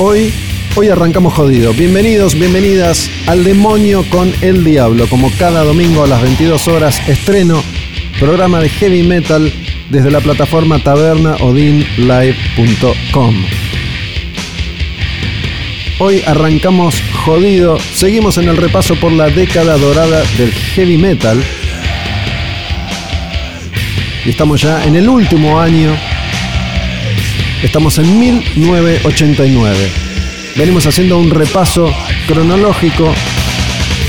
[0.00, 0.32] Hoy,
[0.76, 1.72] hoy arrancamos jodido.
[1.72, 5.08] Bienvenidos, bienvenidas al demonio con el diablo.
[5.08, 7.60] Como cada domingo a las 22 horas estreno
[8.20, 9.52] programa de heavy metal
[9.90, 13.34] desde la plataforma tabernaodinlive.com.
[15.98, 17.80] Hoy arrancamos jodido.
[17.80, 21.42] Seguimos en el repaso por la década dorada del heavy metal.
[24.24, 25.96] Y estamos ya en el último año
[27.62, 29.76] Estamos en 1989.
[30.54, 31.92] Venimos haciendo un repaso
[32.28, 33.12] cronológico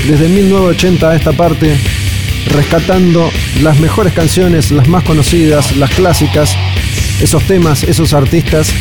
[0.06, 1.76] desde 1980 a esta parte,
[2.46, 3.28] rescatando
[3.60, 6.56] las mejores canciones, las más conocidas, las clásicas,
[7.20, 8.72] esos temas, esos artistas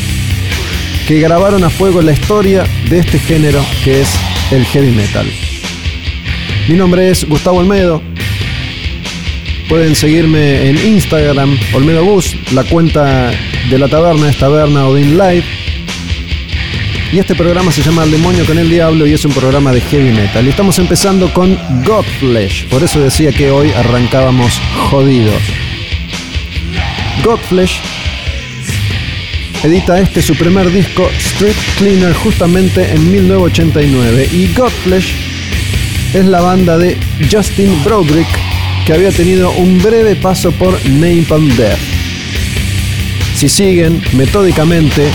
[1.07, 4.09] que grabaron a fuego la historia de este género que es
[4.51, 5.25] el heavy metal.
[6.67, 8.03] Mi nombre es Gustavo Olmedo.
[9.67, 13.31] Pueden seguirme en Instagram, Olmedo Bus, la cuenta
[13.69, 15.43] de la taberna es Taberna Odin Live.
[17.11, 19.81] Y este programa se llama El demonio con el diablo y es un programa de
[19.81, 20.45] heavy metal.
[20.45, 24.59] Y estamos empezando con Godflesh, por eso decía que hoy arrancábamos
[24.89, 25.41] jodidos.
[27.23, 27.81] Godflesh
[29.63, 35.15] edita este su primer disco Street Cleaner justamente en 1989 y Godflesh
[36.13, 36.97] es la banda de
[37.31, 38.27] Justin Broderick
[38.85, 41.88] que había tenido un breve paso por Napalm Death.
[43.39, 45.09] Si siguen metódicamente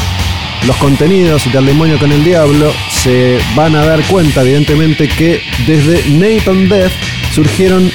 [0.67, 6.09] los contenidos del demonio con el diablo, se van a dar cuenta, evidentemente, que desde
[6.09, 6.95] Nathan Death
[7.35, 7.93] surgieron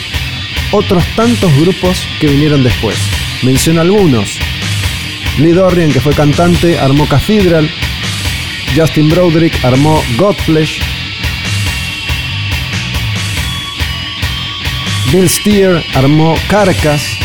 [0.72, 2.96] otros tantos grupos que vinieron después.
[3.42, 4.38] Menciono algunos.
[5.40, 7.68] Lee Dorian, que fue cantante, armó Cathedral.
[8.76, 10.80] Justin Broderick armó Godflesh.
[15.12, 17.19] Bill Steer armó Carcass.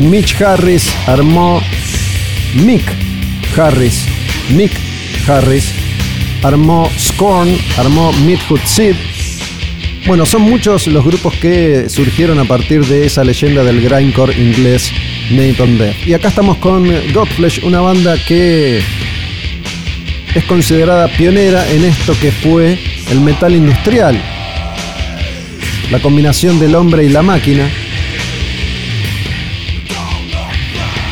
[0.00, 1.60] Mitch Harris armó
[2.54, 2.82] Mick
[3.54, 4.06] Harris.
[4.48, 4.72] Mick
[5.28, 5.72] Harris
[6.42, 8.94] armó Scorn, armó Midfoot Sid.
[10.06, 14.90] Bueno, son muchos los grupos que surgieron a partir de esa leyenda del grindcore inglés
[15.32, 16.06] Nathan Death.
[16.06, 18.78] Y acá estamos con Godflesh, una banda que
[20.34, 22.78] es considerada pionera en esto que fue
[23.10, 24.18] el metal industrial.
[25.90, 27.70] La combinación del hombre y la máquina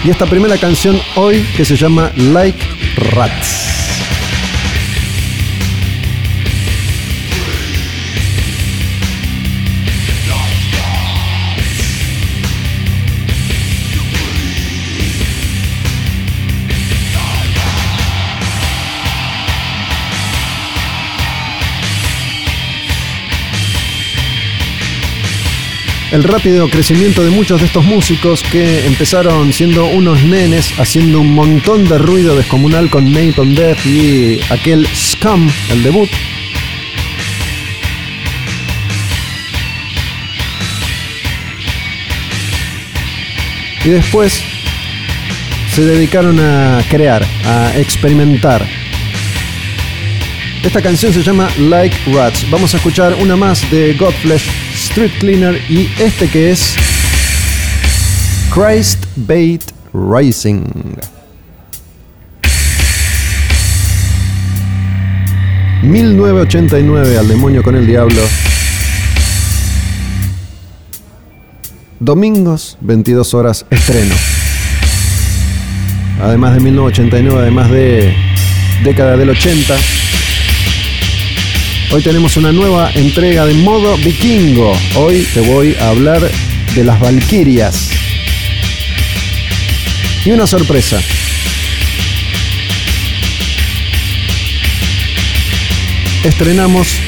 [0.04, 2.64] y esta primera canción hoy que se llama Like
[3.14, 3.57] Rats.
[26.18, 31.32] El rápido crecimiento de muchos de estos músicos que empezaron siendo unos nenes haciendo un
[31.32, 36.08] montón de ruido descomunal con Nathan Death y aquel Scum, el debut.
[43.84, 44.42] Y después
[45.72, 48.66] se dedicaron a crear, a experimentar.
[50.64, 52.44] Esta canción se llama Like Rats.
[52.50, 56.74] Vamos a escuchar una más de Godflesh Street Cleaner y este que es
[58.52, 59.62] Christ Bait
[59.92, 60.64] Rising.
[65.82, 68.22] ...1989 al demonio con el diablo...
[72.00, 74.14] Domingos, 22 horas, estreno.
[76.22, 78.14] Además de 1989, además de
[78.84, 79.76] década del 80.
[81.90, 84.76] Hoy tenemos una nueva entrega de modo vikingo.
[84.96, 86.20] Hoy te voy a hablar
[86.74, 87.88] de las Valquirias.
[90.22, 91.00] Y una sorpresa.
[96.22, 97.00] Estrenamos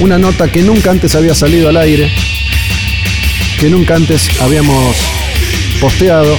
[0.00, 2.12] una nota que nunca antes había salido al aire,
[3.60, 4.96] que nunca antes habíamos
[5.80, 6.36] posteado.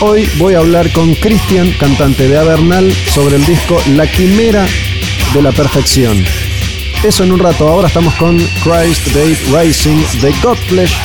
[0.00, 4.66] Hoy voy a hablar con Cristian, cantante de Avernal, sobre el disco La Quimera
[5.32, 6.24] de la Perfección.
[7.04, 10.96] Eso en un rato, ahora estamos con Christ Date Rising de Godflesh,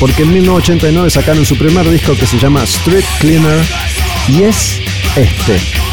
[0.00, 3.64] porque en 1989 sacaron su primer disco que se llama Street Cleaner
[4.28, 4.80] y es
[5.14, 5.83] este.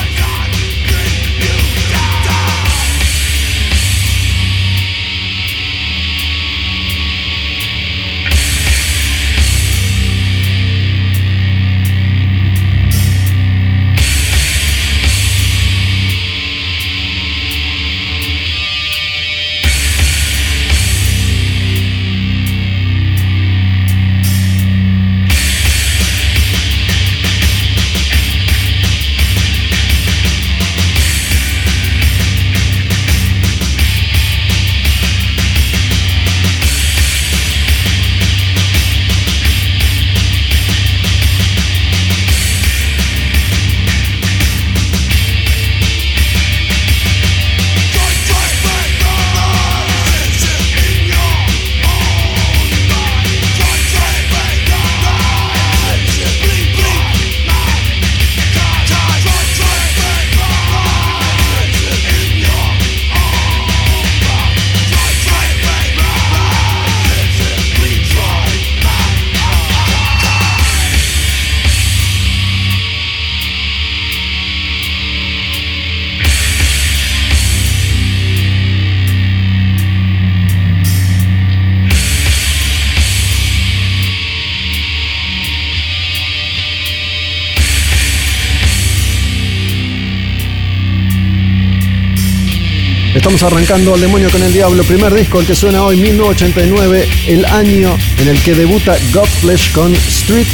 [93.44, 97.98] Arrancando al demonio con el diablo, primer disco el que suena hoy, 1989, el año
[98.20, 100.46] en el que debuta Godflesh con Street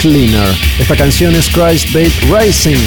[0.00, 0.48] Cleaner.
[0.78, 2.78] Esta canción es Christ Bait Rising.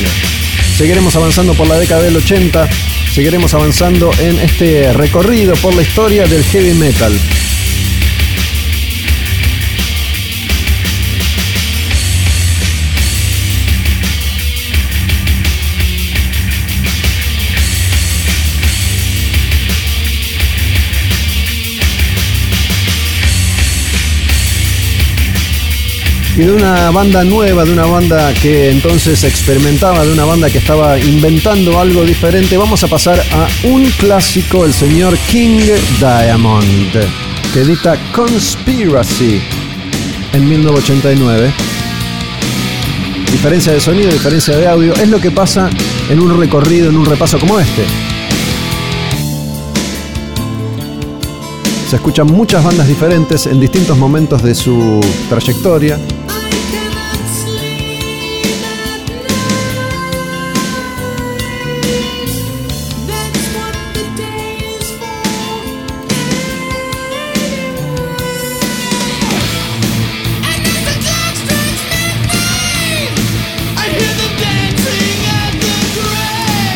[0.77, 2.67] Seguiremos avanzando por la década del 80,
[3.13, 7.13] seguiremos avanzando en este recorrido por la historia del heavy metal.
[26.37, 30.57] Y de una banda nueva, de una banda que entonces experimentaba, de una banda que
[30.57, 35.61] estaba inventando algo diferente, vamos a pasar a un clásico, el señor King
[35.99, 36.91] Diamond,
[37.53, 39.39] que edita Conspiracy
[40.33, 41.53] en 1989.
[43.31, 45.69] Diferencia de sonido, diferencia de audio, es lo que pasa
[46.09, 47.83] en un recorrido, en un repaso como este.
[51.89, 54.99] Se escuchan muchas bandas diferentes en distintos momentos de su
[55.29, 55.97] trayectoria.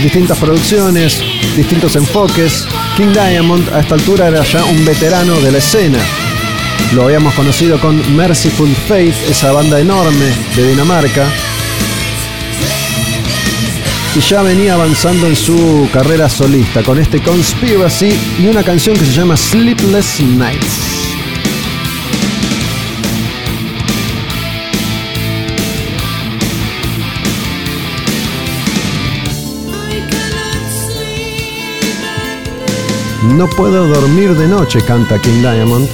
[0.02, 1.22] Distintas producciones,
[1.56, 2.66] distintos enfoques.
[2.96, 6.00] King Diamond a esta altura era ya un veterano de la escena.
[6.94, 11.28] Lo habíamos conocido con Merciful Faith, esa banda enorme de Dinamarca.
[14.16, 19.06] Y ya venía avanzando en su carrera solista con este Conspiracy y una canción que
[19.06, 20.89] se llama Sleepless Nights.
[33.22, 35.90] No puedo dormir de noche, canta King Diamond.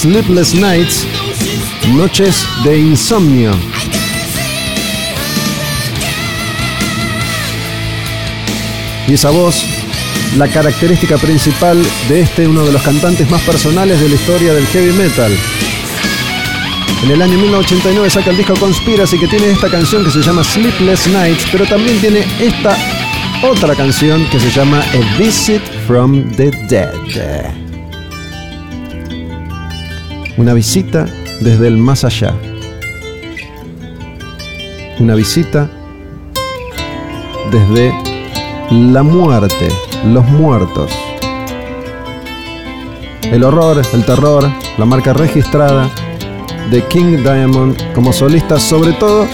[0.00, 1.06] Sleepless Nights,
[1.94, 3.52] Noches de Insomnio.
[9.06, 9.77] Y esa voz
[10.36, 14.66] la característica principal de este, uno de los cantantes más personales de la historia del
[14.66, 15.32] heavy metal.
[17.04, 20.42] En el año 1989 saca el disco Conspiracy que tiene esta canción que se llama
[20.42, 22.76] Sleepless Nights, pero también tiene esta
[23.42, 27.54] otra canción que se llama A Visit from the Dead.
[30.36, 31.06] Una visita
[31.40, 32.34] desde el más allá.
[34.98, 35.70] Una visita
[37.52, 37.92] desde
[38.70, 39.68] la muerte,
[40.06, 40.90] los muertos.
[43.22, 45.90] El horror, el terror, la marca registrada
[46.70, 49.26] de King Diamond como solista, sobre todo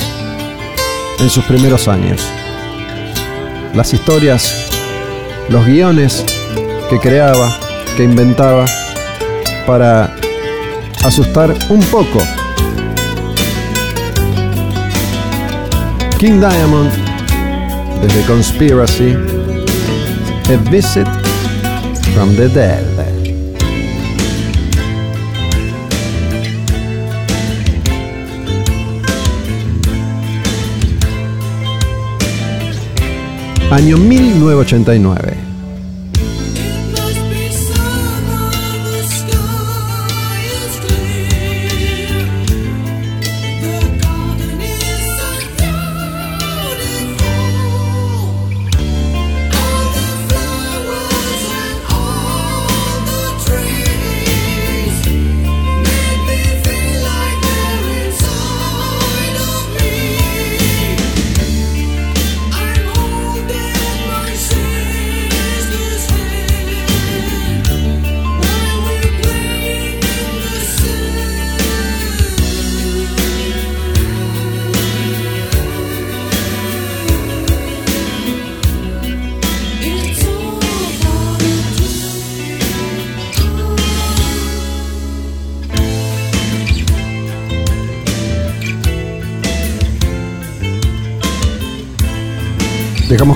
[1.20, 2.20] en sus primeros años.
[3.74, 4.70] Las historias,
[5.48, 6.24] los guiones
[6.88, 7.56] que creaba,
[7.96, 8.64] que inventaba
[9.66, 10.14] para
[11.04, 12.18] asustar un poco.
[16.18, 16.90] King Diamond,
[18.00, 19.33] desde Conspiracy,
[20.46, 21.06] A Visit
[22.12, 22.84] from the Dead.
[33.70, 35.43] Año 1989.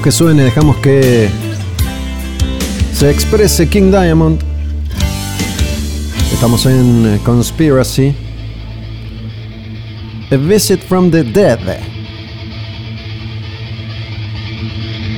[0.03, 1.29] Que suene, dejamos que
[2.95, 4.41] se exprese King Diamond.
[6.33, 8.15] Estamos en eh, Conspiracy.
[10.31, 11.59] A Visit from the Dead.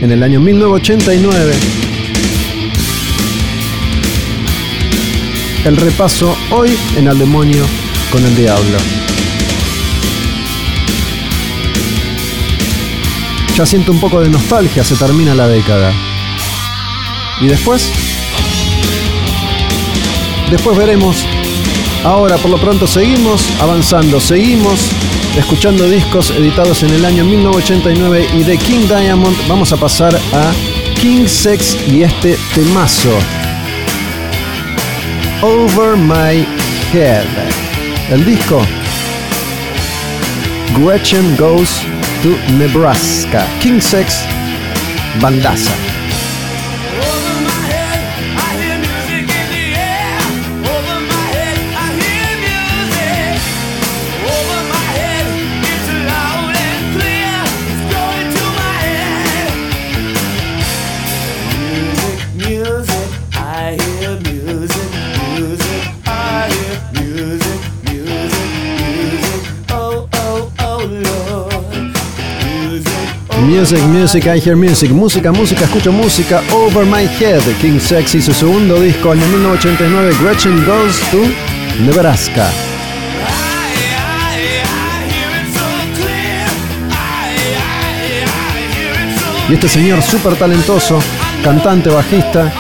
[0.00, 1.52] En el año 1989.
[5.66, 7.64] El repaso hoy en Al Demonio
[8.10, 9.00] con el Diablo.
[13.57, 15.92] Ya siento un poco de nostalgia, se termina la década.
[17.40, 17.90] ¿Y después?
[20.50, 21.25] Después veremos.
[22.04, 24.90] Ahora por lo pronto seguimos avanzando, seguimos
[25.37, 30.52] escuchando discos editados en el año 1989 y de King Diamond vamos a pasar a
[31.00, 33.16] King Sex y este temazo.
[35.42, 36.47] Over My
[36.92, 37.26] Head.
[38.11, 38.61] El disco
[40.76, 41.89] Gretchen Goes
[42.22, 43.46] to Nebraska.
[43.60, 44.24] King Sex,
[45.20, 45.89] Bandaza.
[73.50, 74.92] Music, music, I hear music.
[74.92, 76.40] Música, música, escucho música.
[76.52, 77.42] Over my head.
[77.61, 80.14] King Sexy, su segundo disco, año 1989.
[80.23, 81.19] Gretchen Goes to
[81.85, 82.49] Nebraska.
[89.49, 91.00] Y este señor súper talentoso,
[91.42, 92.52] cantante, bajista,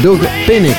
[0.00, 0.76] Doug Pinnick.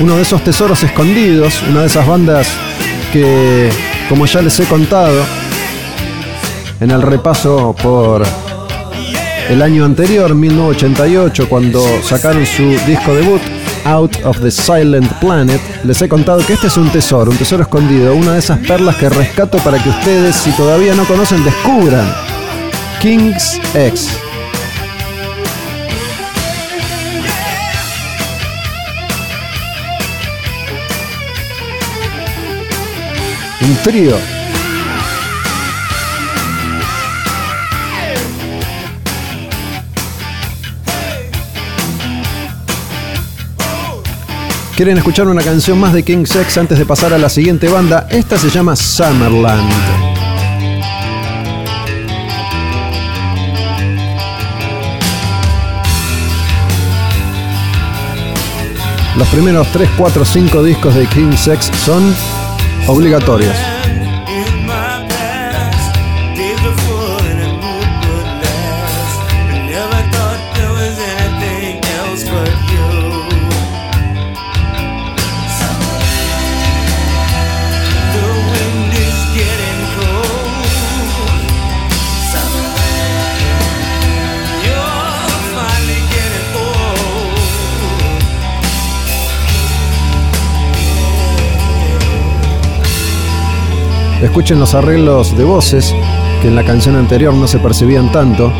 [0.00, 2.46] Uno de esos tesoros escondidos, una de esas bandas
[3.10, 5.24] que como ya les he contado
[6.80, 8.22] en el repaso por
[9.48, 13.40] el año anterior, 1988, cuando sacaron su disco debut,
[13.84, 17.62] Out of the Silent Planet, les he contado que este es un tesoro, un tesoro
[17.62, 22.10] escondido, una de esas perlas que rescato para que ustedes, si todavía no conocen, descubran.
[23.00, 24.23] King's X.
[33.64, 34.16] un trío.
[44.76, 48.08] ¿Quieren escuchar una canción más de King Sex antes de pasar a la siguiente banda?
[48.10, 49.70] Esta se llama Summerland.
[59.16, 62.12] Los primeros 3, 4, 5 discos de King Sex son
[62.86, 63.73] obligatorios.
[94.24, 95.94] Escuchen los arreglos de voces
[96.40, 98.50] que en la canción anterior no se percibían tanto.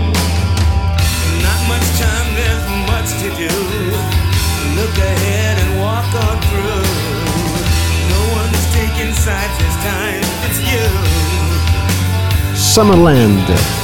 [12.55, 13.84] Summerland.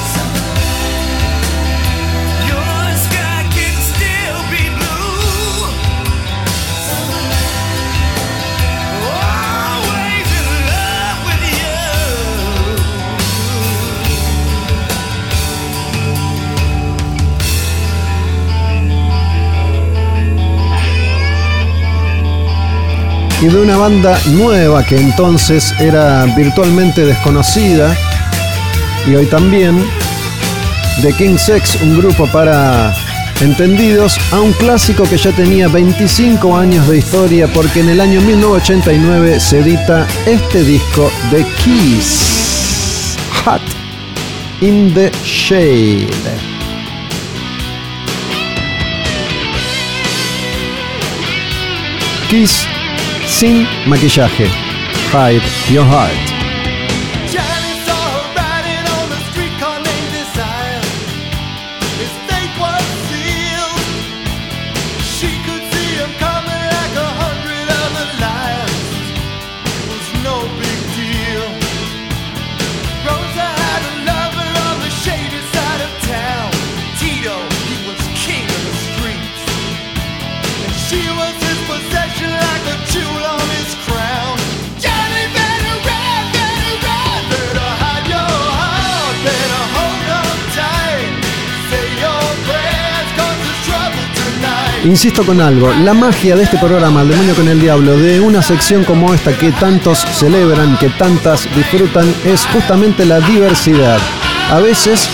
[23.40, 27.97] Y de una banda nueva que entonces era virtualmente desconocida
[29.06, 29.82] y hoy también
[31.02, 32.94] de King Sex, un grupo para
[33.40, 38.20] entendidos, a un clásico que ya tenía 25 años de historia porque en el año
[38.20, 43.62] 1989 se edita este disco de Kiss, Hot
[44.61, 46.11] in the Shade.
[52.28, 52.66] Kiss
[53.40, 54.44] sin maquillaje.
[55.12, 56.29] Hide Your Heart.
[94.84, 98.40] Insisto con algo, la magia de este programa, El demonio con el diablo, de una
[98.40, 103.99] sección como esta que tantos celebran, que tantas disfrutan, es justamente la diversidad.
[104.50, 105.06] A veces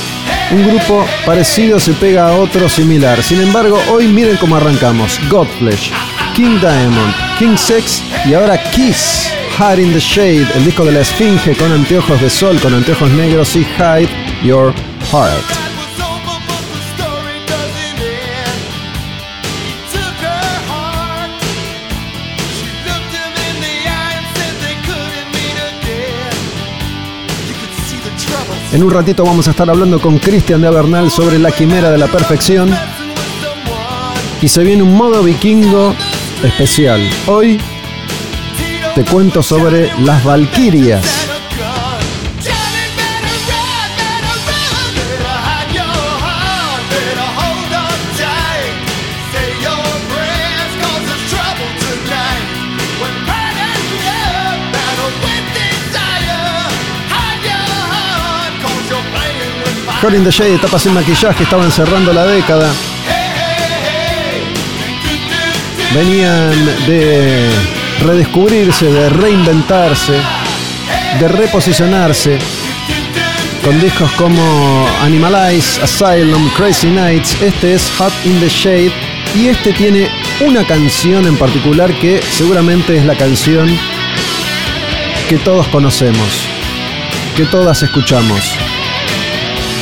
[0.53, 3.21] un grupo parecido se pega a otro similar.
[3.25, 5.19] Sin embargo, hoy miren cómo arrancamos.
[5.29, 5.91] Godflesh,
[6.33, 9.29] King Diamond, King Sex y ahora Kiss.
[9.59, 13.11] Hide in the Shade, el disco de la Esfinge con anteojos de sol, con anteojos
[13.13, 14.11] negros y Hide
[14.45, 14.73] Your
[15.11, 15.66] Heart.
[28.77, 31.97] En un ratito vamos a estar hablando con Cristian de Avernal sobre la quimera de
[31.97, 32.69] la perfección.
[34.43, 35.95] Y se viene un modo vikingo
[36.45, 37.01] especial.
[37.27, 37.59] Hoy
[38.95, 41.16] te cuento sobre las Valquirias.
[60.07, 62.71] Colin the Shade, etapa sin maquillaje, estaban cerrando la década.
[65.93, 66.53] Venían
[66.87, 67.51] de
[68.05, 70.13] redescubrirse, de reinventarse,
[71.19, 72.39] de reposicionarse
[73.65, 77.43] con discos como Animalize, Asylum, Crazy Nights.
[77.43, 78.93] Este es Hot in the Shade
[79.35, 83.69] y este tiene una canción en particular que seguramente es la canción
[85.29, 86.47] que todos conocemos,
[87.35, 88.57] que todas escuchamos.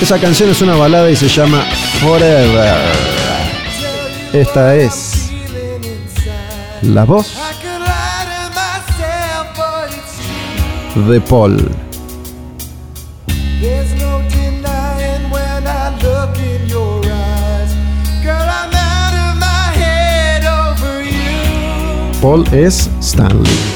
[0.01, 1.65] Esa canción es una balada y se llama
[2.01, 2.77] Forever.
[4.33, 5.31] Esta es
[6.83, 7.35] la voz
[10.95, 11.71] de Paul.
[22.21, 23.74] Paul es Stanley.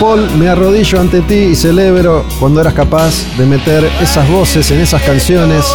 [0.00, 4.80] Paul, me arrodillo ante ti y celebro cuando eras capaz de meter esas voces en
[4.80, 5.66] esas canciones.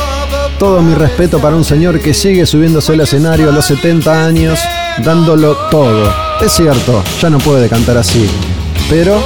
[0.57, 4.59] Todo mi respeto para un señor que sigue subiéndose al escenario a los 70 años,
[5.03, 6.11] dándolo todo.
[6.41, 8.27] Es cierto, ya no puede cantar así.
[8.89, 9.21] Pero,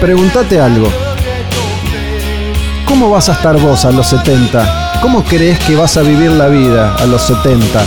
[0.00, 0.88] pregúntate algo.
[2.86, 5.00] ¿Cómo vas a estar vos a los 70?
[5.02, 7.80] ¿Cómo crees que vas a vivir la vida a los 70?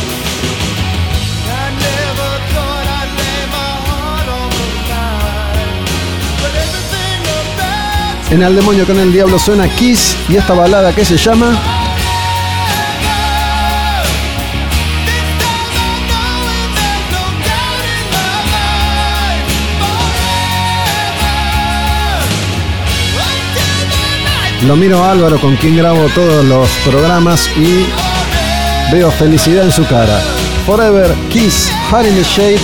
[8.32, 11.60] En El Demonio con el Diablo suena Kiss y esta balada que se llama
[24.66, 27.86] Lo miro a Álvaro con quien grabo todos los programas y
[28.94, 30.22] veo felicidad en su cara.
[30.66, 32.60] Forever, Kiss, Hard in the Shade.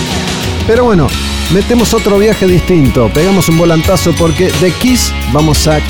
[0.66, 1.08] Pero bueno,
[1.52, 3.10] metemos otro viaje distinto.
[3.12, 5.80] Pegamos un volantazo porque de Kiss vamos a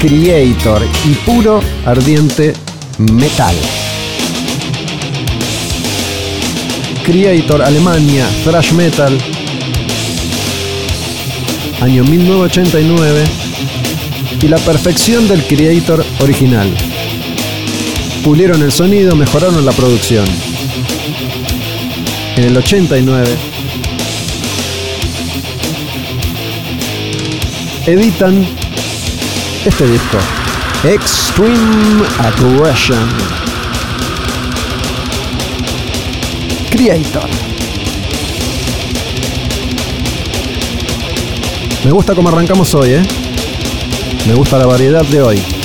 [0.00, 2.52] Creator y puro ardiente
[2.98, 3.54] metal.
[7.04, 9.16] Creator, Alemania, thrash metal.
[11.80, 13.24] Año 1989
[14.42, 16.68] y la perfección del Creator original.
[18.24, 20.26] Pulieron el sonido, mejoraron la producción.
[22.36, 23.45] En el 89
[27.86, 28.44] editan
[29.64, 30.18] este disco,
[30.82, 33.08] Extreme Aggression.
[36.70, 37.28] Creator.
[41.84, 43.02] Me gusta cómo arrancamos hoy, ¿eh?
[44.26, 45.55] Me gusta la variedad de hoy.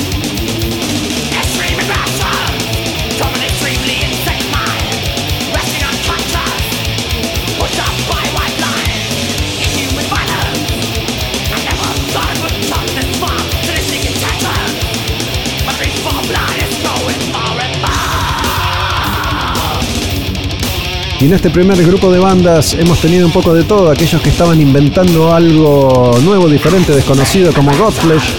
[21.22, 24.30] Y en este primer grupo de bandas hemos tenido un poco de todo, aquellos que
[24.30, 28.34] estaban inventando algo nuevo, diferente, desconocido, como Godflesh,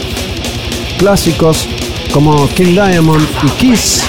[0.98, 1.70] clásicos
[2.12, 4.04] como King Diamond y Kiss,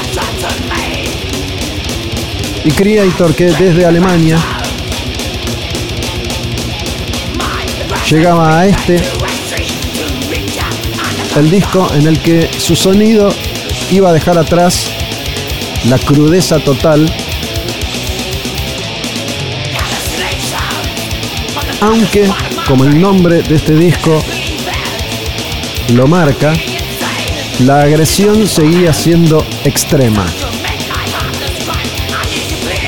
[2.64, 4.38] y Creator que desde Alemania
[8.10, 9.00] llegaba a este,
[11.36, 13.32] el disco en el que su sonido
[13.92, 14.90] iba a dejar atrás
[15.88, 17.08] la crudeza total
[21.84, 22.30] aunque,
[22.66, 24.18] como el nombre de este disco
[25.92, 26.54] lo marca,
[27.60, 30.24] la agresión seguía siendo extrema.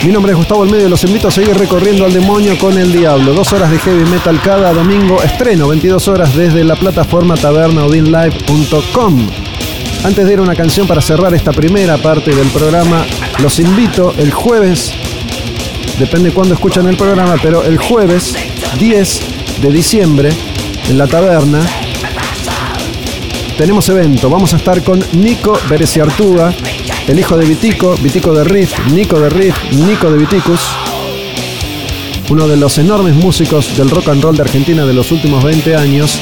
[0.02, 2.90] Mi nombre es Gustavo Almedio y los invito a seguir recorriendo al demonio con el
[2.90, 3.34] diablo.
[3.34, 9.28] Dos horas de heavy metal cada domingo, estreno 22 horas desde la plataforma tabernaudinlive.com.
[10.04, 13.04] Antes de ir a una canción para cerrar esta primera parte del programa,
[13.42, 14.92] los invito el jueves,
[15.98, 18.36] depende cuándo escuchan el programa, pero el jueves
[18.78, 19.20] 10
[19.62, 20.30] de diciembre
[20.88, 21.60] en la taberna
[23.56, 24.28] tenemos evento.
[24.28, 26.54] Vamos a estar con Nico Bereciartuga,
[27.06, 30.60] el hijo de Vitico, Vitico de Riff, Nico de Riff, Nico de Viticus,
[32.28, 35.74] uno de los enormes músicos del rock and roll de Argentina de los últimos 20
[35.74, 36.20] años.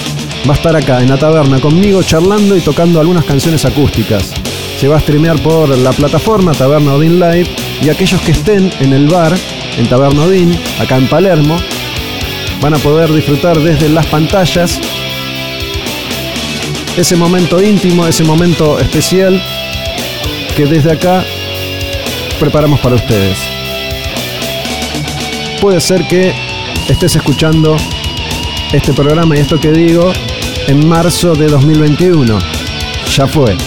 [0.48, 4.32] Va a estar acá en la taberna conmigo charlando y tocando algunas canciones acústicas.
[4.78, 7.48] Se va a streamear por la plataforma Taberna Odin Live
[7.82, 9.34] y aquellos que estén en el bar,
[9.76, 11.56] en Taberna Odin, acá en Palermo,
[12.64, 14.81] van a poder disfrutar desde las pantallas
[16.96, 19.38] ese momento íntimo, ese momento especial
[20.57, 21.27] que desde acá
[22.40, 23.37] preparamos para ustedes.
[25.61, 26.33] Puede ser que
[26.88, 27.77] estés escuchando
[28.72, 30.11] este programa y esto que digo
[30.66, 32.38] en marzo de 2021.
[33.14, 33.59] Ya fue.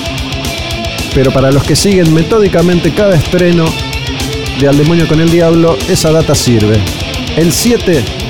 [1.14, 3.66] Pero para los que siguen metódicamente cada estreno
[4.60, 6.80] de Al Demonio con el Diablo, esa data sirve.
[7.36, 8.27] El 7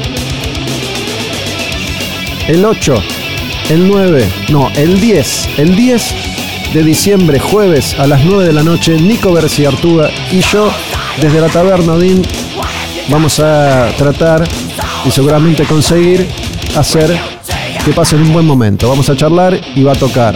[2.48, 2.96] el 8,
[3.70, 6.16] el 9, no, el 10, el 10
[6.74, 10.72] de diciembre, jueves a las 9 de la noche, Nico Artuga y yo,
[11.22, 12.22] desde la Taberna Odín,
[13.10, 14.48] vamos a tratar
[15.06, 16.26] y seguramente conseguir
[16.76, 17.18] hacer
[17.84, 18.90] que pasen un buen momento.
[18.90, 20.36] Vamos a charlar y va a tocar.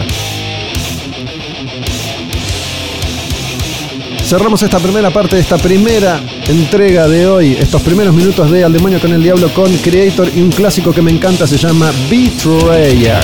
[4.32, 6.18] Cerramos esta primera parte de esta primera
[6.48, 10.40] entrega de hoy, estos primeros minutos de Al Demonio con el Diablo con Creator y
[10.40, 13.20] un clásico que me encanta se llama Betrayer.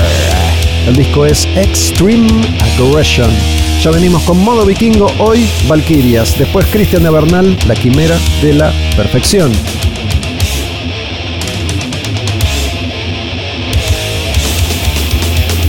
[0.85, 2.29] El disco es Extreme
[2.77, 3.31] Aggression.
[3.81, 8.71] Ya venimos con modo vikingo, hoy Valkyrias, después Cristian de Bernal, la quimera de la
[8.95, 9.51] perfección.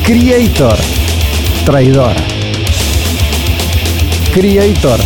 [0.04, 0.76] Creator,
[1.64, 2.12] traidor.
[4.34, 5.00] Creator,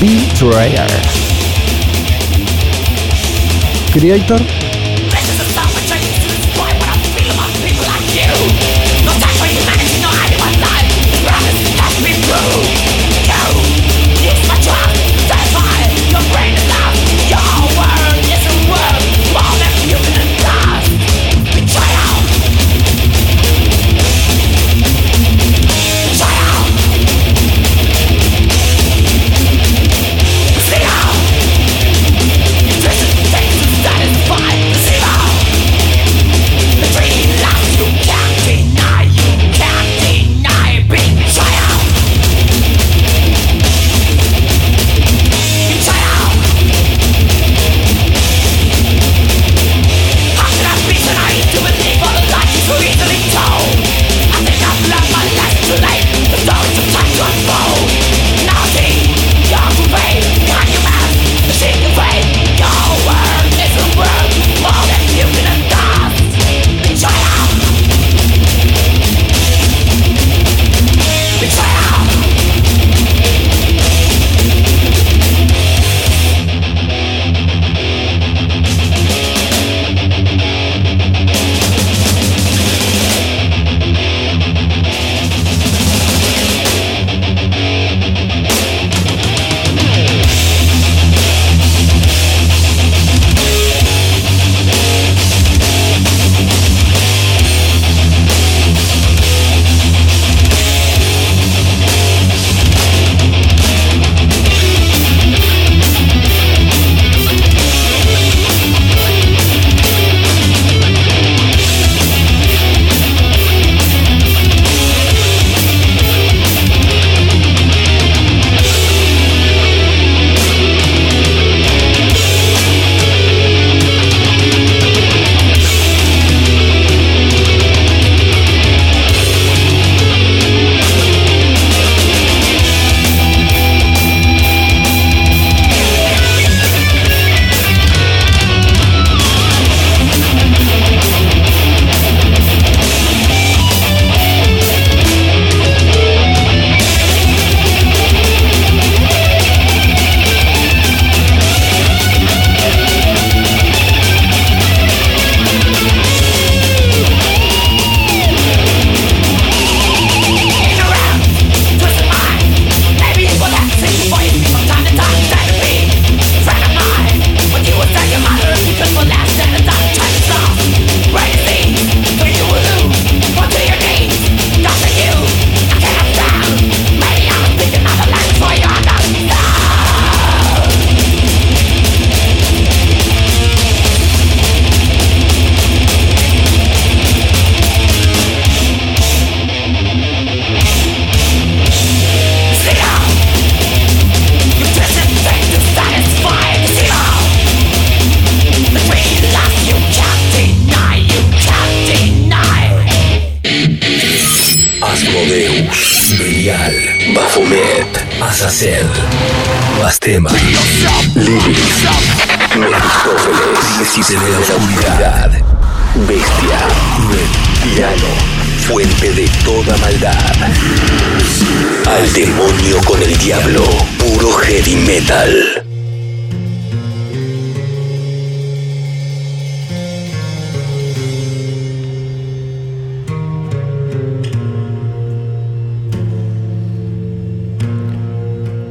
[0.00, 0.88] betrayer.
[3.92, 4.61] Creator,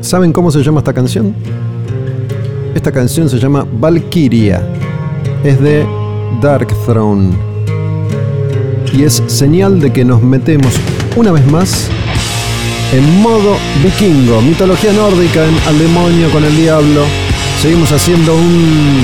[0.01, 1.33] ¿Saben cómo se llama esta canción?
[2.75, 4.61] Esta canción se llama Valkyria.
[5.43, 5.87] Es de
[6.39, 7.31] Dark Throne.
[8.93, 10.73] Y es señal de que nos metemos
[11.15, 11.89] una vez más
[12.91, 17.05] en modo vikingo, mitología nórdica, al demonio con el diablo.
[17.61, 19.03] Seguimos haciendo un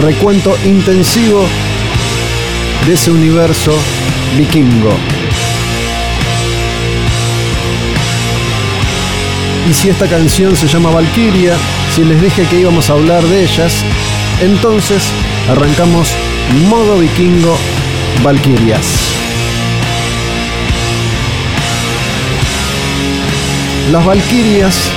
[0.00, 1.44] recuento intensivo
[2.86, 3.72] de ese universo
[4.38, 4.96] vikingo.
[9.68, 11.56] Y si esta canción se llama Valkyria,
[11.92, 13.84] si les dije que íbamos a hablar de ellas,
[14.40, 15.02] entonces
[15.50, 16.14] arrancamos
[16.68, 17.56] modo vikingo
[18.22, 19.05] Valkyrias.
[23.90, 24.90] Las Valkyrias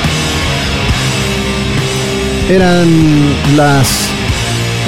[2.49, 4.10] eran las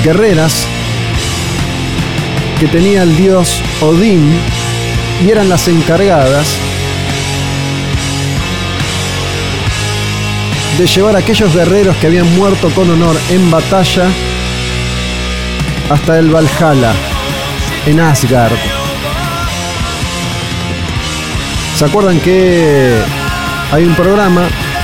[0.03, 0.65] guerreras
[2.59, 4.39] que tenía el dios Odín
[5.23, 6.47] y eran las encargadas
[10.79, 14.09] de llevar a aquellos guerreros que habían muerto con honor en batalla
[15.91, 16.93] hasta el Valhalla,
[17.85, 18.57] en Asgard.
[21.77, 23.20] ¿Se acuerdan que
[23.71, 24.41] hay un programa,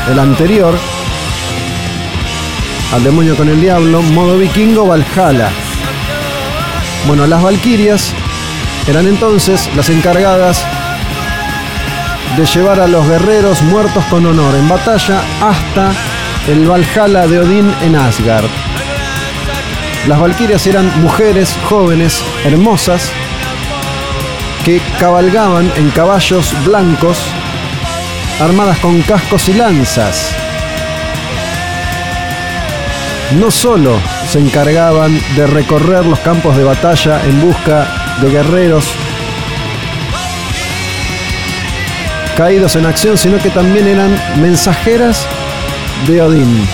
[0.09, 0.73] el anterior,
[2.93, 5.49] al demonio con el diablo, modo vikingo Valhalla?
[7.07, 8.13] Bueno, las Valquirias
[8.87, 10.65] eran entonces las encargadas
[12.37, 15.91] de llevar a los guerreros muertos con honor en batalla hasta
[16.47, 18.45] el Valhalla de Odín en Asgard.
[20.07, 23.11] Las valquirias eran mujeres jóvenes, hermosas,
[24.63, 27.33] que cabalgaban en caballos blancos,
[28.39, 30.35] armadas con cascos y lanzas.
[33.39, 38.85] No solo se encargaban de recorrer los campos de batalla en busca de guerreros
[42.37, 45.25] caídos en acción, sino que también eran mensajeras
[46.07, 46.67] de Odín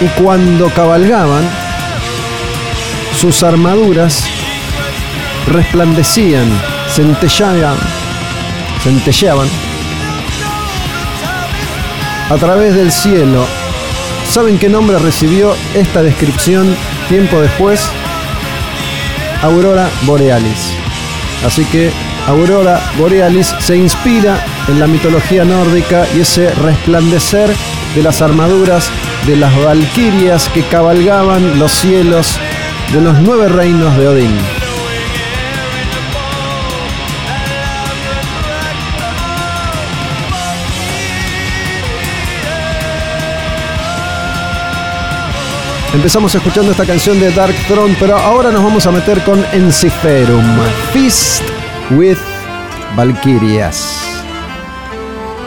[0.00, 1.42] y cuando cabalgaban,
[3.14, 4.24] sus armaduras
[5.46, 6.48] resplandecían,
[6.88, 7.76] centellaban,
[8.82, 9.69] centelleaban
[12.30, 13.44] a través del cielo.
[14.30, 16.74] ¿Saben qué nombre recibió esta descripción
[17.08, 17.90] tiempo después?
[19.42, 20.72] Aurora Borealis.
[21.44, 21.90] Así que
[22.28, 27.50] Aurora Borealis se inspira en la mitología nórdica y ese resplandecer
[27.96, 28.88] de las armaduras
[29.26, 32.38] de las valquirias que cabalgaban los cielos
[32.92, 34.59] de los nueve reinos de Odín.
[45.92, 50.44] Empezamos escuchando esta canción de Dark Throne, pero ahora nos vamos a meter con Enciferum,
[50.92, 51.42] Feast
[51.90, 52.18] with
[52.96, 54.22] Valkyrias.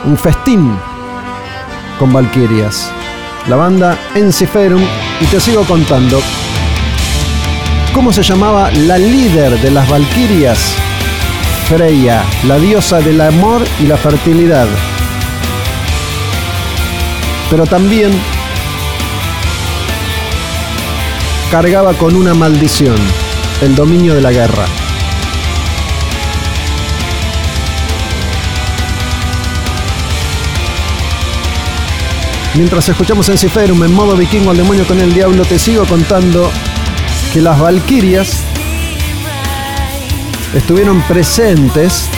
[0.04, 0.78] Un festín
[1.98, 2.90] con Valkyrias
[3.48, 4.82] la banda Enciferum,
[5.20, 6.20] y te sigo contando.
[7.92, 10.58] ¿Cómo se llamaba la líder de las Valquirias?
[11.68, 14.66] Freya, la diosa del amor y la fertilidad.
[17.50, 18.10] Pero también
[21.54, 22.96] cargaba con una maldición,
[23.62, 24.66] el dominio de la guerra.
[32.56, 36.50] Mientras escuchamos en Ciferum en modo vikingo al demonio con el diablo, te sigo contando
[37.32, 38.42] que las valquirias
[40.56, 42.08] estuvieron presentes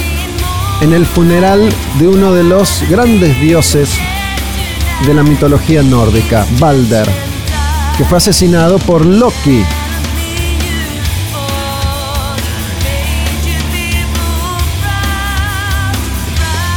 [0.81, 1.69] en el funeral
[1.99, 3.91] de uno de los grandes dioses
[5.07, 7.26] de la mitología nórdica, Balder,
[7.97, 9.65] que fue asesinado por Loki.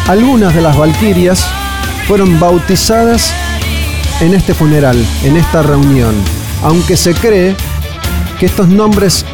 [0.08, 1.46] Algunas de las valquirias
[2.08, 3.32] fueron bautizadas
[4.22, 6.16] en este funeral, en esta reunión,
[6.64, 7.56] aunque se cree
[8.40, 9.26] que estos nombres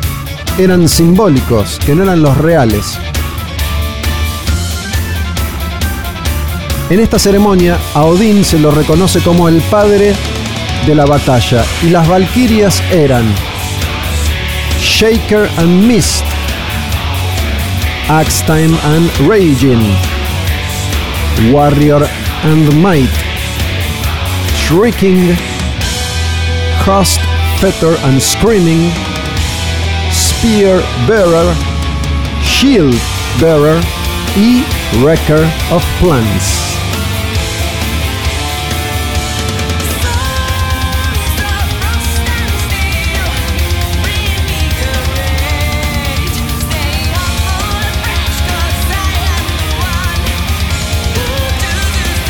[0.58, 2.98] eran simbólicos, que no eran los reales.
[6.90, 10.14] En esta ceremonia a Odín se lo reconoce como el padre
[10.86, 13.26] de la batalla y las valquirias eran
[14.80, 16.24] Shaker and Mist,
[18.08, 19.82] Axe Time and Raging,
[21.52, 22.08] Warrior
[22.44, 23.10] and Might,
[24.56, 25.36] Shrieking,
[26.84, 27.20] Cost,
[27.60, 28.92] Fetter and Screaming,
[30.12, 31.56] Spear Bearer,
[32.44, 32.96] Shield
[33.40, 33.82] Bearer
[34.36, 34.64] y
[35.02, 36.65] Wrecker of Plants.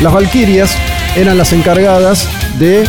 [0.00, 0.76] Las Valquirias
[1.16, 2.28] eran las encargadas
[2.58, 2.84] de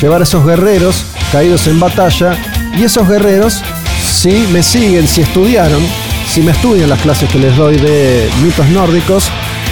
[0.00, 2.36] llevar a esos guerreros caídos en batalla
[2.76, 3.62] y esos guerreros,
[4.04, 5.82] si me siguen, si estudiaron,
[6.28, 9.28] si me estudian las clases que les doy de mitos nórdicos,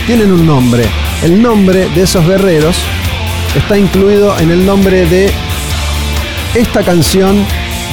[0.07, 0.85] tienen un nombre.
[1.23, 2.77] El nombre de esos guerreros
[3.55, 5.33] está incluido en el nombre de
[6.55, 7.47] esta canción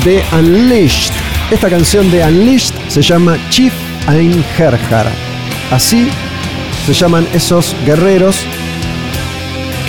[0.04, 1.14] de Unleashed.
[1.52, 3.74] Esta canción de Unleashed se llama Chief
[4.08, 5.08] Einherjar.
[5.70, 6.10] Así
[6.88, 8.46] se llaman esos guerreros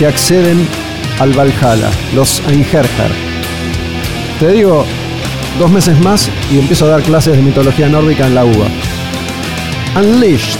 [0.00, 0.66] que acceden
[1.18, 3.10] al Valhalla, los Einherjar.
[4.38, 4.86] Te digo,
[5.58, 8.66] dos meses más y empiezo a dar clases de mitología nórdica en la UBA.
[9.96, 10.58] Unleashed.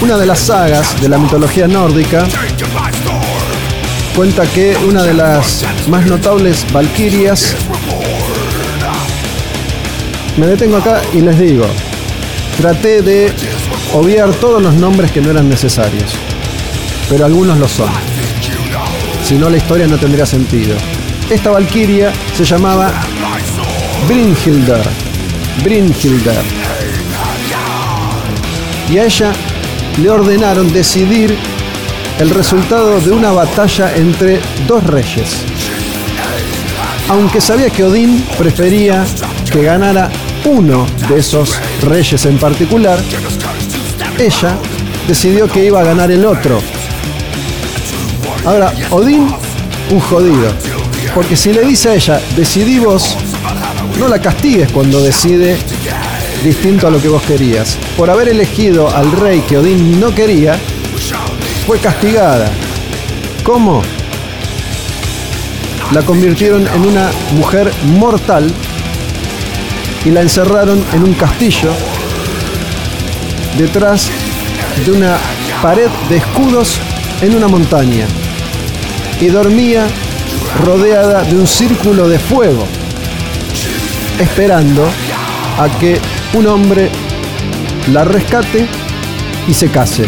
[0.00, 2.26] Una de las sagas de la mitología nórdica
[4.16, 7.54] cuenta que una de las más notables valquirias.
[10.40, 11.66] Me detengo acá y les digo,
[12.58, 13.30] traté de
[13.92, 16.14] obviar todos los nombres que no eran necesarios,
[17.10, 17.90] pero algunos lo son.
[19.22, 20.78] Si no, la historia no tendría sentido.
[21.28, 22.90] Esta valquiria se llamaba
[24.08, 24.80] Brynhildr.
[25.62, 26.42] Brynhildr.
[28.88, 29.32] Y a ella
[29.98, 31.36] le ordenaron decidir
[32.18, 35.44] el resultado de una batalla entre dos reyes.
[37.10, 39.04] Aunque sabía que Odín prefería
[39.52, 40.08] que ganara
[40.44, 42.98] uno de esos reyes en particular,
[44.18, 44.58] ella
[45.06, 46.60] decidió que iba a ganar el otro.
[48.44, 49.28] Ahora, Odín,
[49.90, 50.52] un jodido.
[51.14, 53.16] Porque si le dice a ella, decidí vos,
[53.98, 55.56] no la castigues cuando decide
[56.44, 57.76] distinto a lo que vos querías.
[57.96, 60.58] Por haber elegido al rey que Odín no quería,
[61.66, 62.50] fue castigada.
[63.44, 63.82] ¿Cómo?
[65.92, 68.52] La convirtieron en una mujer mortal
[70.04, 71.72] y la encerraron en un castillo
[73.58, 74.08] detrás
[74.84, 75.16] de una
[75.62, 76.80] pared de escudos
[77.20, 78.06] en una montaña
[79.20, 79.86] y dormía
[80.64, 82.66] rodeada de un círculo de fuego,
[84.18, 84.88] esperando
[85.58, 86.00] a que
[86.32, 86.90] un hombre
[87.92, 88.66] la rescate
[89.46, 90.04] y se case.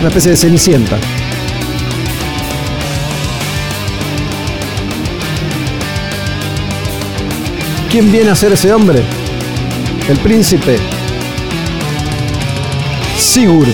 [0.00, 0.98] Una especie de cenicienta.
[7.90, 9.02] ¿Quién viene a ser ese hombre?
[10.10, 10.76] El príncipe
[13.16, 13.72] Sigurd.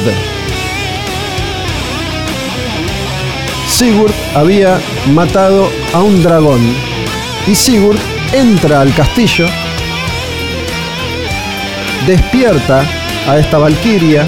[3.68, 4.78] Sigurd había
[5.12, 6.60] matado a un dragón
[7.48, 7.98] y Sigurd
[8.32, 9.46] entra al castillo,
[12.06, 12.84] despierta
[13.26, 14.24] a esta valquiria,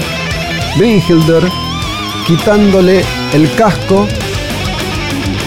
[0.75, 1.49] Brynhildr,
[2.25, 4.05] quitándole el casco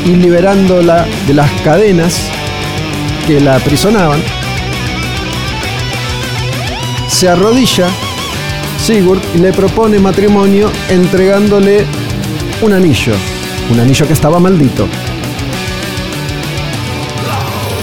[0.06, 2.30] y liberándola de las cadenas
[3.26, 4.22] que la aprisionaban.
[7.08, 7.88] Se arrodilla
[8.78, 11.84] Sigurd y le propone matrimonio entregándole
[12.62, 13.14] un anillo,
[13.70, 14.88] un anillo que estaba maldito.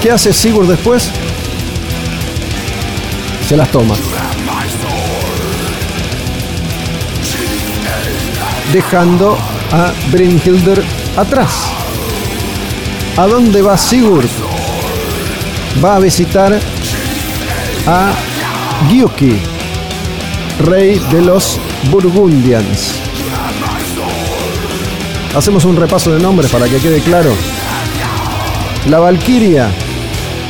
[0.02, 1.12] ¿Qué hace Sigurd después?
[3.48, 3.96] Se las toma.
[8.74, 9.38] Dejando
[9.72, 10.84] a Brynhildr
[11.16, 11.72] atrás.
[13.18, 14.47] ¿A dónde va Sigurd?
[15.84, 16.60] Va a visitar
[17.88, 18.14] a
[18.90, 19.38] Gyuki,
[20.66, 21.60] rey de los
[21.92, 22.94] Burgundians.
[25.36, 27.32] Hacemos un repaso de nombres para que quede claro.
[28.90, 29.70] La Valquiria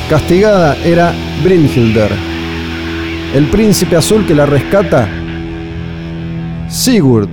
[0.09, 1.13] castigada era
[1.43, 2.11] Brynhildr.
[3.34, 5.09] El príncipe azul que la rescata,
[6.70, 7.30] Sigurd.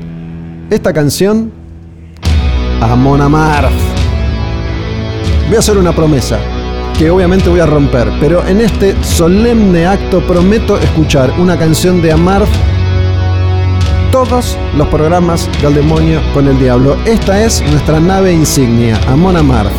[0.70, 1.53] Esta canción,
[2.80, 3.72] Amon Amarth.
[5.47, 6.41] Voy a hacer una promesa
[6.99, 12.12] que obviamente voy a romper, pero en este solemne acto prometo escuchar una canción de
[12.12, 12.49] Amarth
[14.12, 16.97] todos los programas del demonio con el diablo.
[17.05, 19.72] Esta es nuestra nave insignia, Amon Amarth.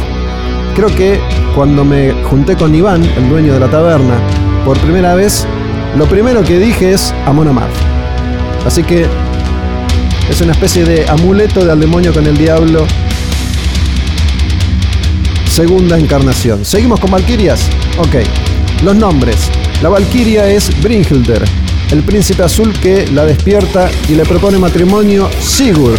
[0.75, 1.21] Creo que
[1.55, 4.19] cuando me junté con Iván, el dueño de la taberna,
[4.65, 5.47] por primera vez,
[5.97, 7.75] lo primero que dije es Amon Amarth.
[8.65, 9.05] Así que
[10.29, 12.85] es una especie de amuleto del demonio con el diablo
[15.55, 16.65] segunda encarnación.
[16.65, 17.69] ¿Seguimos con Valkyrias?
[17.97, 18.15] Ok.
[18.83, 19.49] Los nombres.
[19.81, 21.45] La Valkyria es Brynhildr,
[21.91, 25.97] el príncipe azul que la despierta y le propone matrimonio Sigurd.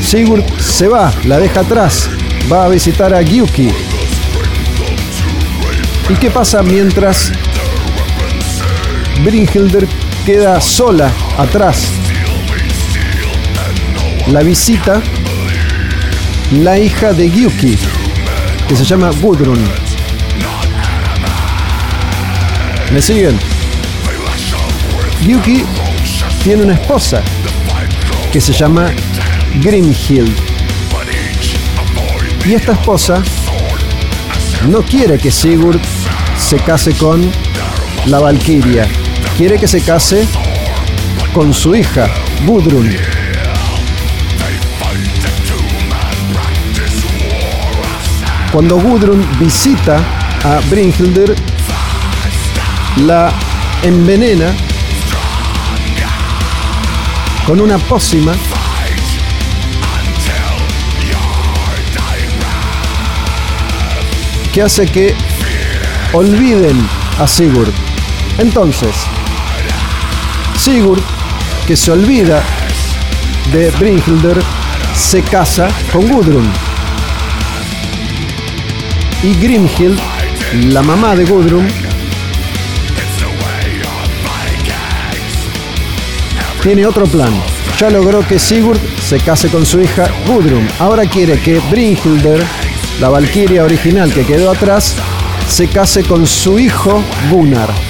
[0.00, 2.08] Sigurd se va, la deja atrás,
[2.50, 3.68] va a visitar a Gyuki.
[6.08, 7.32] ¿Y qué pasa mientras
[9.24, 9.88] Brynhildr
[10.24, 11.82] queda sola atrás?
[14.28, 15.02] La visita
[16.52, 17.76] la hija de Gyuki,
[18.68, 19.58] que se llama Gudrun.
[22.92, 23.38] ¿Me siguen?
[25.26, 25.64] Yuki
[26.44, 27.22] tiene una esposa
[28.30, 28.90] que se llama
[29.62, 30.36] Grimhild.
[32.46, 33.22] Y esta esposa
[34.68, 35.80] no quiere que Sigurd
[36.38, 37.30] se case con
[38.06, 38.86] la Valquiria.
[39.36, 40.26] Quiere que se case
[41.32, 42.08] con su hija,
[42.46, 43.17] Gudrun.
[48.52, 49.98] Cuando Gudrun visita
[50.42, 51.34] a Brynhildr,
[53.04, 53.30] la
[53.82, 54.54] envenena
[57.46, 58.32] con una pócima
[64.52, 65.14] que hace que
[66.12, 66.88] olviden
[67.18, 67.72] a Sigurd.
[68.38, 68.94] Entonces,
[70.58, 71.02] Sigurd,
[71.66, 72.42] que se olvida
[73.52, 74.42] de Brynhildr,
[74.94, 76.67] se casa con Gudrun.
[79.20, 79.98] Y Grimhild,
[80.72, 81.66] la mamá de Gudrun,
[86.62, 87.32] tiene otro plan.
[87.80, 90.68] Ya logró que Sigurd se case con su hija Gudrun.
[90.78, 92.44] Ahora quiere que Brynhilder,
[93.00, 94.94] la valquiria original que quedó atrás,
[95.48, 97.87] se case con su hijo Gunnar.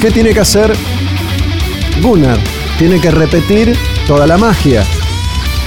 [0.00, 0.72] ¿Qué tiene que hacer
[2.00, 2.38] Gunnar?
[2.78, 3.76] Tiene que repetir
[4.06, 4.82] toda la magia.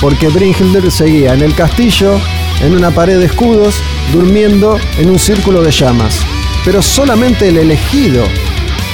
[0.02, 2.20] Porque Brynhilder seguía en el castillo,
[2.64, 3.76] en una pared de escudos,
[4.12, 6.20] durmiendo en un círculo de llamas.
[6.66, 8.24] Pero solamente el elegido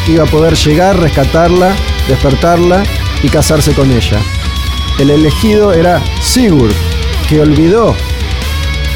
[0.10, 1.74] iba a poder llegar, rescatarla,
[2.10, 2.84] despertarla
[3.24, 4.20] y casarse con ella.
[5.00, 6.74] El elegido era Sigurd,
[7.30, 7.96] que olvidó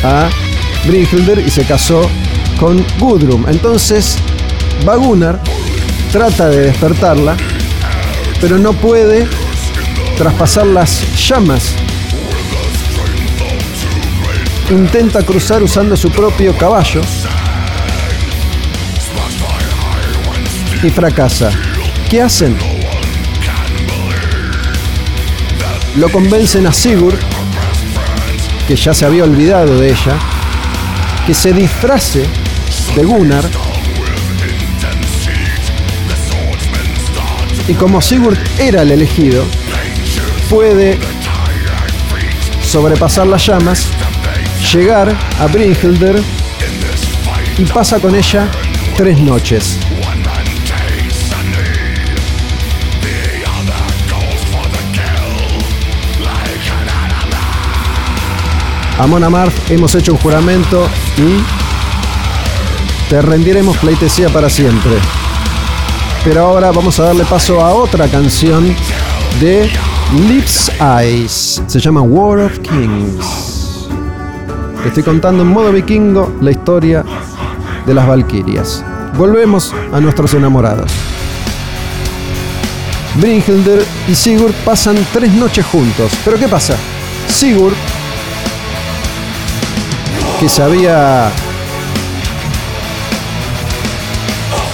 [0.03, 0.29] a
[0.85, 2.01] Brynhilder y se casó
[2.59, 3.45] con Gudrun.
[3.47, 4.17] Entonces,
[4.85, 5.41] va Gunnar
[6.13, 7.35] trata de despertarla,
[8.39, 9.27] pero no puede
[10.15, 11.73] traspasar las llamas.
[14.69, 17.01] Intenta cruzar usando su propio caballo
[20.83, 21.49] y fracasa.
[22.11, 22.55] ¿Qué hacen?
[25.95, 27.17] Lo convencen a Sigurd,
[28.67, 30.19] que ya se había olvidado de ella,
[31.25, 32.23] que se disfrace
[32.95, 33.72] de Gunnar
[37.67, 39.45] Y como Sigurd era el elegido,
[40.49, 40.99] puede
[42.61, 43.87] sobrepasar las llamas,
[44.73, 46.21] llegar a Brynhilder
[47.57, 48.49] y pasa con ella
[48.97, 49.79] tres noches.
[58.99, 59.29] A Mona
[59.69, 60.87] hemos hecho un juramento
[61.17, 61.43] y
[63.09, 65.22] te rendiremos pleitesía para siempre.
[66.23, 68.73] Pero ahora vamos a darle paso a otra canción
[69.41, 69.69] de
[70.29, 71.61] Lips Eyes.
[71.67, 73.89] Se llama War of Kings.
[74.85, 77.03] Estoy contando en modo vikingo la historia
[77.85, 78.85] de las Valquirias.
[79.17, 80.89] Volvemos a nuestros enamorados.
[83.15, 86.09] Brynhilder y Sigurd pasan tres noches juntos.
[86.23, 86.77] Pero ¿qué pasa?
[87.27, 87.75] Sigurd,
[90.39, 91.29] que se había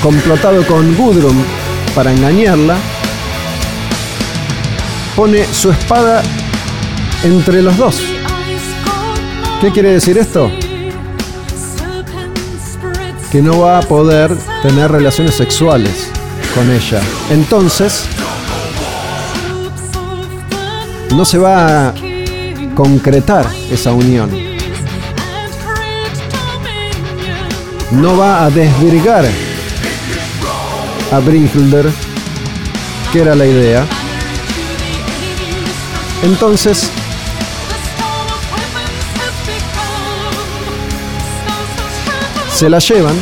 [0.01, 1.43] complotado con Gudrun
[1.93, 2.77] para engañarla,
[5.15, 6.21] pone su espada
[7.23, 8.01] entre los dos.
[9.61, 10.49] ¿Qué quiere decir esto?
[13.31, 16.09] Que no va a poder tener relaciones sexuales
[16.55, 17.01] con ella.
[17.29, 18.05] Entonces,
[21.13, 21.93] no se va a
[22.75, 24.29] concretar esa unión.
[27.91, 29.25] No va a desvirgar
[31.11, 31.89] a Brynhilder,
[33.11, 33.85] que era la idea.
[36.23, 36.89] Entonces,
[42.53, 43.15] se la llevan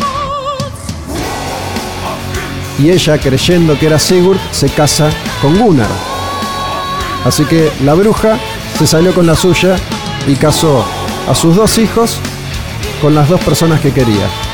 [2.80, 5.10] y ella, creyendo que era Sigurd, se casa
[5.42, 5.88] con Gunnar.
[7.26, 8.38] Así que la bruja
[8.78, 9.76] se salió con la suya
[10.28, 10.86] y casó
[11.28, 12.18] a sus dos hijos
[13.02, 14.47] con las dos personas que quería.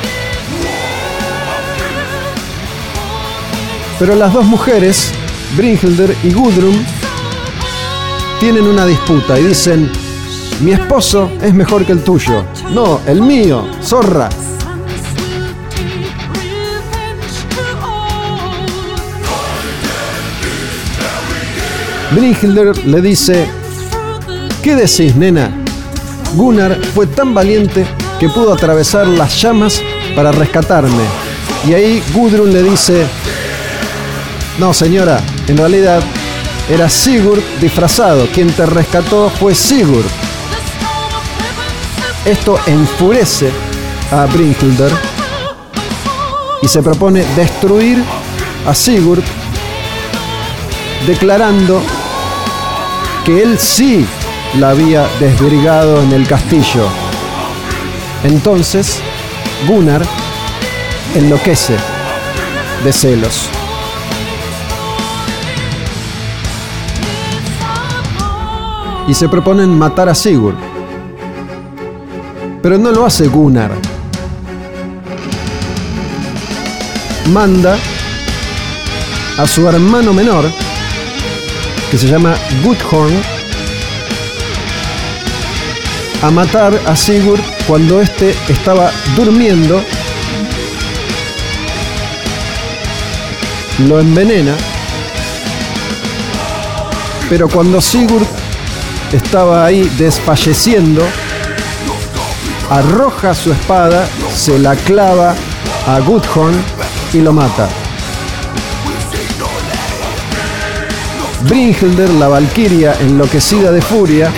[4.05, 5.13] Pero las dos mujeres,
[5.55, 6.85] Brynhilder y Gudrun,
[8.41, 9.89] tienen una disputa y dicen,
[10.59, 12.43] mi esposo es mejor que el tuyo.
[12.73, 14.27] No, el mío, zorra.
[22.11, 23.47] Brynhilder le dice,
[24.61, 25.49] ¿qué decís, nena?
[26.35, 27.85] Gunnar fue tan valiente
[28.19, 29.81] que pudo atravesar las llamas
[30.13, 31.05] para rescatarme.
[31.65, 33.07] Y ahí Gudrun le dice,
[34.59, 36.01] no, señora, en realidad
[36.69, 38.27] era Sigurd disfrazado.
[38.27, 40.05] Quien te rescató fue Sigurd.
[42.25, 43.49] Esto enfurece
[44.11, 44.91] a Brynhilder
[46.61, 48.03] y se propone destruir
[48.65, 49.23] a Sigurd,
[51.05, 51.81] declarando
[53.25, 54.05] que él sí
[54.59, 56.87] la había desvirgado en el castillo.
[58.23, 58.99] Entonces,
[59.67, 60.03] Gunnar
[61.15, 61.75] enloquece
[62.83, 63.49] de celos.
[69.07, 70.55] y se proponen matar a Sigurd.
[72.61, 73.71] Pero no lo hace Gunnar.
[77.31, 77.77] Manda
[79.37, 80.45] a su hermano menor,
[81.89, 83.13] que se llama Gudhorn,
[86.21, 89.83] a matar a Sigurd cuando éste estaba durmiendo.
[93.87, 94.55] Lo envenena.
[97.29, 98.27] Pero cuando Sigurd
[99.13, 101.03] estaba ahí desfalleciendo,
[102.69, 105.35] arroja su espada, se la clava
[105.87, 106.55] a Gudhorn
[107.13, 107.69] y lo mata.
[111.47, 114.31] Brynhilder, la valquiria enloquecida de furia,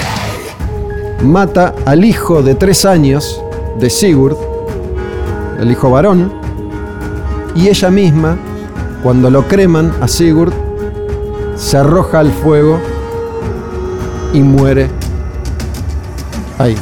[1.24, 3.42] mata al hijo de tres años
[3.80, 4.36] de Sigurd,
[5.60, 6.34] el hijo varón,
[7.56, 8.38] y ella misma,
[9.04, 10.54] cuando lo creman a Sigurd,
[11.56, 12.82] se arroja al fuego
[14.36, 14.90] y muere
[16.60, 16.76] ahí.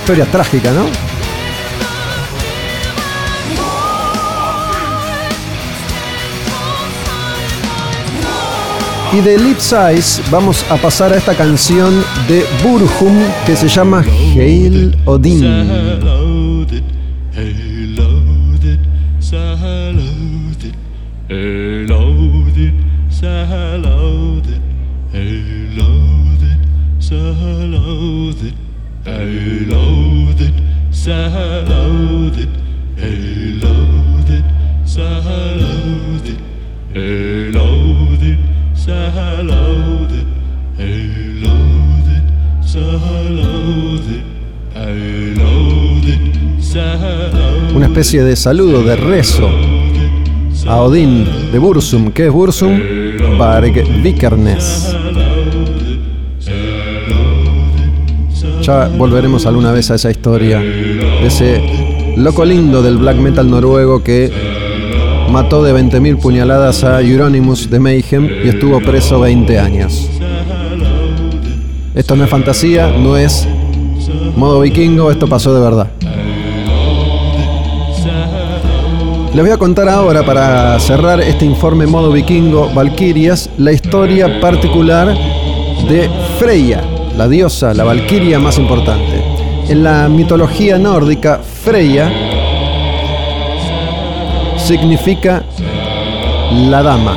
[0.00, 0.84] Historia trágica, ¿no?
[9.16, 13.16] Y de Lip Size vamos a pasar a esta canción de Burhum
[13.46, 14.04] que se llama
[14.34, 16.43] Hail Odin.
[47.74, 49.48] Una especie de saludo, de rezo
[50.66, 52.12] a Odín de Bursum.
[52.12, 52.80] ¿Qué es Bursum?
[54.02, 55.03] Vikernes.
[58.64, 64.02] Ya volveremos alguna vez a esa historia de ese loco lindo del black metal noruego
[64.02, 64.32] que
[65.30, 70.08] mató de 20.000 puñaladas a Euronymous de Mayhem y estuvo preso 20 años.
[71.94, 73.46] Esto no es fantasía, no es
[74.34, 75.90] modo vikingo, esto pasó de verdad.
[79.34, 85.14] Les voy a contar ahora, para cerrar este informe modo vikingo Valkyrias, la historia particular
[85.86, 86.08] de
[86.38, 89.22] Freya, la diosa, la valquiria más importante.
[89.68, 92.10] En la mitología nórdica, Freya
[94.58, 95.44] significa
[96.50, 97.16] la dama.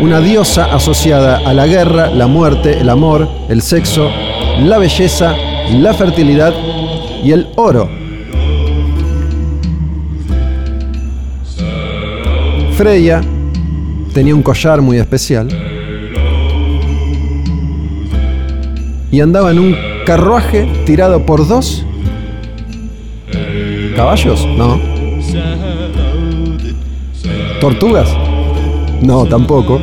[0.00, 4.10] Una diosa asociada a la guerra, la muerte, el amor, el sexo,
[4.60, 5.34] la belleza,
[5.72, 6.54] la fertilidad
[7.22, 7.90] y el oro.
[12.76, 13.20] Freya
[14.14, 15.59] tenía un collar muy especial
[19.10, 21.84] y andaba en un carruaje tirado por dos
[23.96, 24.80] caballos, no.
[27.60, 28.08] ¿Tortugas?
[29.02, 29.80] No, tampoco.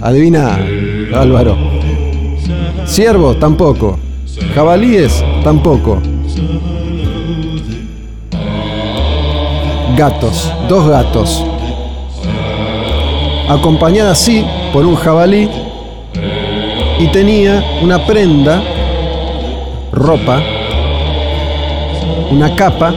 [0.00, 0.58] Adivina,
[1.14, 1.56] Álvaro.
[2.86, 3.98] Ciervos, tampoco.
[4.54, 6.00] Jabalíes, tampoco.
[9.96, 11.44] Gatos, dos gatos
[13.48, 15.48] acompañada así por un jabalí
[16.98, 18.62] y tenía una prenda,
[19.92, 20.42] ropa,
[22.30, 22.94] una capa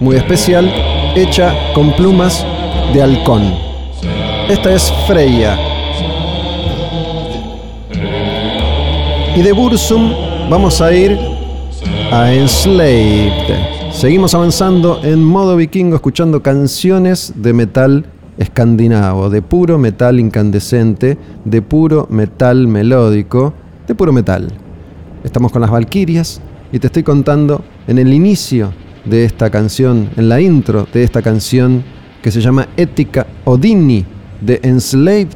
[0.00, 0.70] muy especial
[1.14, 2.44] hecha con plumas
[2.92, 3.54] de halcón.
[4.48, 5.58] Esta es Freya.
[9.36, 10.12] Y de Bursum
[10.50, 11.18] vamos a ir
[12.10, 13.92] a Enslaved.
[13.92, 18.06] Seguimos avanzando en modo vikingo escuchando canciones de metal
[18.38, 23.52] escandinavo, de puro metal incandescente, de puro metal melódico,
[23.86, 24.48] de puro metal.
[25.24, 26.40] Estamos con las Valquirias
[26.72, 28.72] y te estoy contando en el inicio
[29.04, 31.82] de esta canción, en la intro de esta canción
[32.22, 34.04] que se llama Ética Odini
[34.40, 35.28] de Enslaved,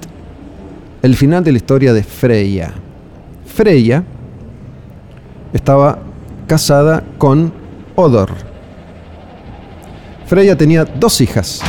[1.03, 2.72] el final de la historia de Freya.
[3.46, 4.05] Freya
[5.53, 5.98] estaba
[6.46, 7.53] casada con
[7.96, 8.30] Odor.
[10.26, 11.61] Freya tenía dos hijas.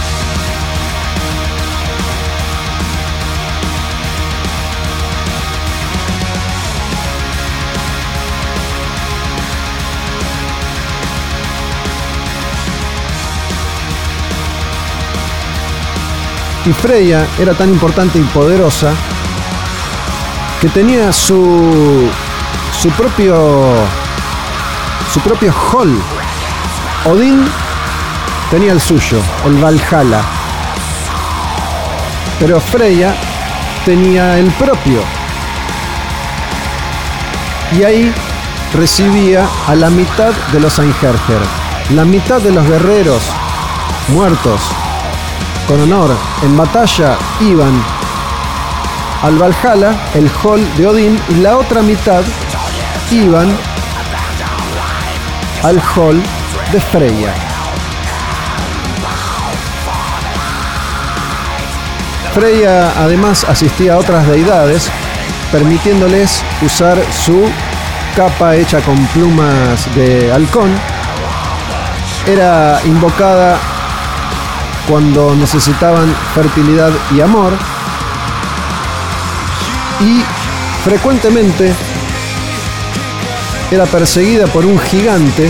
[16.65, 18.93] Y Freya era tan importante y poderosa
[20.61, 22.09] que tenía su
[22.81, 23.73] su propio
[25.13, 25.93] su propio hall.
[27.05, 27.45] Odín
[28.49, 30.21] tenía el suyo, el Valhalla.
[32.39, 33.13] Pero Freya
[33.83, 35.01] tenía el propio.
[37.77, 38.13] Y ahí
[38.73, 41.41] recibía a la mitad de los Einherjer,
[41.89, 43.21] la mitad de los guerreros
[44.07, 44.61] muertos
[45.67, 46.11] con honor
[46.43, 47.83] en batalla iban
[49.21, 52.23] al Valhalla, el hall de Odín, y la otra mitad
[53.11, 53.55] iban
[55.63, 56.21] al hall
[56.71, 57.33] de Freya.
[62.33, 64.89] Freya además asistía a otras deidades,
[65.51, 67.49] permitiéndoles usar su
[68.15, 70.71] capa hecha con plumas de halcón.
[72.25, 73.57] Era invocada
[74.87, 77.53] cuando necesitaban fertilidad y amor.
[79.99, 80.21] Y
[80.83, 81.73] frecuentemente
[83.71, 85.49] era perseguida por un gigante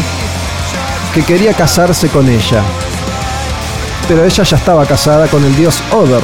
[1.13, 2.61] que quería casarse con ella.
[4.07, 6.21] Pero ella ya estaba casada con el dios Oder.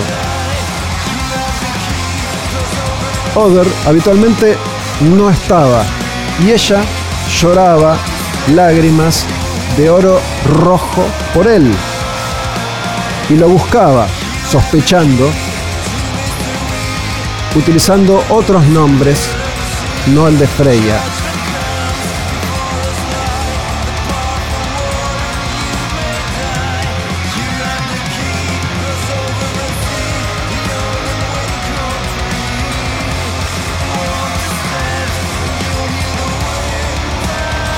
[3.35, 4.57] Oder habitualmente
[5.01, 5.83] no estaba
[6.43, 6.81] y ella
[7.41, 7.97] lloraba
[8.53, 9.25] lágrimas
[9.77, 11.73] de oro rojo por él
[13.29, 14.07] y lo buscaba,
[14.49, 15.29] sospechando,
[17.55, 19.29] utilizando otros nombres,
[20.07, 20.99] no el de Freya.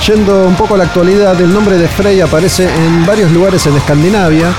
[0.06, 3.76] Yendo un poco a la actualidad, el nombre de Frey aparece en varios lugares en
[3.76, 4.52] Escandinavia,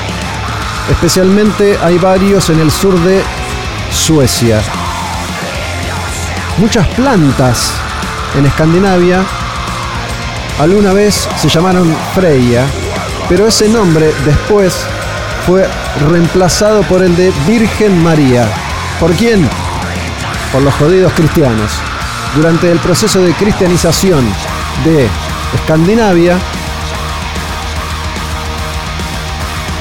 [0.90, 3.24] especialmente hay varios en el sur de
[3.92, 4.62] Suecia.
[6.58, 7.72] Muchas plantas
[8.38, 9.24] en Escandinavia
[10.60, 12.66] alguna vez se llamaron Freya,
[13.28, 14.86] pero ese nombre después
[15.46, 15.68] fue
[16.10, 18.48] reemplazado por el de Virgen María.
[19.00, 19.50] ¿Por quién?
[20.52, 21.72] Por los jodidos cristianos.
[22.36, 24.26] Durante el proceso de cristianización
[24.86, 25.08] de
[25.56, 26.38] Escandinavia,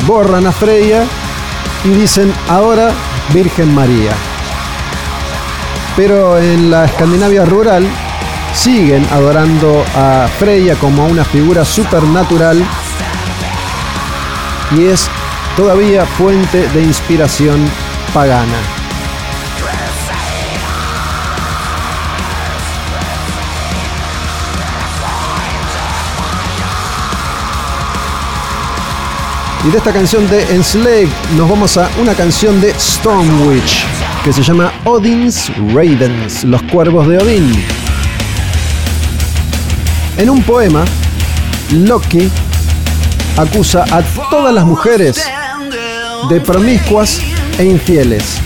[0.07, 1.05] borran a Freya
[1.85, 2.91] y dicen ahora
[3.33, 4.13] Virgen María.
[5.97, 7.87] Pero en la Escandinavia rural
[8.55, 12.65] siguen adorando a Freya como una figura supernatural
[14.77, 15.09] y es
[15.57, 17.65] todavía fuente de inspiración
[18.15, 18.82] pagana.
[29.65, 33.85] Y de esta canción de Enslaved nos vamos a una canción de Stormwitch
[34.25, 37.53] que se llama Odin's Ravens, los cuervos de Odín.
[40.17, 40.85] En un poema,
[41.71, 42.29] Loki
[43.37, 45.23] acusa a todas las mujeres
[46.29, 47.21] de promiscuas
[47.57, 48.41] e infieles.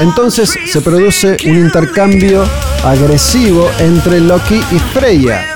[0.00, 2.44] Entonces se produce un intercambio
[2.84, 5.53] agresivo entre Loki y Freya.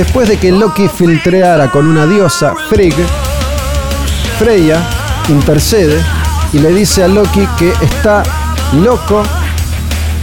[0.00, 2.94] Después de que Loki filtreara con una diosa, Frigg,
[4.38, 4.80] Freya
[5.28, 6.02] intercede
[6.54, 8.22] y le dice a Loki que está
[8.82, 9.22] loco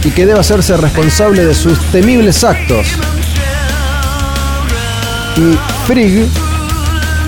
[0.02, 2.88] y que debe hacerse responsable de sus temibles actos.
[5.36, 5.56] Y
[5.86, 6.28] Frigg,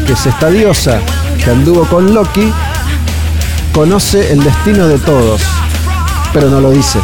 [0.04, 0.98] que es esta diosa
[1.44, 2.52] que anduvo con Loki,
[3.72, 5.40] conoce el destino de todos,
[6.32, 6.98] pero no lo dice.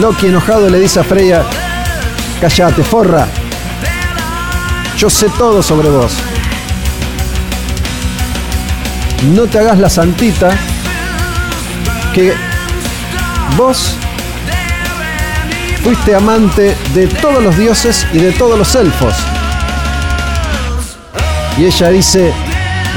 [0.00, 1.44] Loki enojado le dice a Freya,
[2.44, 3.26] Callate, forra.
[4.98, 6.12] Yo sé todo sobre vos.
[9.34, 10.50] No te hagas la santita
[12.12, 12.34] que
[13.56, 13.96] vos
[15.82, 19.14] fuiste amante de todos los dioses y de todos los elfos.
[21.56, 22.30] Y ella dice,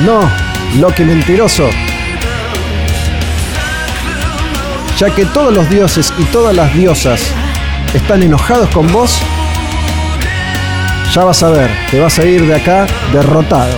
[0.04, 0.30] no,
[0.78, 1.70] Loki mentiroso.
[4.98, 7.22] Ya que todos los dioses y todas las diosas
[7.94, 9.22] están enojados con vos,
[11.18, 13.76] ya vas a ver, te vas a ir de acá derrotado.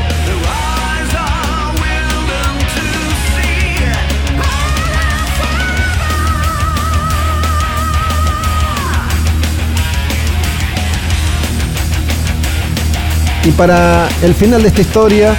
[13.45, 15.33] Y para el final de esta historia,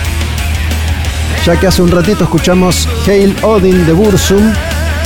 [1.45, 4.55] ya que hace un ratito escuchamos Hail Odin de Bursum,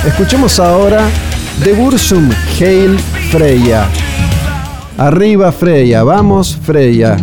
[0.07, 1.09] escuchemos ahora
[1.59, 2.31] de Bursum
[2.61, 2.97] Hail
[3.33, 3.89] Freya.
[4.97, 7.17] Arriba Freya, vamos Freya.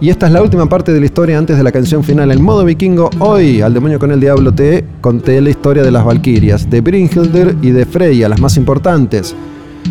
[0.00, 2.32] Y esta es la última parte de la historia antes de la canción final.
[2.32, 6.06] En modo vikingo, hoy al demonio con el diablo te conté la historia de las
[6.06, 9.36] Valquirias, de Brynhilder y de Freya, las más importantes.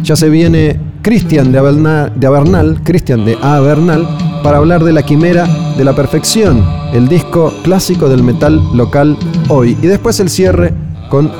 [0.03, 4.07] Ya se viene Christian de Avernal, Christian de Avernal,
[4.41, 5.47] para hablar de la quimera
[5.77, 9.15] de la perfección, el disco clásico del metal local
[9.47, 9.77] hoy.
[9.79, 10.73] Y después el cierre
[11.07, 11.31] con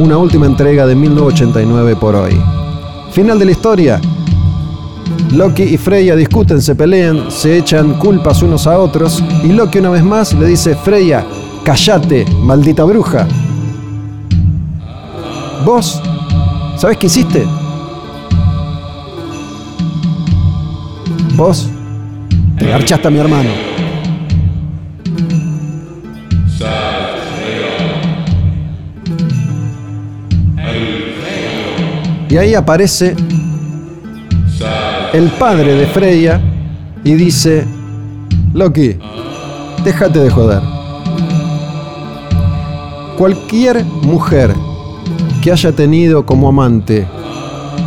[0.00, 2.36] una última entrega de 1989 por hoy.
[3.12, 4.00] Final de la historia.
[5.32, 9.90] Loki y Freya discuten, se pelean, se echan culpas unos a otros y Loki una
[9.90, 11.24] vez más le dice, Freya,
[11.64, 13.26] callate, maldita bruja.
[15.64, 16.00] ¿Vos?
[16.76, 17.44] ¿Sabés qué hiciste?
[21.34, 21.68] ¿Vos?
[22.58, 23.50] Te garchaste a mi hermano.
[32.28, 33.14] Y ahí aparece
[35.16, 36.38] el padre de Freya
[37.02, 37.66] y dice,
[38.52, 38.98] Loki,
[39.82, 40.60] déjate de joder.
[43.16, 44.54] Cualquier mujer
[45.40, 47.06] que haya tenido como amante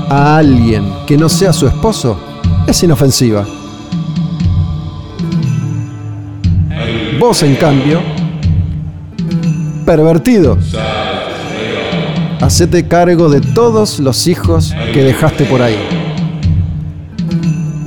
[0.10, 2.18] a alguien que no sea su esposo
[2.66, 3.46] es inofensiva.
[7.20, 8.02] Vos, en cambio,
[9.86, 10.58] pervertido,
[12.42, 15.99] hacete cargo de todos los hijos que dejaste por ahí.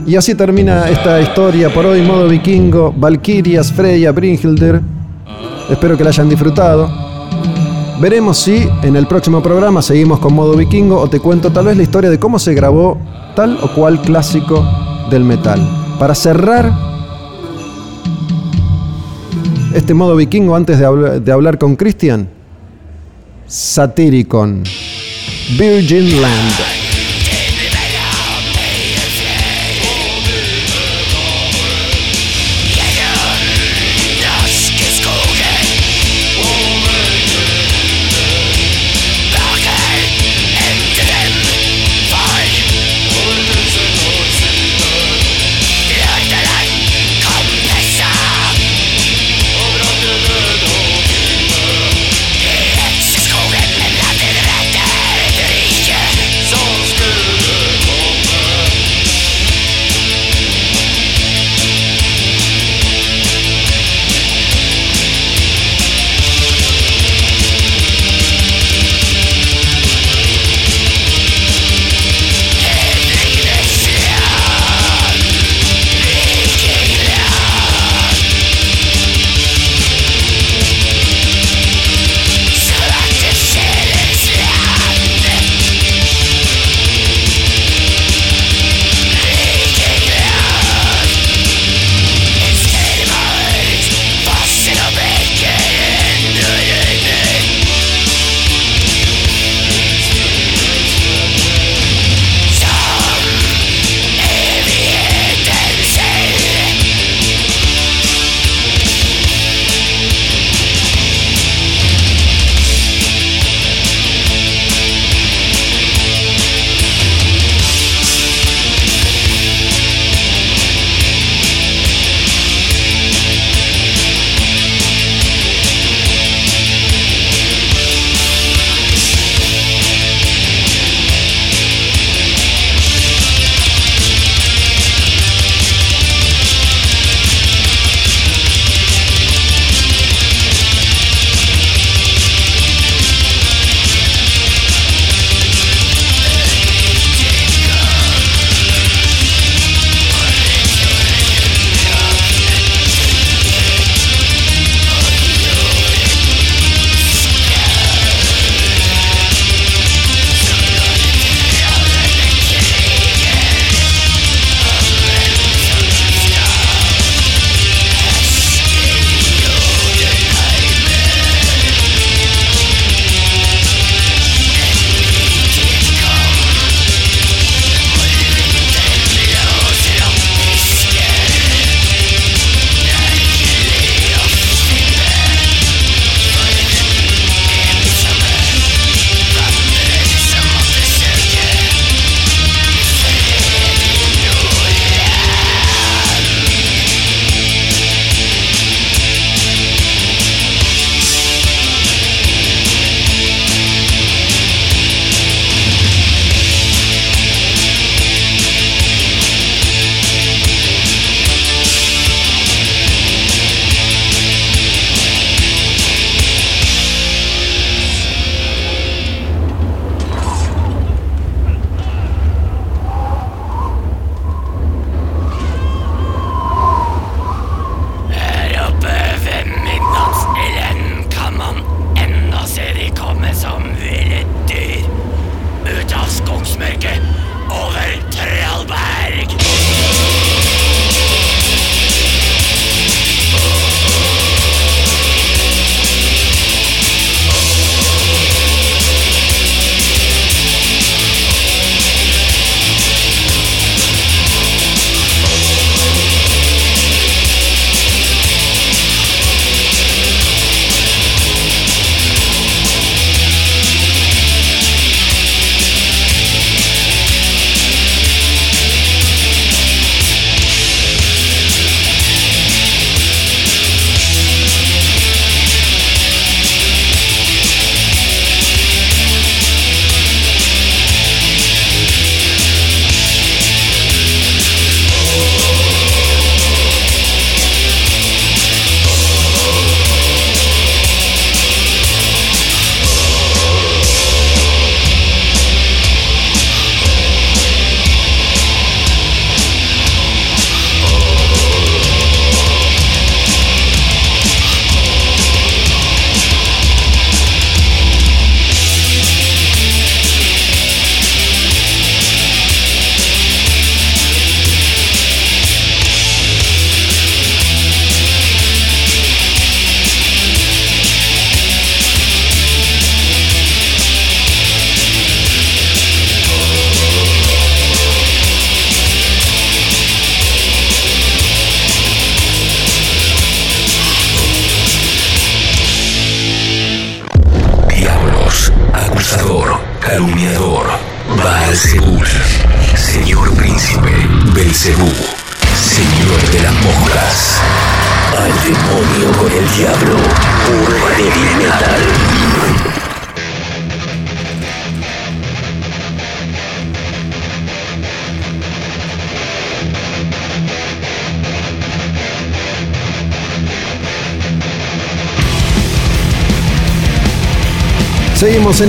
[0.06, 4.80] Y así termina esta historia por hoy, modo vikingo, Valkyrias, Freya, Brynhilder.
[5.70, 6.90] Espero que la hayan disfrutado.
[8.00, 11.76] Veremos si en el próximo programa seguimos con modo vikingo o te cuento tal vez
[11.76, 12.98] la historia de cómo se grabó
[13.36, 14.66] tal o cual clásico
[15.08, 15.60] del metal.
[16.00, 16.72] Para cerrar
[19.72, 22.28] este modo vikingo antes de, de hablar con Christian,
[23.46, 24.64] Satyricon,
[25.56, 26.81] Virgin Land.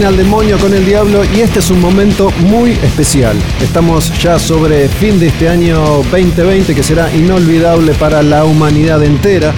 [0.02, 3.38] Al Demonio con el Diablo y este es un momento muy especial.
[3.62, 9.54] Estamos ya sobre fin de este año 2020 que será inolvidable para la humanidad entera.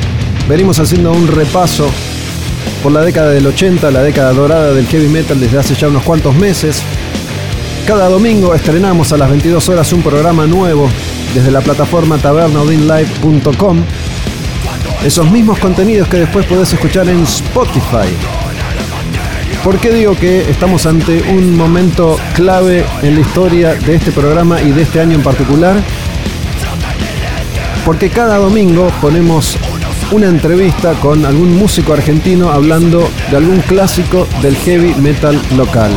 [0.50, 1.90] Venimos haciendo un repaso
[2.84, 6.04] por la década del 80, la década dorada del heavy metal desde hace ya unos
[6.04, 6.84] cuantos meses.
[7.88, 10.90] Cada domingo estrenamos a las 22 horas un programa nuevo
[11.34, 13.78] desde la plataforma tabernaudinlive.com.
[15.02, 18.45] Esos mismos contenidos que después podés escuchar en Spotify.
[19.66, 24.62] ¿Por qué digo que estamos ante un momento clave en la historia de este programa
[24.62, 25.76] y de este año en particular?
[27.84, 29.58] Porque cada domingo ponemos
[30.12, 35.90] una entrevista con algún músico argentino hablando de algún clásico del heavy metal local.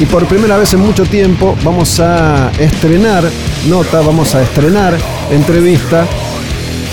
[0.00, 3.22] Y por primera vez en mucho tiempo vamos a estrenar
[3.68, 4.96] nota, vamos a estrenar
[5.30, 6.06] entrevista,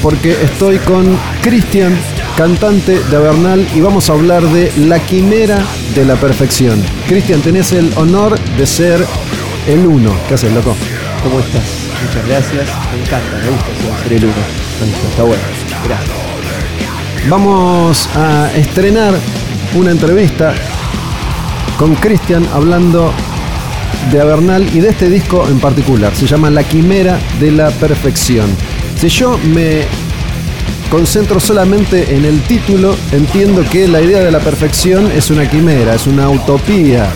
[0.01, 1.97] porque estoy con Cristian
[2.41, 5.63] cantante de Avernal, y vamos a hablar de La Quimera
[5.93, 6.83] de la Perfección.
[7.07, 9.05] Cristian, tenés el honor de ser
[9.67, 10.11] el uno.
[10.27, 10.75] ¿Qué haces, loco?
[11.21, 11.61] ¿Cómo estás?
[12.03, 12.67] Muchas gracias.
[12.91, 14.33] Me encanta, me gusta ser el uno.
[15.11, 15.43] Está bueno.
[15.85, 16.17] Gracias.
[17.29, 19.13] Vamos a estrenar
[19.75, 20.55] una entrevista
[21.77, 23.13] con Cristian hablando
[24.11, 26.15] de Avernal y de este disco en particular.
[26.15, 28.47] Se llama La Quimera de la Perfección.
[28.99, 29.85] Si yo me
[30.91, 35.95] concentro solamente en el título, entiendo que la idea de la perfección es una quimera,
[35.95, 37.07] es una utopía.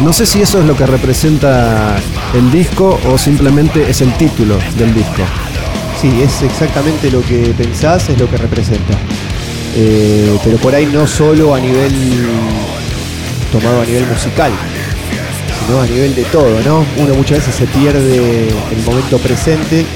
[0.00, 1.96] No sé si eso es lo que representa
[2.34, 5.22] el disco o simplemente es el título del disco.
[6.00, 8.94] Sí, es exactamente lo que pensás, es lo que representa.
[9.76, 11.92] Eh, pero por ahí no solo a nivel
[13.52, 14.50] tomado a nivel musical,
[15.64, 16.84] sino a nivel de todo, ¿no?
[16.96, 19.86] Uno muchas veces se pierde el momento presente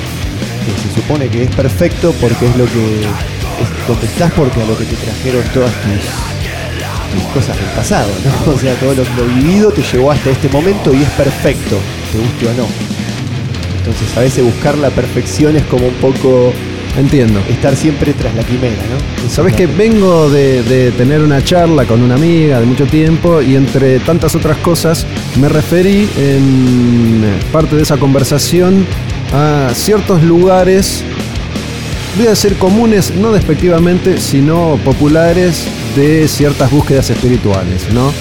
[0.73, 4.77] se supone que es perfecto porque es lo que es donde estás porque a lo
[4.77, 8.53] que te trajeron todas tus, cosas del pasado, ¿no?
[8.55, 11.79] O sea, todo lo, lo, vivido te llevó hasta este momento y es perfecto,
[12.12, 12.67] te guste o no.
[13.79, 16.53] Entonces a veces buscar la perfección es como un poco
[16.97, 17.41] Entiendo.
[17.51, 19.29] Estar siempre tras la quimera, ¿no?
[19.29, 23.55] Sabes que vengo de, de, tener una charla con una amiga de mucho tiempo y
[23.55, 25.07] entre tantas otras cosas
[25.39, 28.87] me referí en parte de esa conversación
[29.33, 31.03] a ciertos lugares,
[32.16, 38.12] voy a decir comunes, no despectivamente, sino populares de ciertas búsquedas espirituales, ¿no?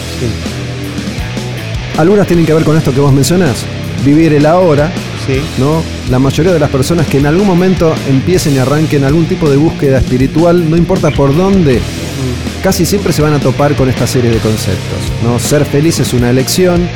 [1.98, 3.66] Algunas tienen que ver con esto que vos mencionás,
[4.04, 4.92] vivir el ahora,
[5.26, 5.42] sí.
[5.58, 5.82] ¿no?
[6.10, 9.58] La mayoría de las personas que en algún momento empiecen y arranquen algún tipo de
[9.58, 12.64] búsqueda espiritual, no importa por dónde, mm.
[12.64, 15.40] casi siempre se van a topar con esta serie de conceptos, ¿no?
[15.40, 16.90] Ser feliz es una elección,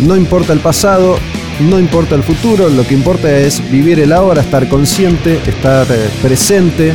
[0.00, 1.18] no importa el pasado,
[1.60, 6.08] no importa el futuro, lo que importa es vivir el ahora, estar consciente, estar eh,
[6.20, 6.92] presente,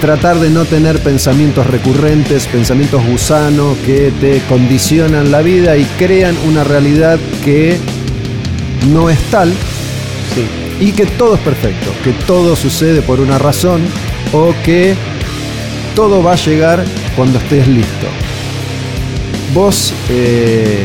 [0.00, 6.36] tratar de no tener pensamientos recurrentes, pensamientos gusanos que te condicionan la vida y crean
[6.48, 7.78] una realidad que
[8.92, 9.52] no es tal
[10.80, 13.82] y que todo es perfecto, que todo sucede por una razón
[14.32, 14.94] o que
[15.94, 16.84] todo va a llegar
[17.14, 18.06] cuando estés listo.
[19.54, 20.82] Vos eh,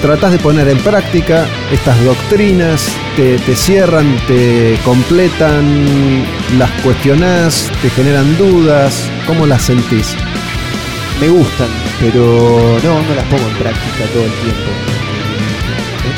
[0.00, 6.24] tratás de poner en práctica estas doctrinas, te, cierran, te completan,
[6.58, 10.14] las cuestionás, te generan dudas, ¿cómo las sentís?
[11.20, 11.68] Me gustan,
[12.00, 14.70] pero no, no las pongo en práctica todo el tiempo.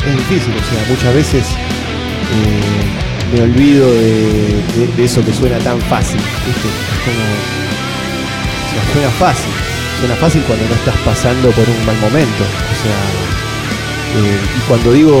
[0.07, 6.19] Es, difícil, o sea, muchas veces eh, me olvido de, eso que suena tan fácil,
[6.45, 6.69] ¿viste?
[8.93, 9.51] Suena fácil.
[9.99, 12.43] Suena fácil cuando no estás pasando por un mal momento.
[12.43, 13.38] O sea,
[14.15, 15.13] eh, y cuando digo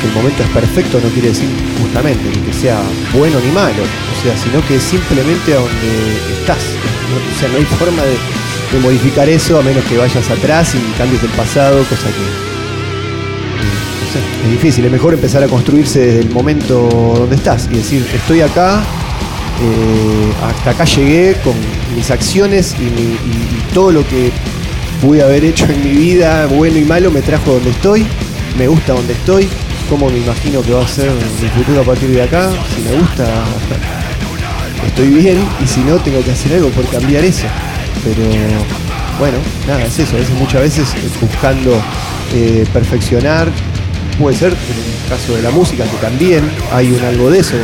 [0.00, 1.48] que el momento es perfecto no quiere decir
[1.80, 2.80] justamente que sea
[3.12, 6.58] bueno ni malo, o sea, sino que simplemente a donde estás.
[6.58, 8.16] O sea, no hay forma de,
[8.82, 12.24] modificar eso a menos que vayas atrás y cambies el pasado, cosa que
[14.46, 14.84] es difícil.
[14.84, 18.82] Es mejor empezar a construirse desde el momento donde estás y decir, estoy acá,
[19.62, 21.54] eh, hasta acá llegué con
[21.94, 24.32] mis acciones y todo lo que
[25.04, 28.06] pude haber hecho en mi vida, bueno y malo, me trajo donde estoy,
[28.56, 29.48] me gusta donde estoy,
[29.90, 31.10] cómo me imagino que va a ser
[31.42, 33.26] mi futuro a partir de acá, si me gusta,
[34.86, 37.46] estoy bien, y si no, tengo que hacer algo por cambiar eso.
[38.02, 38.22] Pero
[39.18, 39.36] bueno,
[39.66, 40.88] nada, es eso, a veces, muchas veces
[41.20, 41.78] buscando
[42.34, 43.48] eh, perfeccionar
[44.18, 47.56] puede ser, en el caso de la música, que también hay un algo de eso.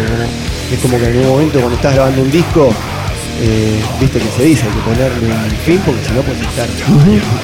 [0.70, 2.70] Es como que en un momento cuando estás grabando un disco,
[3.41, 6.68] eh, viste que se dice, hay que ponerle un fin porque si no puedes estar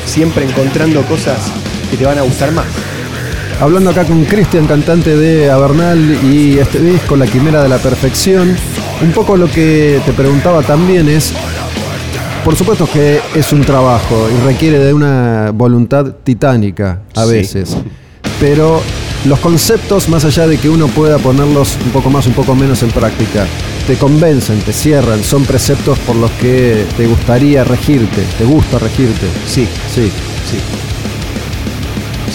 [0.05, 1.38] siempre encontrando cosas
[1.90, 2.66] que te van a gustar más.
[3.61, 8.55] Hablando acá con Cristian, cantante de Avernal y este disco, La Quimera de la Perfección,
[9.01, 11.32] un poco lo que te preguntaba también es,
[12.44, 17.32] por supuesto que es un trabajo y requiere de una voluntad titánica a Sí.
[17.32, 17.76] veces,
[18.38, 18.82] pero
[19.24, 22.82] los conceptos, más allá de que uno pueda ponerlos un poco más, un poco menos
[22.82, 23.47] en práctica,
[23.87, 29.26] te convencen, te cierran, son preceptos por los que te gustaría regirte, te gusta regirte.
[29.47, 30.11] Sí, Sí.
[30.51, 30.59] Sí.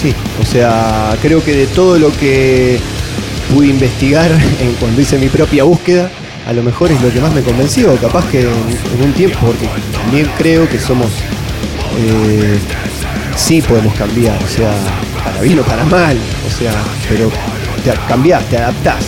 [0.00, 2.80] Sí, o sea, creo que de todo lo que
[3.54, 4.30] pude investigar
[4.60, 6.10] en cuando hice mi propia búsqueda,
[6.46, 7.94] a lo mejor es lo que más me convenció.
[7.96, 11.06] Capaz que en, en un tiempo, porque también creo que somos.
[11.98, 12.58] eh,
[13.36, 14.72] sí podemos cambiar, o sea,
[15.24, 16.16] para bien o para mal,
[16.48, 16.72] o sea,
[17.08, 17.30] pero
[17.84, 19.04] te cambiás, te adaptás.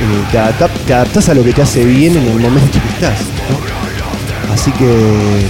[0.00, 0.38] Eh, te,
[0.86, 3.20] te adaptás a lo que te hace bien en el momento que estás.
[4.52, 5.46] Así que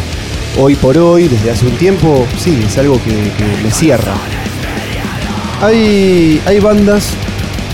[0.58, 4.14] hoy por hoy, desde hace un tiempo, sí, es algo que, que me cierra.
[5.62, 7.14] Hay, hay bandas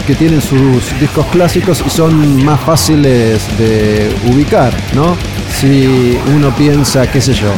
[0.06, 5.16] que tienen sus discos clásicos y son más fáciles de ubicar, ¿no?
[5.58, 7.52] Si uno piensa, qué sé yo,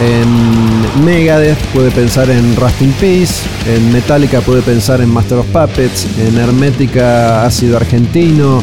[0.00, 5.46] en Megadeth puede pensar en Rust in Peace, en Metallica puede pensar en Master of
[5.46, 8.62] Puppets, en Hermética Ácido Argentino.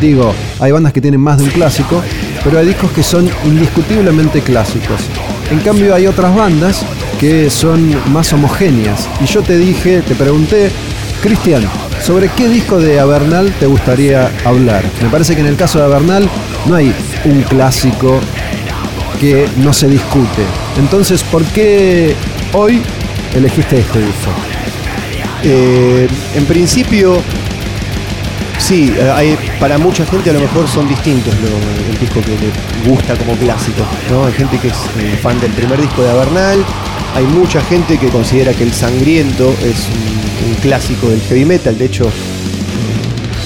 [0.00, 2.02] Digo, hay bandas que tienen más de un clásico,
[2.44, 5.00] pero hay discos que son indiscutiblemente clásicos.
[5.50, 6.84] En cambio hay otras bandas
[7.18, 9.08] que son más homogéneas.
[9.20, 10.70] Y yo te dije, te pregunté,
[11.20, 11.64] Cristian,
[12.00, 14.84] ¿sobre qué disco de Avernal te gustaría hablar?
[15.02, 16.28] Me parece que en el caso de Avernal
[16.66, 16.94] no hay
[17.24, 18.20] un clásico
[19.18, 20.42] que no se discute.
[20.78, 22.14] Entonces, ¿por qué
[22.52, 22.80] hoy
[23.34, 24.30] elegiste este disco?
[25.42, 27.20] Eh, en principio,
[28.58, 32.90] sí, eh, hay, para mucha gente a lo mejor son distintos el disco que le
[32.90, 33.82] gusta como clásico.
[34.10, 34.26] ¿no?
[34.26, 36.64] Hay gente que es eh, fan del primer disco de Avernal,
[37.14, 41.76] hay mucha gente que considera que El Sangriento es un, un clásico del heavy metal.
[41.76, 42.10] De hecho,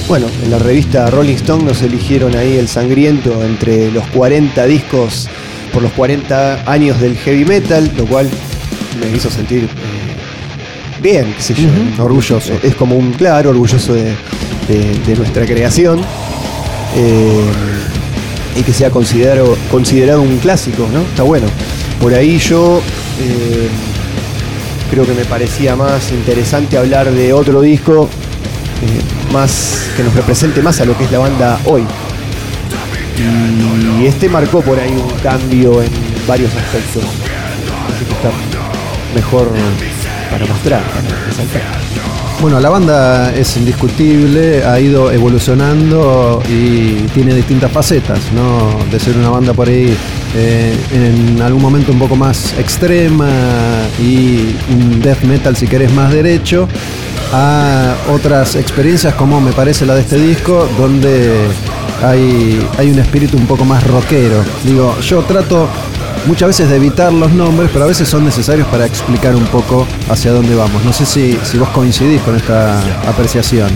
[0.08, 5.28] bueno, en la revista Rolling Stone nos eligieron ahí El Sangriento entre los 40 discos
[5.72, 8.28] por los 40 años del heavy metal, lo cual
[9.00, 11.68] me hizo sentir eh, bien, qué sé yo.
[12.02, 12.52] Orgulloso.
[12.62, 14.12] Es como un claro, orgulloso de,
[14.68, 16.00] de- de nuestra creación.
[16.96, 17.44] eh,
[18.54, 21.00] y que sea considerado, considerado un clásico, ¿no?
[21.00, 21.46] Está bueno.
[21.98, 22.82] Por ahí yo
[23.18, 23.68] eh,
[24.90, 28.10] creo que me parecía más interesante hablar de otro disco
[29.32, 31.82] más que nos represente más a lo que es la banda hoy.
[34.00, 35.90] Y este marcó por ahí un cambio en
[36.26, 37.04] varios aspectos.
[37.04, 38.30] Así que está
[39.14, 39.48] mejor
[40.30, 40.82] para mostrar.
[42.40, 48.84] Bueno, la banda es indiscutible, ha ido evolucionando y tiene distintas facetas, ¿no?
[48.90, 49.96] De ser una banda por ahí
[50.34, 53.28] eh, en algún momento un poco más extrema
[54.00, 56.66] y un death metal si querés más derecho,
[57.32, 61.46] a otras experiencias como me parece la de este disco, donde
[62.02, 64.44] hay, hay un espíritu un poco más rockero.
[64.64, 65.68] Digo, yo trato
[66.26, 69.86] muchas veces de evitar los nombres, pero a veces son necesarios para explicar un poco
[70.08, 70.84] hacia dónde vamos.
[70.84, 73.70] No sé si, si vos coincidís con esta apreciación.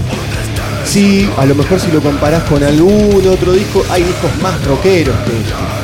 [0.85, 5.16] Sí, a lo mejor si lo comparás con algún otro disco, hay discos más rockeros
[5.24, 5.77] que este.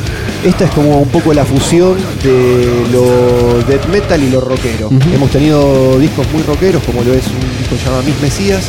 [0.45, 4.91] Esta es como un poco la fusión de lo death metal y lo rockero.
[5.15, 8.65] Hemos tenido discos muy rockeros, como lo es un disco llamado Mis Mesías.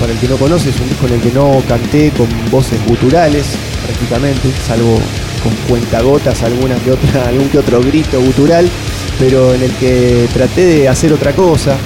[0.00, 2.78] Para el que no conoce, es un disco en el que no canté con voces
[2.86, 3.46] guturales,
[3.84, 4.98] prácticamente, salvo
[5.42, 8.68] con cuentagotas, alguna que otra, algún que otro grito gutural,
[9.18, 11.76] pero en el que traté de hacer otra cosa.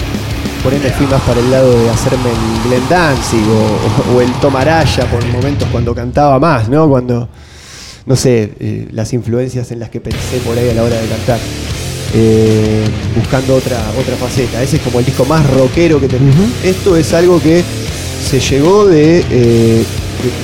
[0.62, 4.30] Por me fui más para el lado de hacerme el Glenn Danzig o, o el
[4.40, 6.86] Tom Araya por momentos cuando cantaba más, ¿no?
[6.86, 7.30] Cuando,
[8.04, 11.08] no sé, eh, las influencias en las que pensé por ahí a la hora de
[11.08, 11.38] cantar.
[12.12, 14.62] Eh, buscando otra, otra faceta.
[14.62, 16.46] Ese es como el disco más rockero que tenemos.
[16.62, 17.62] Esto es algo que
[18.22, 19.84] se llegó de, eh,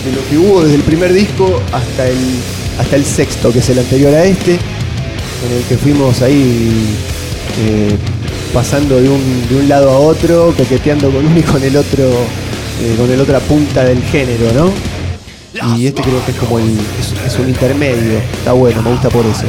[0.05, 2.17] de- lo que hubo desde el primer disco hasta el,
[2.79, 6.71] hasta el sexto, que es el anterior a este, en el que fuimos ahí
[7.65, 7.95] eh,
[8.53, 12.05] pasando de un, de un lado a otro, coqueteando con uno y con el otro,
[12.83, 14.71] eh, con el otra punta del género, ¿no?
[15.79, 16.65] Y este creo que es como el,
[17.27, 19.47] es un intermedio, está bueno, me gusta por eso.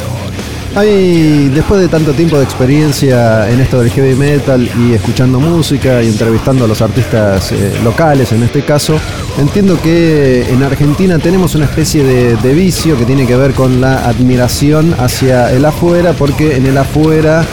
[0.80, 6.08] Después de tanto tiempo de experiencia en esto del heavy metal y escuchando música y
[6.08, 9.00] entrevistando a los artistas eh, locales en este caso,
[9.40, 13.82] entiendo que en Argentina tenemos una especie de, de vicio que tiene que ver con
[13.82, 17.44] la admiración hacia el afuera, porque en el afuera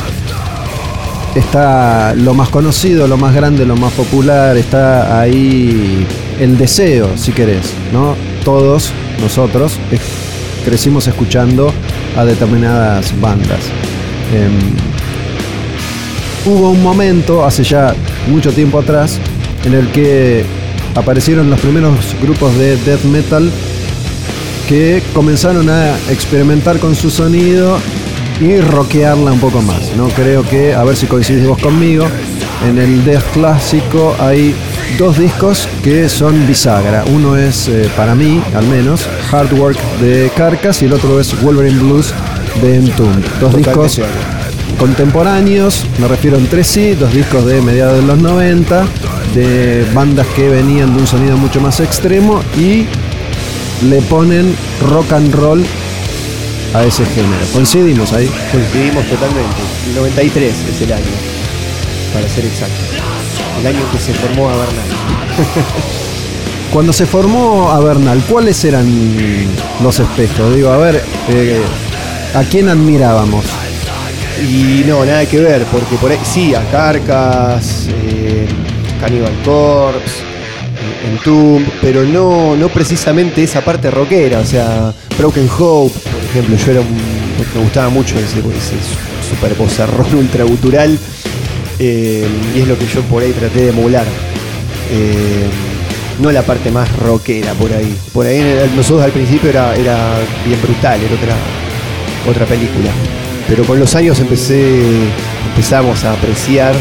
[1.34, 6.06] está lo más conocido, lo más grande, lo más popular, está ahí
[6.38, 8.16] el deseo, si querés, ¿no?
[8.44, 8.92] Todos
[9.22, 9.78] nosotros
[10.66, 11.72] crecimos escuchando
[12.16, 13.60] a determinadas bandas.
[14.32, 14.58] Em,
[16.46, 17.94] hubo un momento, hace ya
[18.28, 19.18] mucho tiempo atrás,
[19.64, 20.44] en el que
[20.94, 23.50] aparecieron los primeros grupos de death metal
[24.68, 27.78] que comenzaron a experimentar con su sonido
[28.40, 29.92] y rockearla un poco más.
[29.96, 30.08] ¿no?
[30.08, 32.06] Creo que, a ver si coincidís vos conmigo,
[32.68, 34.54] en el death clásico hay
[34.98, 37.04] dos discos que son bisagra.
[37.06, 41.40] Uno es, eh, para mí al menos, Hard Work de Carcass y el otro es
[41.42, 42.14] Wolverine Blues
[42.62, 43.24] de Entombed.
[43.40, 44.00] Dos discos
[44.78, 48.86] contemporáneos, me refiero entre sí, dos discos de mediados de los 90,
[49.34, 52.86] de bandas que venían de un sonido mucho más extremo y
[53.88, 54.54] le ponen
[54.88, 55.64] rock and roll
[56.74, 57.44] a ese género.
[57.52, 58.30] ¿Coincidimos ahí?
[58.50, 59.56] Coincidimos totalmente.
[59.88, 61.04] El 93 es el año,
[62.12, 63.23] para ser exacto.
[63.60, 64.86] El año que se formó Avernal.
[66.72, 68.86] Cuando se formó Avernal, ¿cuáles eran
[69.82, 70.54] los espejos?
[70.54, 71.62] Digo, a ver, eh,
[72.34, 73.44] ¿a quién admirábamos?
[74.42, 78.48] Y no, nada que ver, porque por ahí sí, a Carcas, eh,
[79.00, 85.96] Cannibal Corpse, eh, Entomb, pero no, no precisamente esa parte rockera, o sea, Broken Hope,
[86.00, 87.14] por ejemplo, yo era un,
[87.54, 90.98] me gustaba mucho ese, ese super bozarrón ultragutural,
[91.78, 94.06] eh, y es lo que yo por ahí traté de emular.
[94.90, 95.48] Eh,
[96.20, 97.96] no la parte más rockera por ahí.
[98.12, 98.40] Por ahí
[98.76, 101.34] nosotros al principio era, era bien brutal, era otra,
[102.30, 102.90] otra película.
[103.48, 104.82] Pero con los años empecé,
[105.50, 106.74] empezamos a apreciar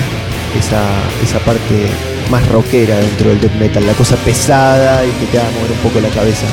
[0.57, 0.83] esa,
[1.23, 1.87] esa parte
[2.29, 5.77] más rockera dentro del death metal, la cosa pesada y que te haga mover un
[5.79, 6.45] poco la cabeza.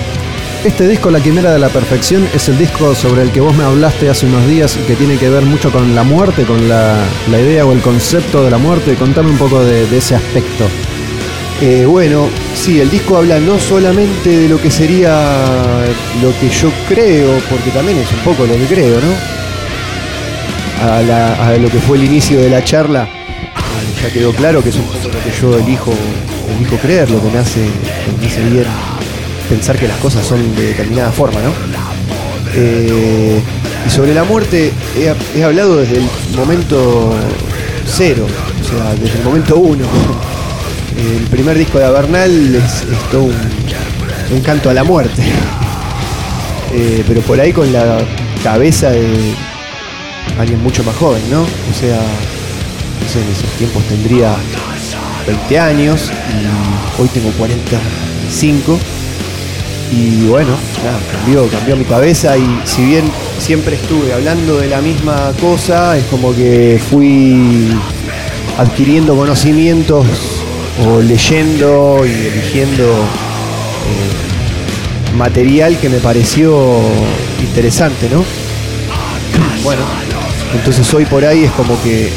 [0.64, 3.64] Este disco, La Quimera de la Perfección, es el disco sobre el que vos me
[3.64, 7.64] hablaste hace unos días que tiene que ver mucho con la muerte, con la, idea
[7.64, 8.94] o el concepto de la muerte.
[8.94, 10.66] Contame un poco de, ese aspecto.
[11.62, 15.82] Eh, bueno, sí, el disco habla no solamente de lo que sería
[16.22, 19.14] lo que yo creo, porque también es un poco lo que creo, ¿no?
[20.86, 23.08] A, lo que fue el inicio de la charla,
[24.02, 25.94] ya quedó claro que es un poco lo que yo elijo,
[26.58, 27.66] elijo creer, lo que me hace,
[28.20, 28.66] me hace bien
[29.50, 31.50] pensar que las cosas son de determinada forma, ¿no?
[32.54, 33.40] Eh,
[33.84, 37.12] y sobre la muerte he, hablado desde el momento
[37.84, 39.84] cero, o sea, desde el momento uno.
[40.96, 43.34] El primer disco de Avernal es, todo un,
[44.32, 45.22] un canto a la muerte.
[46.72, 47.98] Eh, pero por ahí con la
[48.44, 49.34] cabeza de
[50.38, 51.40] alguien mucho más joven, ¿no?
[51.40, 54.36] O sea, no sé, en esos tiempos tendría
[55.26, 58.78] 20 años y hoy tengo 45.
[59.92, 60.52] Y bueno,
[60.84, 63.04] nada, cambió, cambió mi cabeza y si bien
[63.38, 67.76] siempre estuve hablando de la misma cosa, es como que fui
[68.56, 70.06] adquiriendo conocimientos
[70.86, 76.80] o leyendo y eligiendo eh, material que me pareció
[77.40, 78.24] interesante, ¿no?
[79.62, 79.82] Bueno,
[80.54, 82.10] entonces hoy por ahí es como que,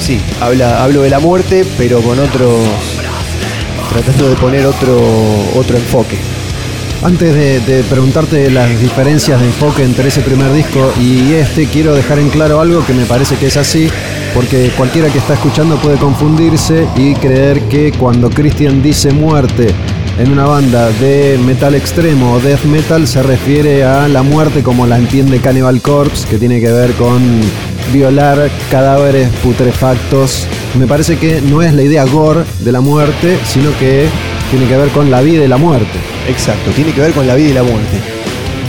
[0.00, 2.60] sí, habla, hablo de la muerte, pero con otros,
[3.90, 4.98] tratando de poner otro,
[5.56, 6.18] otro enfoque.
[7.02, 12.20] Antes de, preguntarte las diferencias de enfoque entre ese primer disco y este, quiero dejar
[12.20, 13.88] en claro algo que me parece que es así,
[14.32, 19.74] porque cualquiera que está escuchando puede confundirse y creer que cuando Christian dice muerte
[20.16, 24.86] en una banda de metal extremo o death metal se refiere a la muerte como
[24.86, 27.20] la entiende Cannibal Corpse, que tiene que ver con
[27.92, 30.46] violar cadáveres putrefactos.
[30.78, 34.06] Me parece que no es la idea gore de la muerte, sino que
[34.52, 36.11] tiene que ver con la vida y la muerte.
[36.28, 37.98] Exacto, tiene que ver con la vida y la muerte.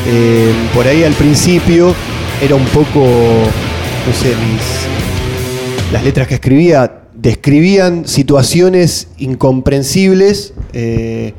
[0.07, 1.93] Eh, por ahí al principio
[2.41, 11.33] era un poco, no sé, mis, las letras que escribía describían situaciones incomprensibles, eh,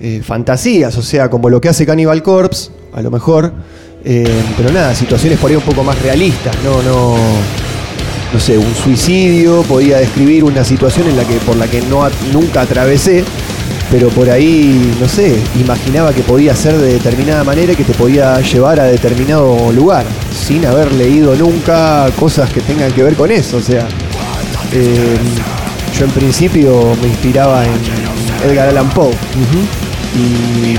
[0.00, 3.52] eh, fantasías, o sea, como lo que hace Cannibal Corpse, a lo mejor,
[4.02, 7.16] pero nada, situaciones por ahí un poco más realistas, no, no,
[8.32, 12.08] no sé, un suicidio, podía describir una situación en la que por la que no
[12.32, 13.24] nunca atravesé,
[13.90, 17.94] pero por ahí, no sé, imaginaba que podía ser de determinada manera y que te
[17.94, 23.30] podía llevar a determinado lugar, sin haber leído nunca cosas que tengan que ver con
[23.30, 23.58] eso.
[23.58, 23.86] O sea,
[24.72, 25.16] eh,
[25.96, 29.12] yo en principio me inspiraba en Edgar Allan Poe.
[30.14, 30.74] Y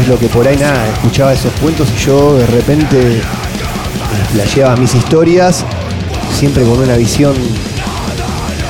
[0.00, 3.22] es lo que por ahí nada, escuchaba esos cuentos y yo de repente eh,
[4.32, 5.64] flasheaba mis historias,
[6.36, 7.34] siempre con una visión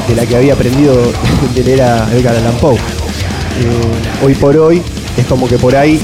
[0.06, 0.94] de la que había aprendido
[1.54, 2.99] de leer a Edgar Allan Poe.
[3.58, 4.82] Eh, hoy por hoy
[5.16, 6.00] es como que por ahí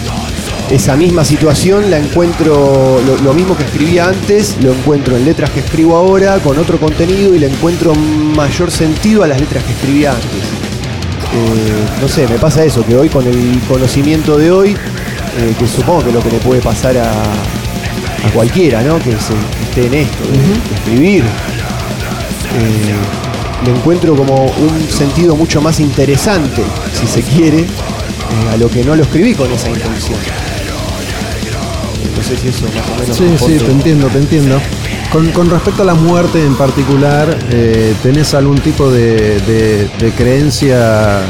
[0.70, 5.50] esa misma situación la encuentro, lo, lo mismo que escribía antes, lo encuentro en letras
[5.50, 9.72] que escribo ahora, con otro contenido y le encuentro mayor sentido a las letras que
[9.72, 10.28] escribía antes.
[11.32, 15.66] Eh, no sé, me pasa eso, que hoy con el conocimiento de hoy, eh, que
[15.68, 18.98] supongo que es lo que le puede pasar a, a cualquiera, ¿no?
[18.98, 19.34] Que se-
[19.68, 21.24] esté en esto, de, de escribir,
[22.58, 22.94] eh,
[23.64, 26.62] le encuentro como un sentido mucho más interesante,
[26.98, 27.66] si se quiere, eh,
[28.52, 30.18] a lo que no lo escribí con esa intención.
[32.16, 33.16] No sé si eso más o menos.
[33.16, 33.24] Sí,
[33.58, 34.60] sí, te entiendo, te entiendo.
[35.12, 40.10] Con, con respecto a la muerte en particular, eh, ¿tenés algún tipo de, de- de
[40.16, 41.20] creencia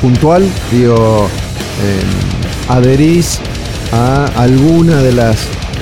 [0.00, 0.44] puntual?
[0.72, 1.28] Digo,
[1.82, 2.00] eh,
[2.68, 3.38] ¿adherís
[3.92, 5.36] a alguna de las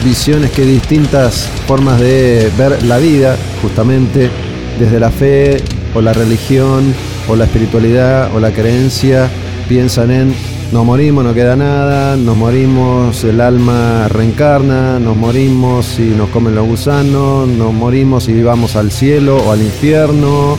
[0.04, 4.30] visiones que distintas formas de ver la vida, justamente
[4.78, 5.58] desde la fe
[5.94, 6.94] o la religión
[7.28, 9.28] o la espiritualidad o la creencia,
[9.68, 10.34] piensan en
[10.72, 16.54] nos morimos, no queda nada, nos morimos, el alma reencarna, nos morimos y nos comen
[16.54, 20.56] los gusanos, nos morimos y vamos al cielo o al infierno.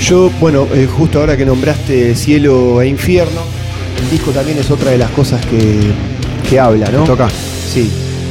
[0.00, 3.40] Yo, bueno, eh, justo ahora que nombraste cielo e infierno,
[4.00, 5.92] el disco también es otra de las cosas que,
[6.48, 7.02] que habla, ¿no?
[7.02, 7.28] Toca.
[7.28, 7.90] Sí,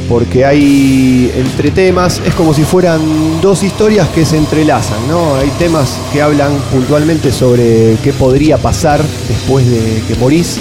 [0.09, 2.99] porque hay entre temas, es como si fueran
[3.41, 5.35] dos historias que se entrelazan, ¿no?
[5.35, 10.57] Hay temas que hablan puntualmente sobre qué podría pasar después de que morís.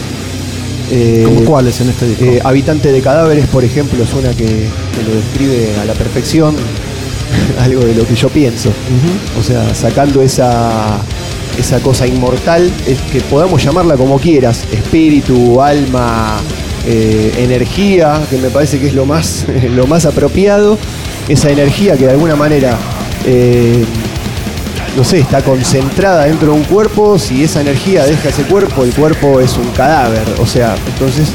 [0.90, 2.24] Eh, ¿Como cuáles en este disco?
[2.24, 6.54] eh, Habitante de cadáveres, por ejemplo, es una que, que lo describe a la perfección,
[7.60, 8.70] algo de lo que yo pienso.
[9.38, 10.98] O sea, sacando esa,
[11.58, 16.38] esa cosa inmortal, es que podamos llamarla como quieras, espíritu, alma,
[16.90, 19.44] eh, energía, que me parece que es lo más,
[19.74, 20.78] lo más apropiado,
[21.28, 22.78] esa energía que de alguna manera,
[23.26, 23.84] eh,
[24.96, 28.94] no sé, está concentrada dentro de un cuerpo, si esa energía deja ese cuerpo, el
[28.94, 31.28] cuerpo es un cadáver, o sea, entonces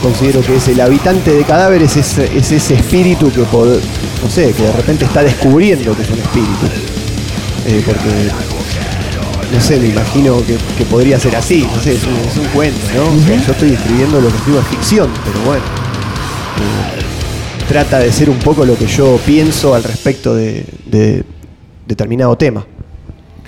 [0.00, 4.62] considero que es el habitante de cadáveres, es, es ese espíritu que, no sé, que
[4.62, 6.66] de repente está descubriendo que es un espíritu.
[7.66, 8.59] Eh, porque
[9.52, 12.46] no sé, me imagino que, que podría ser así, no sé, es un, es un
[12.54, 13.02] cuento, ¿no?
[13.04, 15.64] O sea, yo estoy escribiendo lo que escribo es ficción, pero bueno.
[15.64, 21.24] eh, trata de ser un poco lo que yo pienso al respecto de, de
[21.86, 22.64] determinado tema.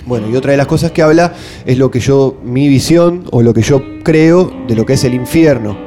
[0.05, 1.33] Bueno, y otra de las cosas que habla
[1.65, 5.03] es lo que yo, mi visión o lo que yo creo de lo que es
[5.05, 5.77] el infierno.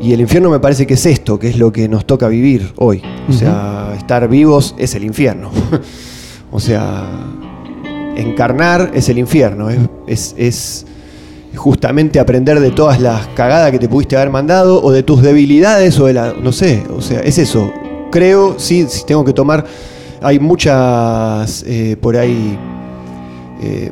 [0.00, 2.72] Y el infierno me parece que es esto, que es lo que nos toca vivir
[2.76, 3.02] hoy.
[3.28, 5.50] O sea, estar vivos es el infierno.
[6.52, 7.04] o sea,
[8.16, 9.68] encarnar es el infierno.
[10.06, 10.86] Es,
[11.54, 15.98] justamente aprender de todas las cagadas que te pudiste haber mandado o de tus debilidades
[15.98, 16.34] o de la.
[16.34, 17.72] No sé, o sea, es eso.
[18.10, 19.64] Creo, sí, si tengo que tomar.
[20.20, 22.58] Hay muchas eh, por ahí
[23.62, 23.90] eh,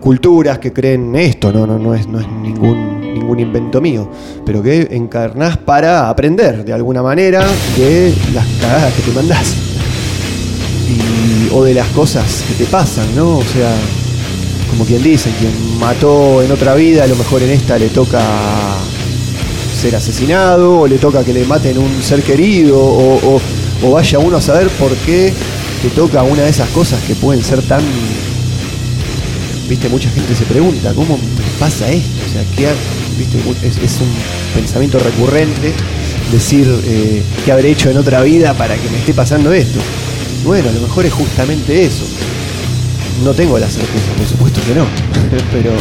[0.00, 4.08] culturas que creen esto, no, no, no es, no es ningún, ningún invento mío,
[4.44, 7.44] pero que encarnás para aprender de alguna manera
[7.76, 9.65] de las cagadas que te mandás.
[11.52, 13.38] O de las cosas que te pasan, ¿no?
[13.38, 13.72] O sea,
[14.70, 18.20] como quien dice, quien mató en otra vida, a lo mejor en esta le toca
[19.80, 23.40] ser asesinado, o le toca que le maten un ser querido, o, o-
[23.82, 25.32] o vaya uno a saber por qué
[25.82, 27.82] te toca una de esas cosas que pueden ser tan
[29.68, 32.08] viste, mucha gente se pregunta, ¿cómo me pasa esto?
[32.28, 32.74] O sea, ¿qué ha-
[33.18, 34.08] viste, es, es un
[34.54, 35.72] pensamiento recurrente
[36.32, 39.78] decir eh, qué habré hecho en otra vida para que me esté pasando esto.
[40.46, 42.04] Bueno, a lo mejor es justamente eso.
[43.24, 44.86] No tengo la certeza, por supuesto que no.
[45.52, 45.72] pero,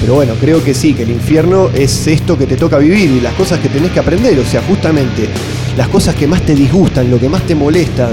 [0.00, 3.20] pero bueno, creo que sí, que el infierno es esto que te toca vivir y
[3.20, 4.38] las cosas que tenés que aprender.
[4.38, 5.28] O sea, justamente
[5.76, 8.08] las cosas que más te disgustan, lo que más te molesta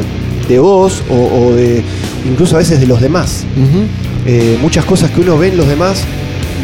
[0.49, 1.81] de vos o, o de
[2.29, 3.45] incluso a veces de los demás.
[4.25, 6.03] Eh, muchas cosas que uno ve en los demás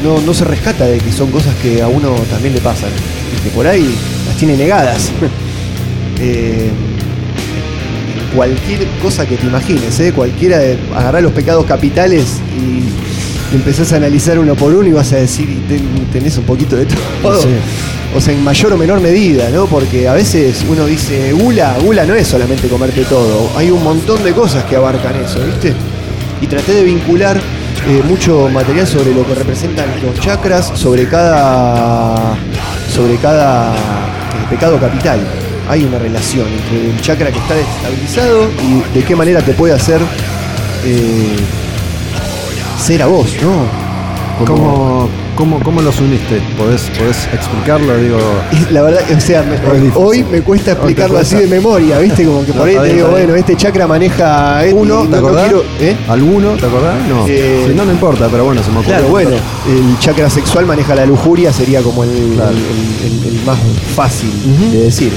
[0.03, 2.89] no, no se rescata de que son cosas que a uno también le pasan.
[3.41, 3.95] Que por ahí
[4.27, 5.11] las tiene negadas.
[6.19, 6.69] Eh,
[8.35, 10.11] cualquier cosa que te imagines, ¿eh?
[10.13, 15.11] cualquiera de agarrar los pecados capitales y empezás a analizar uno por uno y vas
[15.13, 16.85] a decir, y ten- tenés un poquito de
[17.21, 17.41] todo.
[17.41, 17.47] Sí.
[18.15, 19.65] O sea, en mayor o menor medida, ¿no?
[19.65, 24.23] Porque a veces uno dice, gula, gula no es solamente comerte todo, hay un montón
[24.23, 25.73] de cosas que abarcan eso, ¿viste?
[26.41, 32.35] Y traté de vincular eh, mucho material sobre lo que representan los chakras, sobre cada,
[32.93, 33.77] sobre cada eh,
[34.49, 35.19] pecado capital.
[35.69, 39.73] Hay una relación entre el chakra que está desestabilizado y de qué manera te puede
[39.73, 39.99] hacer
[40.85, 41.35] eh,
[42.79, 43.83] ser a vos, ¿no?
[44.45, 46.41] ¿Cómo, cómo, cómo los uniste?
[46.57, 47.95] ¿Podés, podés explicarlo?
[47.97, 48.17] Digo,
[48.71, 52.25] La verdad, o sea, me- hoy me cuesta explicarlo así de memoria, ¿viste?
[52.25, 55.03] Como que No, por ahí te bien, digo, bueno, este chakra maneja ¿Uno?
[55.03, 55.43] ¿Te no acordás?
[55.45, 55.95] quiero- ¿eh?
[56.09, 56.53] ¿Alguno?
[56.57, 56.95] ¿Te acordás?
[57.07, 57.25] No.
[57.27, 58.95] Eh, si no, no importa, pero bueno, se me ocurrió.
[58.95, 62.51] Claro, bueno, el chakra sexual maneja la lujuria, sería como el, Claro.
[62.51, 63.59] el- el- el más
[63.95, 64.31] fácil
[64.71, 65.13] de decir.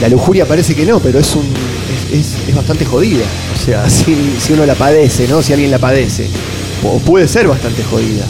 [0.00, 3.24] La lujuria parece que no, pero es un es, es- es bastante jodida.
[3.54, 5.42] O sea, si, si uno la padece, ¿no?
[5.42, 6.28] Si alguien la padece.
[6.84, 8.24] O puede ser bastante jodida.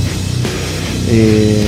[1.09, 1.67] Eh,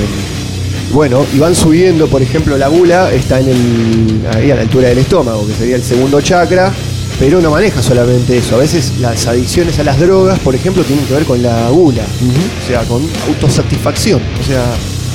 [0.93, 4.89] bueno, y van subiendo, por ejemplo, la gula está en el, ahí a la altura
[4.89, 6.73] del estómago, que sería el segundo chakra,
[7.19, 8.57] pero no maneja solamente eso.
[8.57, 12.03] A veces las adicciones a las drogas, por ejemplo, tienen que ver con la gula,
[12.03, 14.21] o sea, con autosatisfacción.
[14.41, 14.65] O sea,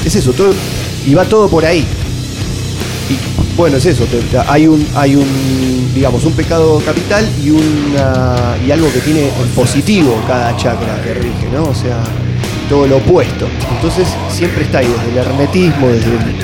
[0.05, 0.51] es eso, todo,
[1.05, 1.85] y va todo por ahí.
[3.09, 4.06] Y bueno, es eso,
[4.48, 9.48] hay un, hay un, digamos, un pecado capital y una y algo que tiene en
[9.56, 11.64] positivo cada chakra que rige, ¿no?
[11.66, 12.04] O sea,
[12.70, 13.48] todo lo opuesto.
[13.76, 16.36] Entonces siempre está ahí, desde el hermetismo, desde el-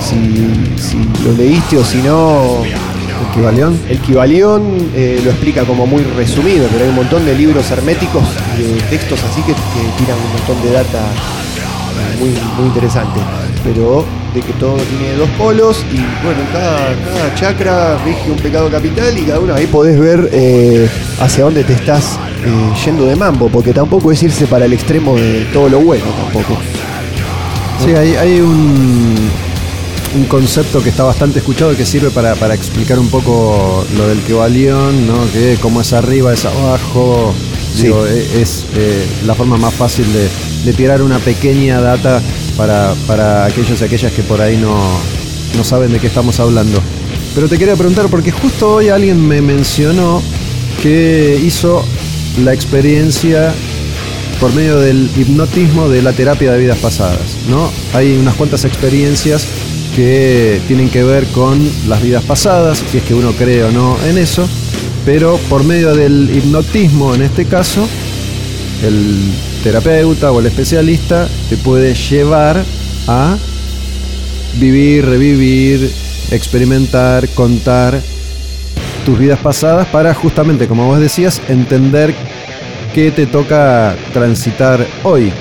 [0.00, 3.78] si, si lo leíste o si no, ¿El Kibalión?
[3.88, 4.62] el Kibalión
[4.96, 8.22] eh, lo explica como muy resumido, pero hay un montón de libros herméticos,
[8.58, 13.20] de textos así que, que tiran un montón de data eh, muy, muy interesante.
[13.62, 18.70] Pero de que todo tiene dos polos y bueno, cada, cada chakra rige un pecado
[18.70, 20.88] capital y cada uno ahí podés ver eh,
[21.20, 25.14] hacia dónde te estás eh, yendo de mambo, porque tampoco es irse para el extremo
[25.16, 26.58] de todo lo bueno tampoco.
[27.84, 29.14] Sí, hay, hay un,
[30.14, 34.08] un concepto que está bastante escuchado y que sirve para, para explicar un poco lo
[34.08, 35.14] del Kibalión, ¿no?
[35.32, 37.34] Que como es arriba, es abajo.
[37.74, 37.84] Sí.
[37.84, 40.28] Digo, e- es eh, la forma más fácil de,
[40.64, 42.20] de tirar una pequeña data
[42.56, 44.76] para, para aquellos y aquellas que por ahí no,
[45.56, 46.80] no saben de qué estamos hablando.
[47.34, 50.22] Pero te quería preguntar, porque justo hoy alguien me mencionó
[50.82, 51.84] que hizo
[52.44, 53.54] la experiencia
[54.40, 57.70] por medio del hipnotismo de la terapia de vidas pasadas, ¿no?
[57.94, 59.46] Hay unas cuantas experiencias
[59.94, 63.96] que tienen que ver con las vidas pasadas, si es que uno cree o no
[64.04, 64.48] en eso,
[65.04, 67.86] pero por medio del hipnotismo en este caso,
[68.82, 69.32] el
[69.62, 72.62] terapeuta o el especialista te puede llevar
[73.08, 73.36] a
[74.58, 75.90] vivir, revivir,
[76.30, 78.00] experimentar, contar
[79.04, 82.14] tus vidas pasadas para justamente, como vos decías, entender
[82.94, 85.32] qué te toca transitar hoy.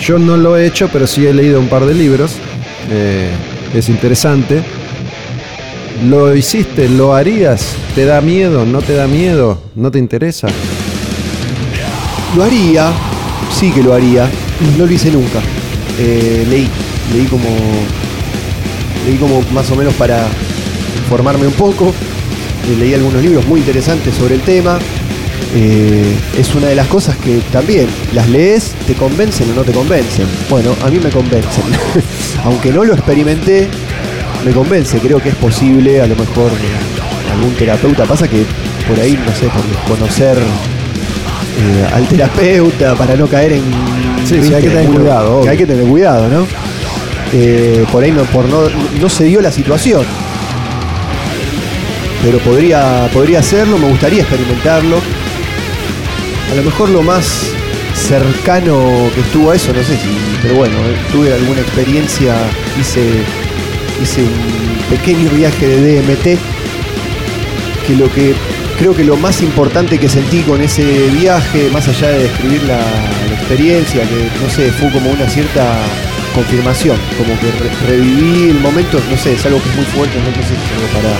[0.00, 2.36] Yo no lo he hecho, pero sí he leído un par de libros.
[2.90, 3.30] eh,
[3.74, 4.62] es interesante.
[6.08, 6.88] ¿Lo hiciste?
[6.88, 7.74] ¿Lo harías?
[7.94, 8.64] ¿Te da miedo?
[8.64, 9.62] ¿No te da miedo?
[9.74, 10.48] ¿No te interesa?
[12.36, 12.92] Lo haría,
[13.58, 14.30] sí que lo haría,
[14.78, 15.40] no lo hice nunca.
[15.98, 16.68] Eh, leí,
[17.12, 17.48] leí como.
[19.04, 20.28] Leí como más o menos para
[20.98, 21.88] informarme un poco.
[21.88, 24.78] Eh, leí algunos libros muy interesantes sobre el tema.
[25.54, 29.72] Eh, es una de las cosas que también las lees, te convencen o no te
[29.72, 30.26] convencen.
[30.48, 31.64] Bueno, a mí me convencen.
[32.44, 33.68] Aunque no lo experimenté,
[34.44, 34.98] me convence.
[34.98, 36.52] Creo que es posible, a lo mejor
[37.32, 38.04] algún terapeuta.
[38.04, 38.44] Pasa que
[38.86, 40.38] por ahí, no sé, por conocer
[41.58, 43.62] eh, al terapeuta para no caer en.
[44.24, 45.50] Sí, sí, hay que tener cuidado, obvio.
[45.50, 46.46] hay que tener cuidado, ¿no?
[47.32, 48.62] Eh, por ahí no, por no,
[49.00, 50.04] no se dio la situación.
[52.22, 54.98] Pero podría, podría hacerlo, me gustaría experimentarlo.
[56.52, 57.50] A lo mejor lo más
[57.94, 60.08] cercano que estuvo a eso, no sé si,
[60.42, 62.34] pero bueno, eh, tuve alguna experiencia,
[62.78, 63.02] hice,
[64.02, 66.24] hice un pequeño viaje de DMT,
[67.86, 68.34] que lo que
[68.80, 72.80] creo que lo más importante que sentí con ese viaje, más allá de describir la,
[73.30, 75.76] experiencia, que no sé, fue como una cierta
[76.34, 80.16] confirmación, como que re- reviví el momento, no sé, es algo que es muy fuerte,
[80.18, 81.12] no sé si es algo para,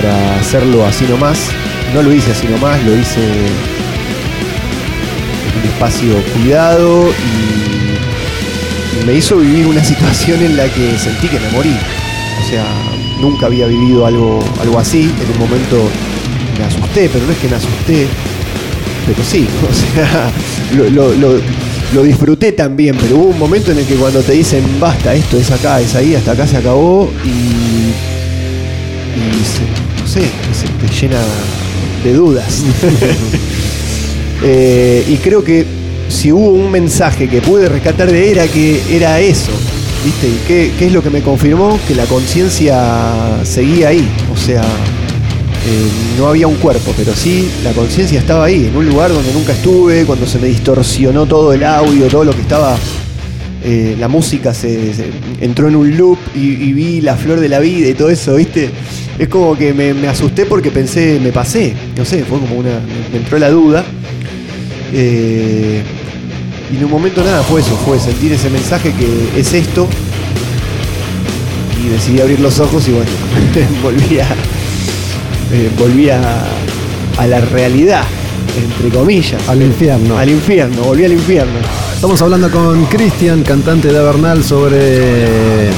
[0.00, 1.38] para hacerlo así nomás.
[1.92, 3.52] No lo hice así nomás, lo hice en
[5.60, 7.12] un espacio cuidado y,
[9.04, 11.76] me hizo vivir una situación en la que sentí que me morí.
[12.40, 12.64] O sea,
[13.20, 15.12] nunca había vivido algo, algo así.
[15.22, 16.05] En un momento me
[17.12, 18.06] pero no es que me asusté,
[19.06, 20.30] pero sí, o sea,
[20.76, 20.90] lo-
[21.94, 25.36] lo disfruté también, pero hubo un momento en el que cuando te dicen basta, esto
[25.38, 27.28] es acá, es ahí, hasta acá se acabó y,
[29.14, 31.20] y se- no sé, se te llena
[32.04, 32.62] de dudas.
[34.42, 35.64] Eh, y creo que
[36.10, 39.50] si hubo un mensaje que pude rescatar de era que era eso,
[40.04, 40.28] ¿viste?
[40.28, 41.80] ¿Y qué, qué es lo que me confirmó?
[41.88, 42.78] Que la conciencia
[43.44, 44.62] seguía ahí, o sea,
[45.68, 49.32] eh, no había un cuerpo, pero sí la conciencia estaba ahí, en un lugar donde
[49.32, 52.76] nunca estuve, cuando se me distorsionó todo el audio, todo lo que estaba,
[53.64, 54.92] eh, la música se,
[55.40, 58.70] entró en un loop y, vi la flor de la vida y todo eso, ¿viste?
[59.18, 62.80] Es como que me, me asusté porque pensé, me pasé, no sé, fue como una,
[63.10, 63.84] me entró la duda.
[64.92, 65.82] Eh,
[66.72, 69.88] Y en un momento nada, fue eso, fue sentir ese mensaje que es esto.
[71.84, 73.10] Y decidí abrir los ojos y bueno,
[73.82, 74.26] volví a,
[75.52, 76.20] eh, volví a,
[77.18, 78.02] a la realidad,
[78.56, 79.48] entre comillas.
[79.48, 80.18] Al infierno.
[80.18, 81.58] Al infierno, volví al infierno.
[81.94, 85.70] Estamos hablando con Cristian, cantante de Avernal, sobre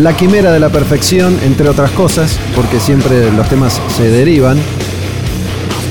[0.00, 4.58] la quimera de la perfección, entre otras cosas, porque siempre los temas se derivan.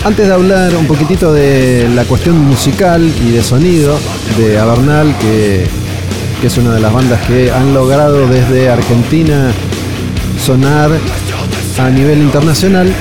[0.04, 3.98] Antes de hablar un poquitito de la cuestión musical y de sonido
[4.38, 5.66] de Avernal, que,
[6.42, 9.52] que es una de las bandas que han logrado desde Argentina
[10.44, 10.92] sonar
[11.80, 12.94] a nivel internacional,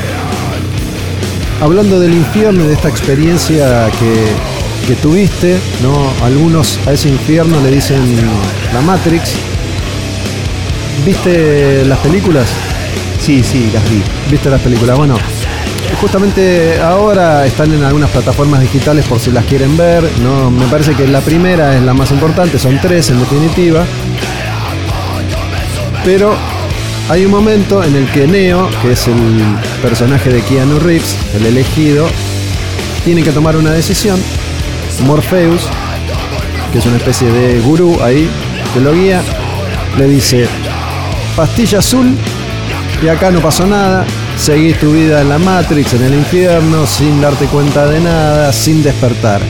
[1.62, 6.12] hablando del infierno y de esta experiencia que, que tuviste, ¿no?
[6.24, 8.02] Algunos a ese infierno le dicen
[8.74, 9.34] la Matrix.
[11.06, 12.48] ¿Viste las películas?
[13.20, 14.02] Sí, sí, las vi.
[14.28, 14.98] ¿Viste las películas?
[14.98, 15.16] Bueno,
[16.00, 20.02] justamente ahora están en algunas plataformas digitales por si las quieren ver.
[20.20, 20.50] ¿no?
[20.50, 23.84] Me parece que la primera es la más importante, son tres en definitiva.
[26.04, 26.34] Pero
[27.08, 29.14] hay un momento en el que Neo, que es el
[29.82, 32.06] personaje de Keanu Reeves, el elegido,
[33.04, 34.20] tiene que tomar una decisión.
[35.04, 35.62] Morpheus,
[36.72, 38.28] que es una especie de gurú ahí,
[38.72, 39.20] que lo guía,
[39.98, 40.46] le dice,
[41.36, 42.14] pastilla azul
[43.02, 44.04] y acá no pasó nada,
[44.38, 48.82] seguís tu vida en la Matrix, en el infierno, sin darte cuenta de nada, sin
[48.82, 49.40] despertar.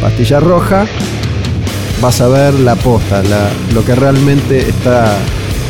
[0.00, 0.86] Pastilla roja,
[2.00, 5.16] vas a ver la posta, la- lo que realmente está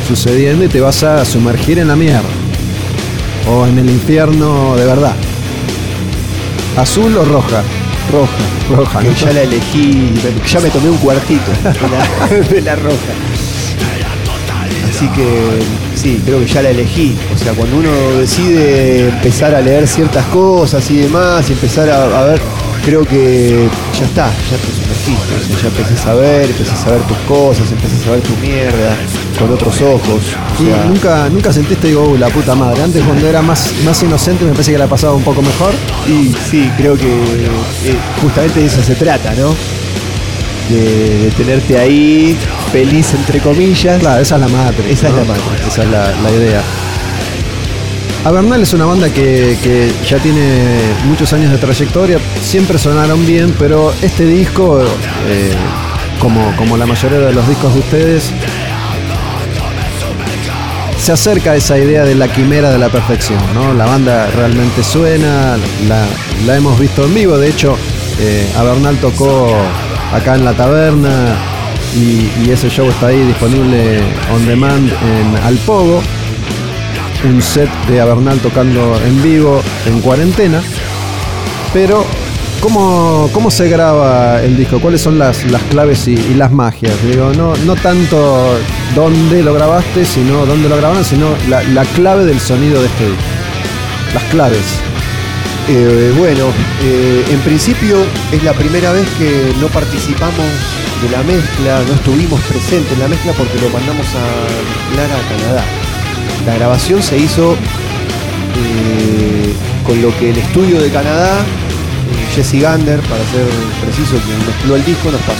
[0.03, 2.21] sucediendo y te vas a sumergir en la mierda.
[3.49, 5.15] O en el infierno de verdad.
[6.77, 7.61] ¿Azul o roja?
[8.11, 8.31] Roja.
[8.69, 9.15] Roja, Que ¿no?
[9.15, 10.13] ya la elegí,
[10.51, 13.13] ya me tomé un cuartito de la, de la roja.
[14.89, 15.59] Así que
[15.95, 17.15] sí, creo que ya la elegí.
[17.33, 22.21] O sea, cuando uno decide empezar a leer ciertas cosas y demás, y empezar a,
[22.21, 22.41] a ver,
[22.85, 23.67] creo que
[23.99, 25.35] ya está, ya te sumergiste.
[25.35, 28.35] O sea, ya empecés a ver, empezás a ver tus cosas, empezás a ver tu
[28.37, 28.95] mierda
[29.39, 30.21] con otros ojos.
[30.59, 32.83] O Y nunca, nunca sentiste, digo, "Uh, la puta madre.
[32.83, 35.73] Antes cuando era más, más inocente me parece que la pasaba un poco mejor.
[36.07, 39.55] Y sí, creo que eh, justamente de eso se trata, ¿no?
[40.69, 42.37] De, de tenerte ahí,
[42.71, 43.99] feliz entre comillas.
[43.99, 44.89] Claro, esa es la Matrix.
[44.91, 45.67] Esa es la Matrix.
[45.67, 46.61] Esa es la, la idea.
[48.25, 53.53] Avernal es una banda que, que ya tiene muchos años de trayectoria, siempre sonaron bien,
[53.59, 54.81] pero este disco,
[55.27, 55.51] eh,
[56.19, 58.31] como, como la mayoría de los discos de ustedes,
[60.97, 63.73] se acerca a esa idea de la quimera de la perfección, ¿no?
[63.73, 65.57] La banda realmente suena,
[65.89, 66.05] la,
[66.45, 67.75] la hemos visto en vivo, de hecho,
[68.21, 69.53] eh, Avernal tocó
[70.13, 71.35] acá en la taberna
[71.93, 73.99] y, y ese show está ahí disponible
[74.33, 76.01] on demand en Alpogo,
[77.23, 80.61] un set de Avernal tocando en vivo en cuarentena,
[81.73, 82.05] pero
[82.63, 84.79] ¿Cómo, ¿Cómo se graba el disco?
[84.79, 86.93] ¿Cuáles son las, las claves y, las magias?
[87.05, 88.57] Digo, no, no tanto
[88.95, 93.05] dónde lo grabaste, sino dónde lo grabaron, sino la, la clave del sonido de este
[93.05, 93.23] disco.
[94.13, 94.79] Las claves.
[95.67, 96.45] Eh, bueno,
[96.83, 97.97] eh, en principio
[98.31, 100.47] es la primera vez que no participamos
[101.01, 105.37] de la mezcla, no estuvimos presentes en la mezcla porque lo mandamos a mezclar a
[105.37, 105.82] Canadá.
[106.45, 109.53] La grabación se hizo eh,
[109.85, 113.47] con lo que el estudio de Canadá, eh, Jesse Gander, para ser
[113.81, 115.39] preciso, quien mezcló el disco, nos pasó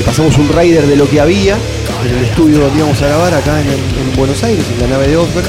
[0.00, 1.58] le pasamos un rider de lo que había
[2.06, 5.08] en el estudio donde íbamos a grabar acá en, en Buenos Aires, en la nave
[5.08, 5.46] de Osberg,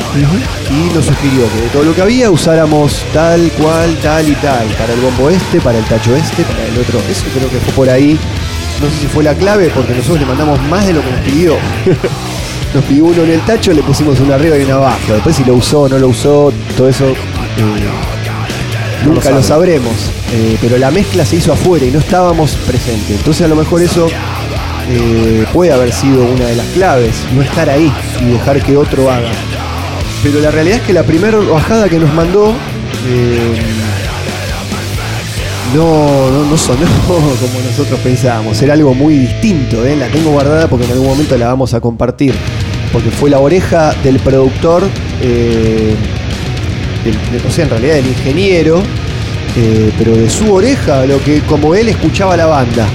[0.69, 4.67] y nos sugirió que de todo lo que había usáramos tal cual, tal y tal,
[4.77, 6.99] para el bombo este, para el tacho este, para el otro.
[7.09, 8.19] Eso creo que fue por ahí.
[8.81, 11.21] No sé si fue la clave, porque nosotros le mandamos más de lo que nos
[11.21, 11.55] pidió.
[12.73, 15.13] Nos pidió uno en el tacho, le pusimos uno arriba y uno abajo.
[15.13, 17.15] Después si lo usó o no lo usó, todo eso eh,
[19.03, 19.93] No nunca lo sabremos.
[20.33, 23.17] Eh, pero la mezcla se hizo afuera y no estábamos presentes.
[23.17, 24.07] Entonces a lo mejor eso
[24.89, 27.91] eh, puede haber sido una de las claves, no estar ahí
[28.21, 29.31] y dejar que otro haga.
[30.23, 32.53] Pero la realidad es que la primera bajada que nos mandó
[35.75, 38.61] no, no, no sonó como nosotros pensábamos.
[38.61, 39.85] Era algo muy distinto.
[39.85, 39.95] ¿eh?
[39.95, 42.35] La tengo guardada porque en algún momento la vamos a compartir.
[42.91, 44.83] Porque fue la oreja del productor,
[45.21, 45.95] eh,
[47.03, 48.81] del- de- o sea, en realidad del ingeniero,
[49.57, 52.87] eh, pero de su oreja, lo que como él escuchaba la banda.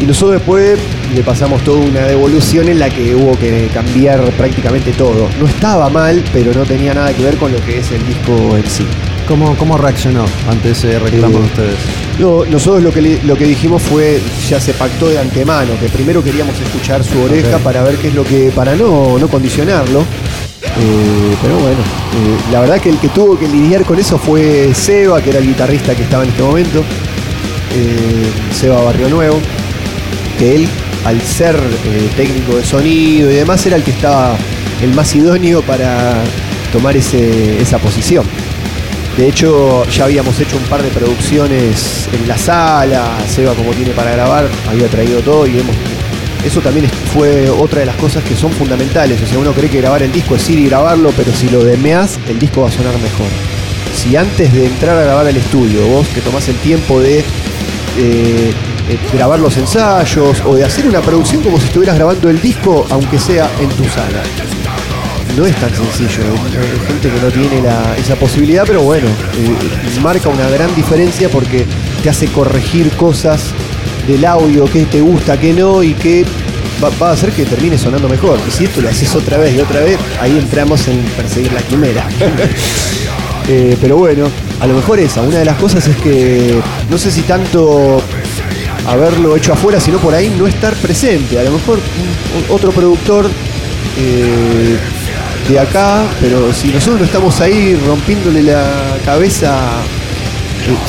[0.00, 0.78] Y nosotros después
[1.14, 5.28] le pasamos toda una devolución en la que hubo que cambiar prácticamente todo.
[5.40, 8.56] No estaba mal, pero no tenía nada que ver con lo que es el disco
[8.56, 8.84] en sí.
[9.28, 11.74] ¿Cómo, cómo reaccionó ante ese reclamo Eh, de ustedes?
[12.20, 15.88] No, nosotros lo que, le- lo que dijimos fue, ya se pactó de antemano, que
[15.88, 20.00] primero queríamos escuchar su oreja para ver qué es lo que, para no, no condicionarlo.
[20.62, 24.70] Eh, pero bueno, eh, la verdad que el que tuvo que lidiar con eso fue
[24.74, 26.80] Seba, que era el guitarrista que estaba en este momento.
[27.74, 29.38] eh, Seba Barrio Nuevo,
[30.38, 30.68] que él,
[31.04, 34.36] al ser eh, técnico de sonido y demás, era el que estaba
[34.82, 36.14] el más idóneo para
[36.72, 38.24] tomar ese- esa posición.
[39.16, 43.92] De hecho, ya habíamos hecho un par de producciones en la sala, Seba como tiene
[43.92, 45.74] para grabar, había traído todo y hemos...
[46.44, 49.20] Eso también fue otra de las cosas que son fundamentales.
[49.22, 51.64] O sea, uno cree que grabar el disco es ir y grabarlo, pero si lo
[51.64, 53.26] demeás, el disco va a sonar mejor.
[53.96, 57.24] Si antes de entrar a grabar al estudio, vos que tomás el tiempo de eh,
[57.96, 58.52] eh,
[59.14, 63.18] grabar los ensayos o de hacer una producción como si estuvieras grabando el disco, aunque
[63.18, 64.22] sea en tu sala
[65.36, 66.22] no es tan sencillo.
[66.44, 67.68] Hay gente que no tiene
[67.98, 71.66] esa posibilidad, pero bueno, eh, marca una gran diferencia porque
[72.02, 73.50] te hace corregir cosas
[74.06, 76.24] del audio, que te gusta, que no, y que
[76.82, 78.38] va, a hacer que termine sonando mejor.
[78.48, 81.62] Y si esto lo haces otra vez y otra vez, ahí entramos en perseguir la
[81.62, 82.06] quimera.
[83.48, 86.60] Eh, pero bueno, a lo mejor esa, una de las cosas es que
[86.90, 88.02] no sé si tanto
[88.88, 91.38] haberlo hecho afuera, sino por ahí no estar presente.
[91.38, 91.78] A lo mejor
[92.48, 93.30] otro productor
[93.98, 94.76] eh,
[95.48, 99.56] de acá, pero si nosotros no estamos ahí rompiéndole la cabeza,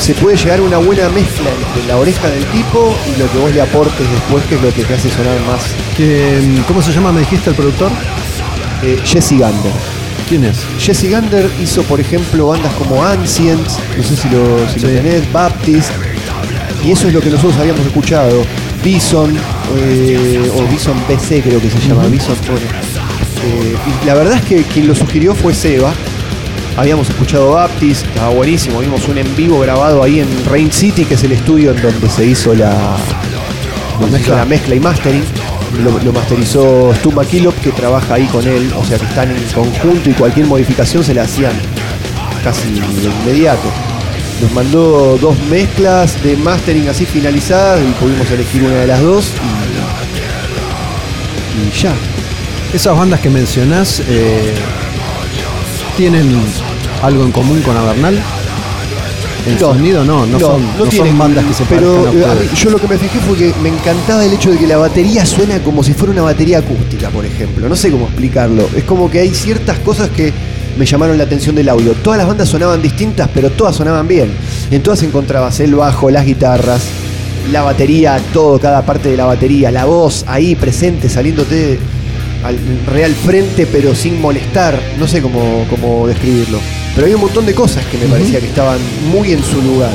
[0.00, 3.38] se puede llegar a una buena mezcla entre la oreja del tipo y lo que
[3.38, 5.62] vos le aportes después, que es lo que te hace sonar más.
[5.98, 7.90] Mm, ¿Cómo se llama, me dijiste, el productor?
[8.82, 9.72] Eh, Jesse Gander.
[10.28, 10.58] ¿Quién es?
[10.78, 14.94] Jesse Gander hizo, por ejemplo, bandas como Ancients, no sé si lo, si lo Sí.
[14.96, 15.90] tenés, Baptist,
[16.84, 18.42] y eso es lo que nosotros habíamos escuchado.
[18.84, 19.36] Bison,
[19.76, 22.66] eh, o Bison BC creo que se llama, Bison bueno.
[23.44, 25.92] Eh, y la verdad es que quien lo sugirió fue Seba.
[26.76, 31.14] Habíamos escuchado Baptist, estaba buenísimo, vimos un en vivo grabado ahí en Rain City, que
[31.14, 32.96] es el estudio en donde se hizo la,
[34.16, 35.24] hizo la mezcla y mastering.
[35.82, 39.42] Lo, lo masterizó Stu McKillop, que trabaja ahí con él, o sea que están en
[39.54, 41.52] conjunto y cualquier modificación se la hacían
[42.44, 43.68] casi de inmediato.
[44.40, 49.32] Nos mandó dos mezclas de mastering así finalizadas y pudimos elegir una de las dos
[51.56, 51.92] y, y ya.
[52.72, 54.54] Esas bandas que mencionás eh,
[55.96, 56.28] tienen
[57.02, 58.18] algo en común con Avernal.
[59.46, 62.20] El No, sonido no, no, son, no son tiene- bandas que se pero a mí-
[62.54, 65.24] yo lo que me fijé fue que me encantaba el hecho de que la batería
[65.24, 67.66] suena como si fuera una batería acústica, por ejemplo.
[67.68, 68.68] No sé cómo explicarlo.
[68.76, 70.32] Es como que hay ciertas cosas que
[70.76, 71.92] me llamaron la atención del audio.
[71.94, 74.30] Todas las bandas sonaban distintas, pero todas sonaban bien.
[74.70, 76.82] En todas encontrabas el bajo, las guitarras,
[77.50, 81.78] la batería, todo, cada parte de la batería, la voz ahí presente, saliéndote
[82.44, 82.56] al
[82.86, 84.80] real frente, pero sin molestar.
[84.98, 86.58] No sé cómo, cómo describirlo.
[86.94, 88.78] Pero hay un montón de cosas que me parecía que estaban
[89.12, 89.90] muy en su lugar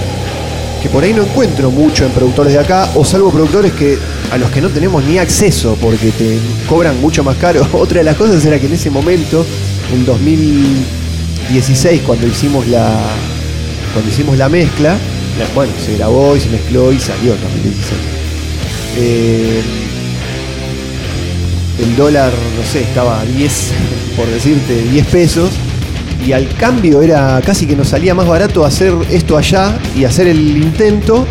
[0.82, 3.98] que por ahí no encuentro mucho en productores de acá, o salvo productores que
[4.34, 6.38] a los que no tenemos ni acceso porque te
[6.68, 7.66] cobran mucho más caro.
[7.74, 9.46] Otra de las cosas era que en ese momento,
[9.94, 13.00] en 2016, cuando hicimos la
[13.94, 14.98] cuando hicimos la mezcla,
[15.40, 18.02] la- bueno, se grabó y se mezcló y salió en 2016.
[18.98, 19.62] Eh,
[21.80, 23.72] el dólar, no sé, estaba a 10,
[24.16, 25.52] por decirte, 10 pesos.
[26.26, 30.28] Y al cambio era casi que nos salía más barato hacer esto allá y hacer
[30.28, 31.26] el intento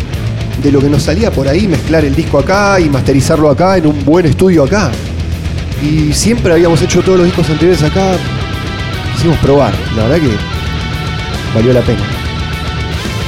[0.61, 3.87] de lo que nos salía por ahí, mezclar el disco acá y masterizarlo acá en
[3.87, 4.91] un buen estudio acá.
[5.81, 8.15] Y siempre habíamos hecho todos los discos anteriores acá.
[9.15, 10.35] Quisimos probar, la verdad que
[11.55, 12.03] valió la pena.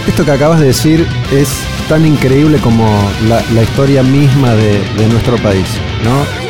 [0.08, 1.50] Esto que acabas de decir es
[1.90, 2.86] tan increíble como
[3.28, 5.66] la, la historia misma de, de nuestro país,
[6.04, 6.45] ¿no?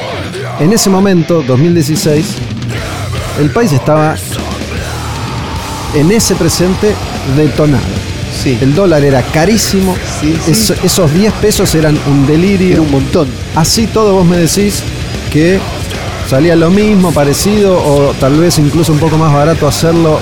[0.60, 2.26] En ese momento, 2016,
[3.41, 4.15] el país estaba
[5.94, 6.94] en ese presente
[7.36, 7.84] detonado.
[8.41, 10.52] Sí, El dólar era carísimo, Sí, sí.
[10.52, 12.73] eso- esos 10 pesos eran un delirio.
[12.73, 13.27] era un montón.
[13.56, 14.82] Así todo vos me decís
[15.32, 15.60] que
[16.30, 20.19] salía lo mismo, parecido o tal vez incluso un poco más barato hacerlo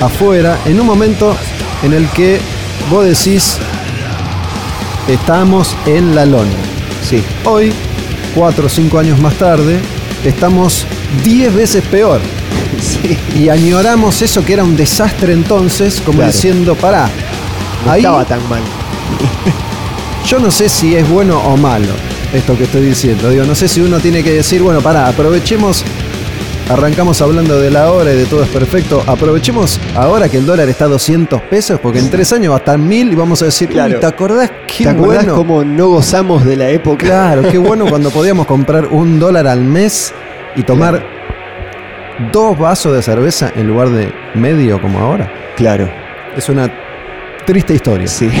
[0.00, 1.36] afuera, en un momento
[1.82, 2.38] en el que
[2.90, 3.56] vos decís
[5.08, 6.50] estamos en la lona.
[7.08, 7.72] Sí, Hoy,
[8.34, 9.78] cuatro o cinco años más tarde,
[10.24, 10.86] estamos
[11.24, 12.20] 10 veces peor.
[12.80, 13.16] sí.
[13.38, 16.32] Y añoramos eso que era un desastre entonces, como Claro.
[16.32, 17.08] diciendo, pará,
[17.84, 18.60] No ahí estaba tan mal.
[20.26, 21.92] yo no sé si es bueno o malo
[22.32, 23.28] esto que estoy diciendo.
[23.30, 25.84] Digo, no sé si uno tiene que decir, bueno, pará, aprovechemos,
[26.70, 30.68] arrancamos hablando de la hora y de todo es perfecto, aprovechemos ahora que el dólar
[30.68, 33.46] está a 200 pesos, porque en tres años va a estar 1000 y vamos a
[33.46, 33.94] decir, Claro.
[33.94, 35.34] "Uy, ¿te acordás qué ¿Te acordás bueno?
[35.34, 37.04] cómo no gozamos de la época?
[37.06, 40.14] Claro, qué bueno cuando podíamos comprar un dólar al mes
[40.54, 41.02] y tomar
[42.32, 45.30] dos vasos de cerveza en lugar de medio como ahora.
[45.56, 45.88] Claro,
[46.36, 46.70] Es una
[47.44, 48.06] triste historia.
[48.06, 48.28] sí.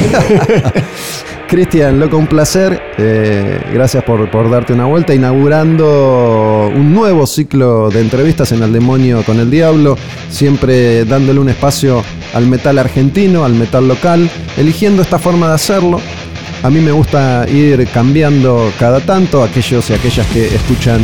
[1.50, 2.80] Cristian, loco, un placer.
[2.96, 8.72] Eh, gracias por, por darte una vuelta, inaugurando un nuevo ciclo de entrevistas en El
[8.72, 9.98] Demonio con el Diablo,
[10.28, 12.04] siempre dándole un espacio
[12.34, 16.00] al metal argentino, al metal local, eligiendo esta forma de hacerlo,
[16.62, 19.42] A mí me gusta ir cambiando cada tanto.
[19.42, 21.00] Aquellos y aquellas que escuchan,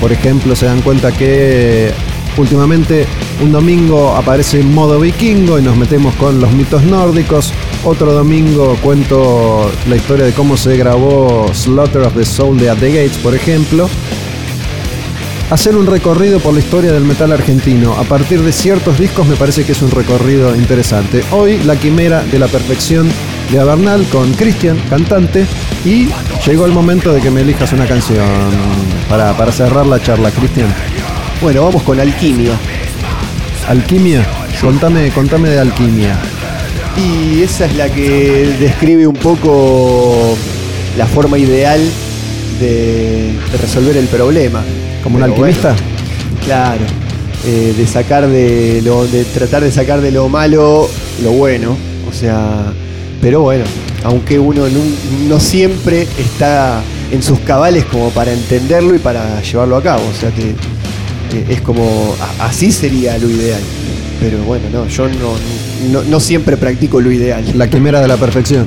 [0.00, 1.92] por ejemplo, se dan cuenta que
[2.36, 3.06] últimamente
[3.42, 7.52] un domingo aparece en modo vikingo y nos metemos con los mitos nórdicos.
[7.84, 12.78] Otro domingo cuento la historia de cómo se grabó Slaughter of the Soul de At
[12.78, 13.88] the Gates, por ejemplo
[15.50, 17.94] hacer un recorrido por la historia del metal argentino.
[17.94, 21.22] A partir de ciertos discos me parece que es un recorrido interesante.
[21.30, 23.08] Hoy la quimera de la perfección
[23.52, 25.46] de Avernal con Cristian, cantante,
[25.84, 26.08] y
[26.46, 28.26] llegó el momento de que me elijas una canción
[29.08, 30.74] para, para cerrar la charla, Cristian.
[31.44, 32.52] Bueno, vamos con Alquimia.
[33.68, 34.26] Alquimia,
[34.62, 36.16] contame, contame de Alquimia.
[36.96, 40.38] Y esa es la que describe un poco
[40.96, 41.82] la forma ideal
[42.58, 44.62] de, de resolver el problema.
[45.02, 45.76] ¿Como un alquimista?
[46.46, 46.80] claro.
[47.44, 49.06] Eh, de sacar de lo.
[49.06, 50.88] de tratar de sacar de lo malo
[51.22, 51.76] lo bueno.
[52.08, 52.72] O sea.
[53.20, 53.66] Pero bueno,
[54.02, 54.64] aunque uno
[55.28, 56.80] no, siempre está
[57.10, 60.04] en sus cabales como para entenderlo y para llevarlo a cabo.
[60.10, 60.54] O sea que
[61.48, 62.14] es como.
[62.40, 63.60] así sería lo ideal.
[64.20, 67.44] Pero bueno, no, yo no, no siempre practico lo ideal.
[67.56, 68.66] La quimera de la perfección.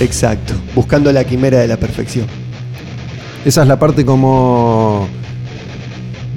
[0.00, 2.26] Exacto, buscando la quimera de la perfección.
[3.44, 5.08] Esa es la parte como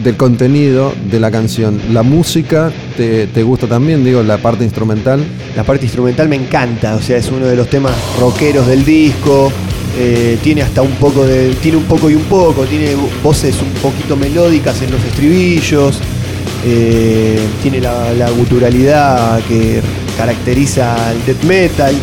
[0.04, 1.80] del contenido de la canción.
[1.92, 5.24] La música te, gusta también, digo, la parte instrumental.
[5.56, 9.52] La parte instrumental me encanta, o sea, es uno de los temas rockeros del disco.
[9.98, 11.54] Eh, tiene hasta un poco de.
[11.56, 16.00] Tiene un poco y un poco, tiene voces un poquito melódicas en los estribillos.
[16.66, 19.82] Eh, tiene la, guturalidad que
[20.18, 21.96] caracteriza al death metal.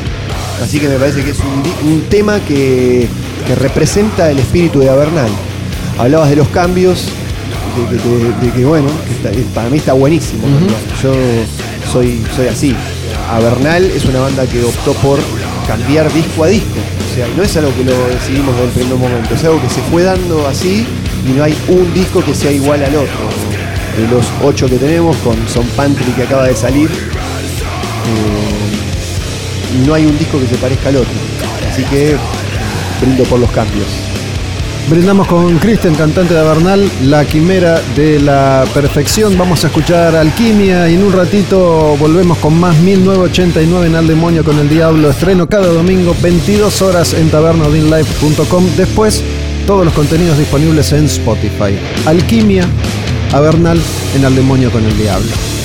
[0.62, 1.38] Así que me parece que es
[1.84, 3.06] un, tema que,
[3.46, 5.30] que representa el espíritu de Avernal.
[5.98, 7.06] Hablabas de los cambios,
[8.40, 8.88] de, que bueno,
[9.54, 10.42] para mí está buenísimo.
[11.02, 11.12] Yo
[11.92, 12.74] soy, soy así.
[13.30, 15.18] Avernal es una banda que optó por
[15.68, 16.78] cambiar disco a disco.
[17.10, 19.68] O sea, no es algo que lo decidimos desde el primer momento, es algo que
[19.68, 20.86] se fue dando así
[21.26, 23.28] y no hay un disco que sea igual al otro.
[23.96, 26.94] De los ocho que tenemos, con Son Pantry que acaba de salir, eh,
[29.86, 31.14] no hay un disco que se parezca al otro.
[31.70, 32.16] Así que
[33.00, 34.07] brindo por los cambios.
[34.90, 39.36] Brindamos con Kristen, cantante de Bernal, la quimera de la perfección.
[39.36, 44.42] Vamos a escuchar Alquimia y en un ratito volvemos con más 1989 en Al Demonio
[44.42, 45.10] con el Diablo.
[45.10, 48.64] Estreno cada domingo, 22 horas en tabernodinlife.com.
[48.78, 49.22] Después,
[49.66, 51.78] todos los contenidos disponibles en Spotify.
[52.06, 52.64] Alquimia,
[53.34, 53.40] a
[54.16, 55.57] en Al Demonio con el Diablo.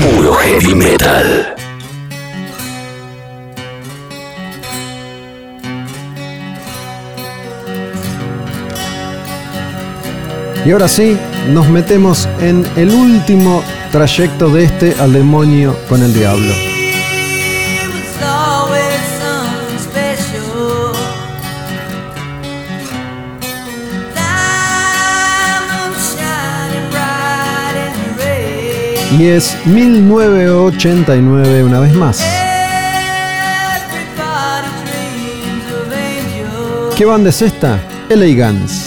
[0.00, 1.54] Puro heavy metal.
[10.66, 11.18] Y ahora sí,
[11.52, 13.62] nos metemos en el último
[13.92, 16.73] trayecto de este al demonio con el diablo.
[29.18, 32.20] Y es 1989 una vez más.
[36.96, 37.80] ¿Qué banda es esta?
[38.08, 38.83] LA Guns.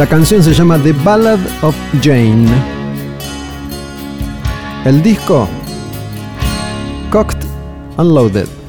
[0.00, 2.46] La canción se llama The Ballad of Jane.
[4.86, 5.46] El disco
[7.10, 7.44] Cocked
[7.98, 8.59] Unloaded.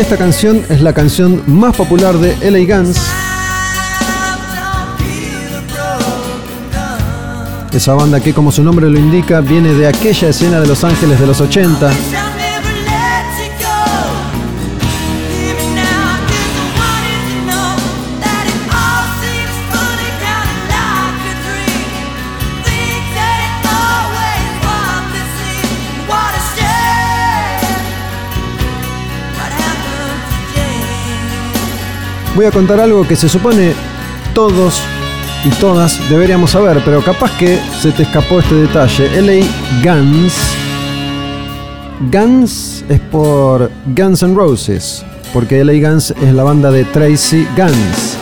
[0.00, 2.98] Esta canción es la canción más popular de LA Guns.
[7.70, 11.20] Esa banda que como su nombre lo indica viene de aquella escena de Los Ángeles
[11.20, 11.92] de los 80
[32.34, 33.72] voy a contar algo que se supone
[34.34, 34.80] todos
[35.44, 39.20] y todas deberíamos saber, pero capaz que se te escapó este detalle.
[39.20, 39.46] LA
[39.82, 40.34] Guns.
[42.12, 48.16] Guns es por Guns N' Roses, porque LA Guns es la banda de Tracy Guns.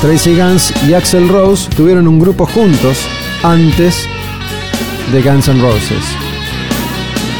[0.00, 2.98] Tracy Guns y Axel Rose tuvieron un grupo juntos
[3.42, 4.06] antes
[5.12, 6.04] de Guns N' Roses.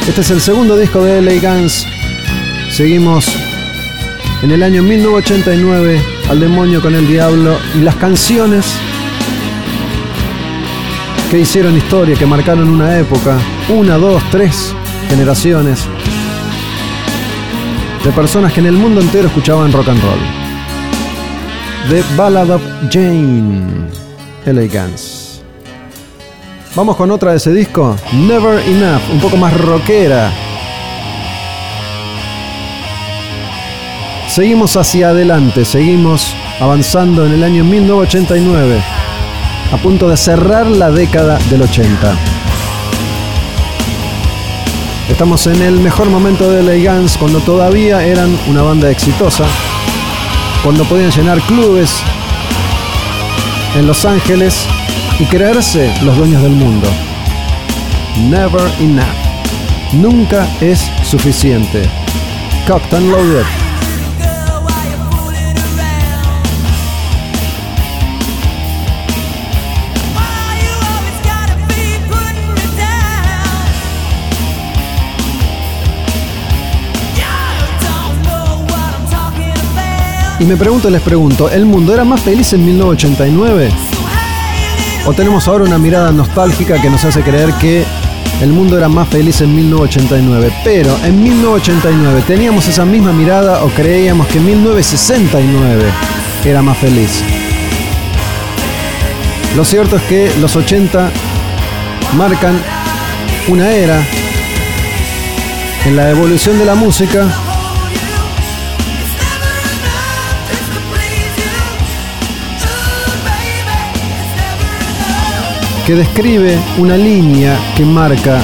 [0.07, 1.85] Este es el segundo disco de LA Guns.
[2.71, 3.29] Seguimos
[4.43, 8.65] en el año 1989 al demonio con el diablo y las canciones
[11.31, 13.37] que hicieron historia, que marcaron una época,
[13.69, 14.73] una, dos, tres
[15.09, 15.85] generaciones
[18.03, 20.19] de personas que en el mundo entero escuchaban rock and roll.
[21.89, 22.61] The Ballad of
[22.91, 23.89] Jane,
[24.45, 25.41] LA Guns.
[26.75, 30.31] Vamos con otra de ese disco, Never Enough, un poco más rockera.
[34.37, 38.79] Seguimos hacia adelante, seguimos avanzando en el año 1989,
[39.73, 42.15] a punto de cerrar la década del 80.
[45.09, 49.45] Estamos en el mejor momento de Guns, cuando todavía eran una banda exitosa,
[50.61, 52.03] cuando podían llenar clubes
[53.75, 54.67] en Los Ángeles
[55.17, 56.87] y creerse los dueños del mundo.
[58.29, 59.07] Never enough.
[59.93, 61.89] Nunca es suficiente.
[62.67, 63.66] Cocked and Loaded.
[80.39, 83.71] Y me pregunto, les pregunto, ¿el mundo era más feliz en 1989?
[83.71, 83.75] So
[84.07, 87.83] hey, little ¿O tenemos ahora una mirada nostálgica que nos hace creer que
[88.41, 90.53] el mundo era más feliz en 1989?
[90.63, 95.83] Pero en 1989 teníamos esa misma mirada o creíamos que en 1969
[96.45, 97.23] era más feliz.
[99.55, 101.09] Lo cierto es que los 80
[102.15, 102.61] marcan
[103.47, 104.03] una era
[105.83, 107.27] en la evolución de la música
[115.87, 118.41] que describe una línea que marca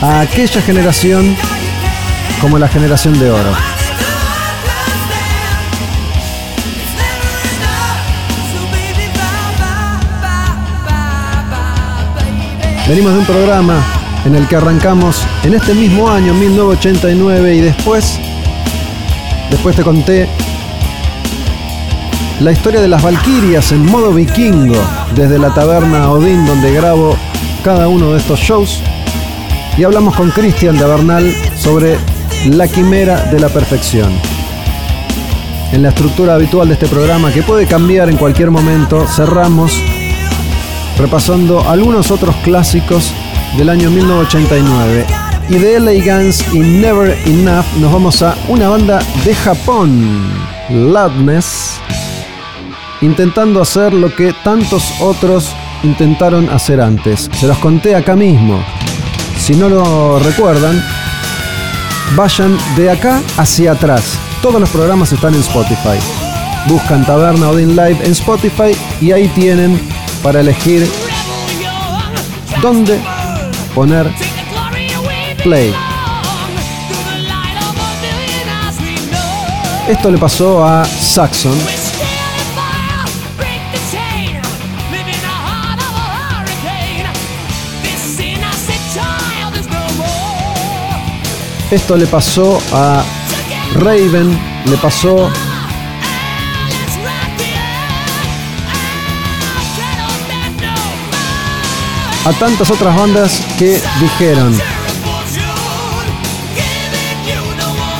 [0.00, 1.34] a aquella generación
[2.40, 3.50] como la generación de oro.
[12.86, 13.82] Venimos de un programa
[14.24, 18.20] en el que arrancamos en este mismo año, 1989, y después,
[19.50, 20.28] después te conté
[22.38, 24.76] la historia de las Valquirias en modo vikingo,
[25.14, 27.16] desde la taberna Odín donde grabo
[27.62, 28.82] cada uno de estos shows.
[29.76, 31.98] Y hablamos con Cristian de Bernal sobre
[32.46, 34.12] la quimera de la perfección.
[35.72, 39.72] En la estructura habitual de este programa, que puede cambiar en cualquier momento, cerramos
[40.98, 43.12] repasando algunos otros clásicos
[43.56, 45.06] del año 1989.
[45.48, 50.32] Y de LA Guns y Never Enough nos vamos a una banda de Japón,
[50.70, 51.73] Loudness,
[53.04, 57.30] intentando hacer lo que tantos otros intentaron hacer antes.
[57.38, 58.64] Se los conté acá mismo.
[59.38, 60.82] Si no lo recuerdan,
[62.16, 64.18] vayan de acá hacia atrás.
[64.40, 65.98] Todos los programas están en Spotify.
[66.66, 69.78] Buscan Taberna Odin Live en Spotify y ahí tienen
[70.22, 70.88] para elegir
[72.62, 72.98] dónde
[73.74, 74.10] poner
[75.42, 75.74] play.
[79.86, 81.83] Esto le pasó a Saxon.
[91.74, 93.02] Esto le pasó a
[93.74, 95.28] Raven, le pasó
[102.24, 104.56] a tantas otras bandas que dijeron,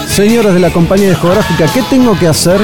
[0.07, 2.61] señores de la compañía discográfica, ¿qué tengo que hacer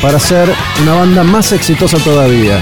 [0.00, 0.48] para ser
[0.82, 2.60] una banda más exitosa todavía?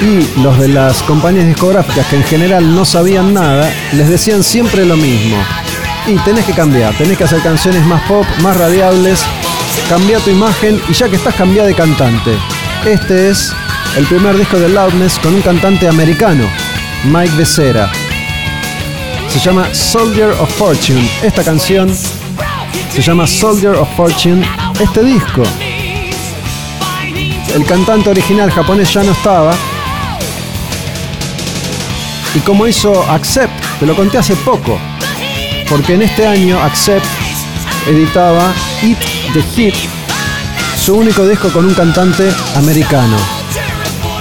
[0.00, 4.84] Y los de las compañías discográficas que en general no sabían nada, les decían siempre
[4.84, 5.36] lo mismo.
[6.08, 9.22] Y tenés que cambiar, tenés que hacer canciones más pop, más radiables,
[9.90, 12.34] cambia tu imagen y ya que estás cambiada de cantante.
[12.86, 13.52] Este es
[13.94, 16.44] el primer disco de Loudness con un cantante americano,
[17.04, 17.90] Mike Becerra.
[19.28, 21.06] Se llama Soldier of Fortune.
[21.22, 24.48] Esta canción se llama Soldier of Fortune.
[24.80, 25.42] Este disco.
[27.54, 29.54] El cantante original japonés ya no estaba.
[32.34, 34.78] Y como hizo Accept, te lo conté hace poco.
[35.68, 37.04] Porque en este año Accept
[37.86, 38.98] editaba It
[39.32, 39.74] the Hit,
[40.76, 43.16] su único disco con un cantante americano.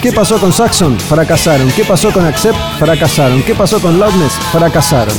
[0.01, 0.99] ¿Qué pasó con Saxon?
[0.99, 1.71] Fracasaron.
[1.71, 2.57] ¿Qué pasó con Accept?
[2.77, 3.41] Fracasaron.
[3.43, 4.33] ¿Qué pasó con Loudness?
[4.51, 5.15] Fracasaron.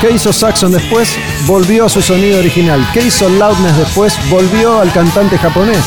[0.00, 1.16] ¿Qué hizo Saxon después?
[1.46, 2.86] Volvió a su sonido original.
[2.92, 4.16] ¿Qué hizo Loudness después?
[4.30, 5.84] Volvió al cantante japonés.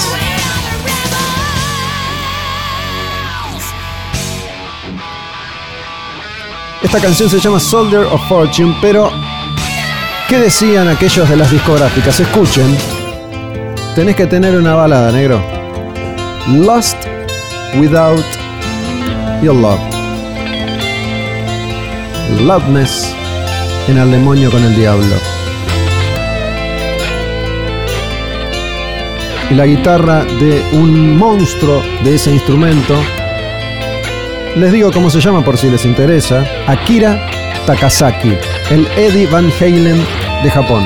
[6.84, 9.12] Esta canción se llama Soldier of Fortune, pero
[10.28, 12.20] ¿qué decían aquellos de las discográficas?
[12.20, 12.76] Escuchen.
[13.96, 15.42] Tenés que tener una balada, negro.
[16.48, 16.98] Lost
[17.76, 18.26] without
[19.44, 19.80] your love.
[22.42, 23.14] Loudness
[23.88, 25.16] en el demonio con el diablo.
[29.52, 32.96] Y la guitarra de un monstruo de ese instrumento
[34.56, 36.46] les digo cómo se llama por si les interesa.
[36.68, 37.26] Akira
[37.66, 38.38] Takasaki,
[38.70, 40.02] el Eddie Van Halen
[40.44, 40.86] de Japón.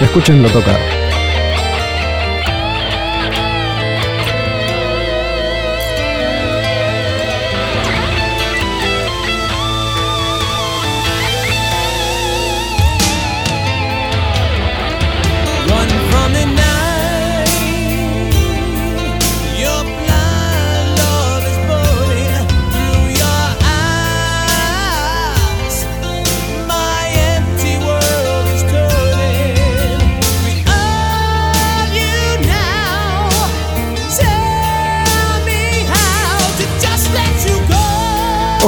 [0.00, 0.99] Escúchenlo tocar.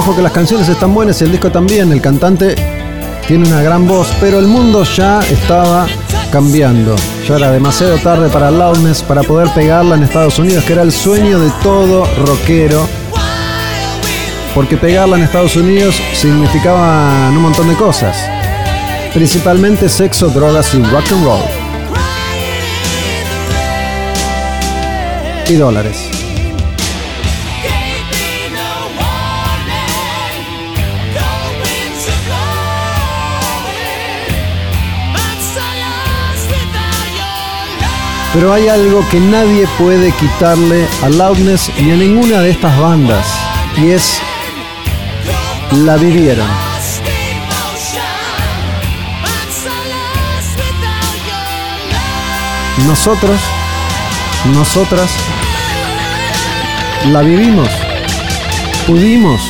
[0.03, 1.89] Ojo que las canciones están buenas y el disco también.
[1.93, 2.55] El cantante
[3.25, 5.87] tiene una gran voz, pero el mundo ya estaba
[6.29, 6.93] cambiando.
[7.25, 10.91] Ya era demasiado tarde para Loudness para poder pegarla en Estados Unidos, que era el
[10.91, 12.85] sueño de todo rockero.
[14.53, 18.17] Porque pegarla en Estados Unidos significaba un montón de cosas.
[19.13, 21.43] Principalmente sexo, drogas y rock and roll.
[25.47, 26.12] Y dólares.
[38.33, 43.27] Pero hay algo que nadie puede quitarle a Loudness ni a ninguna de estas bandas.
[43.77, 44.19] Y es
[45.71, 46.47] la vivieron.
[52.87, 53.39] nosotros,
[54.53, 55.09] nosotras,
[57.11, 57.69] la vivimos,
[58.87, 59.41] pudimos,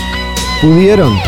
[0.61, 1.19] pudieron.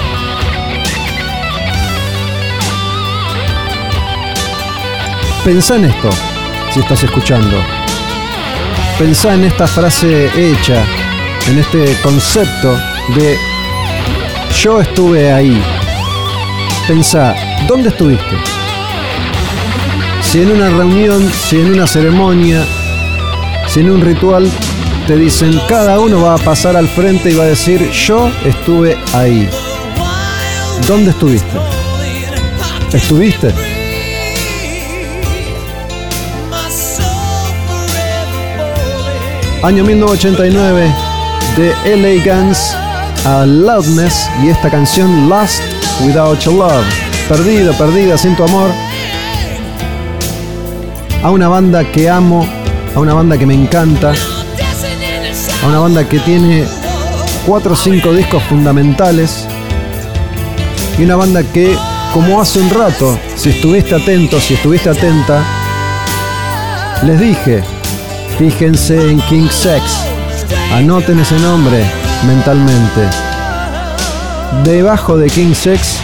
[5.44, 6.10] Pensá en esto,
[6.76, 7.58] si estás escuchando.
[9.00, 10.84] Pensá en esta frase hecha,
[11.48, 12.78] en este concepto
[13.16, 13.38] de
[14.62, 15.64] yo estuve ahí.
[16.86, 17.34] Pensá,
[17.66, 18.36] ¿dónde estuviste?
[20.22, 22.66] Si en una reunión, si en una ceremonia,
[23.68, 24.52] si en un ritual
[25.08, 28.98] te dicen cada uno va a pasar al frente y va a decir yo estuve
[29.14, 29.50] ahí.
[30.86, 31.58] ¿Dónde estuviste?
[32.92, 33.75] ¿Estuviste?
[39.66, 40.94] Año 1989
[41.58, 42.76] de LA Guns
[43.26, 45.60] a Loudness y esta canción Lost
[46.06, 46.86] Without Your Love.
[47.28, 48.70] Perdido, perdida sin tu amor.
[51.24, 52.48] A una banda que amo,
[52.94, 54.14] a una banda que me encanta,
[55.64, 56.66] a una banda que tiene
[57.48, 59.48] cuatro o cinco discos fundamentales
[61.00, 61.76] y una banda que,
[62.14, 65.44] como hace un rato, si estuviste atento, si estuviste atenta,
[67.02, 67.64] les dije,
[68.38, 69.84] fíjense en King Sex,
[70.74, 71.84] anoten ese nombre
[72.26, 73.02] mentalmente.
[74.64, 75.98] Debajo de King Sex,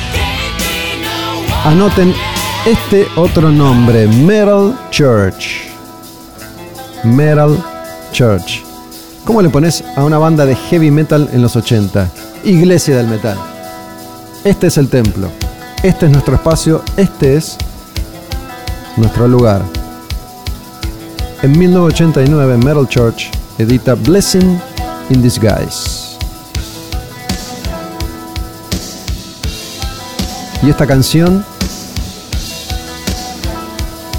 [1.66, 2.14] anoten
[2.66, 5.72] este otro nombre, Metal Church.
[7.04, 7.58] Metal
[8.12, 8.64] Church.
[9.26, 12.10] ¿Cómo le pones a una banda de heavy metal en los 80?
[12.44, 13.38] Iglesia del metal.
[14.44, 15.30] Este es el templo.
[15.84, 16.84] Este es nuestro espacio.
[16.98, 17.58] Este es
[18.98, 19.81] nuestro lugar.
[21.44, 24.62] En 1989, Metal Church edita Blessing
[25.10, 26.20] in Disguise.
[30.62, 31.44] Y esta canción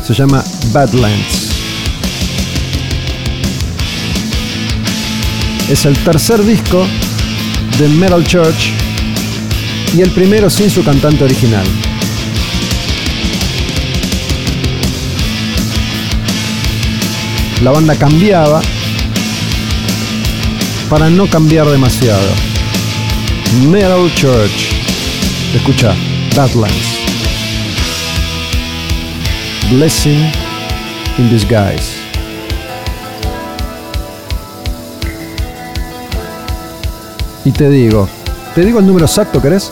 [0.05, 0.43] se llama
[0.73, 1.53] Badlands.
[5.71, 6.85] Es el tercer disco
[7.79, 8.73] de Metal Church
[9.97, 11.92] y el primero sin su cantante original.
[17.63, 18.61] La banda cambiaba
[20.91, 22.29] para no cambiar demasiado.
[23.71, 24.73] Metal Church.
[25.55, 25.95] Escucha,
[26.35, 26.99] Badlands.
[29.71, 30.29] Blessing
[31.19, 32.03] in Disguise.
[37.45, 38.09] Y te digo,
[38.57, 39.71] te digo el número exacto, ¿querés?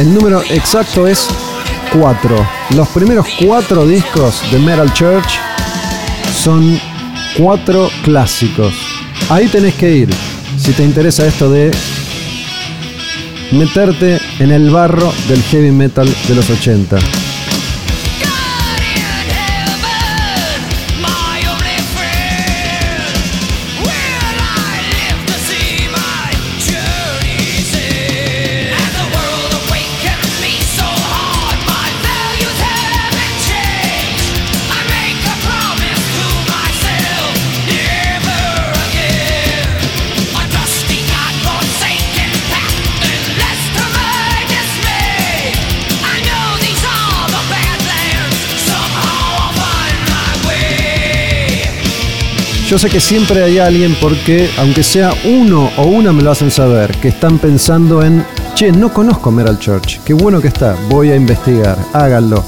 [0.00, 1.28] El número exacto es
[1.92, 2.48] 4.
[2.74, 5.38] Los primeros cuatro discos de Metal Church
[6.42, 6.80] son
[7.36, 8.72] cuatro clásicos.
[9.28, 10.08] Ahí tenés que ir
[10.56, 11.70] si te interesa esto de
[13.52, 16.96] meterte en el barro del heavy metal de los 80.
[52.70, 56.52] Yo sé que siempre hay alguien porque, aunque sea uno o una me lo hacen
[56.52, 58.24] saber, que están pensando en,
[58.54, 62.44] che, no conozco Metal Church, qué bueno que está, voy a investigar, háganlo.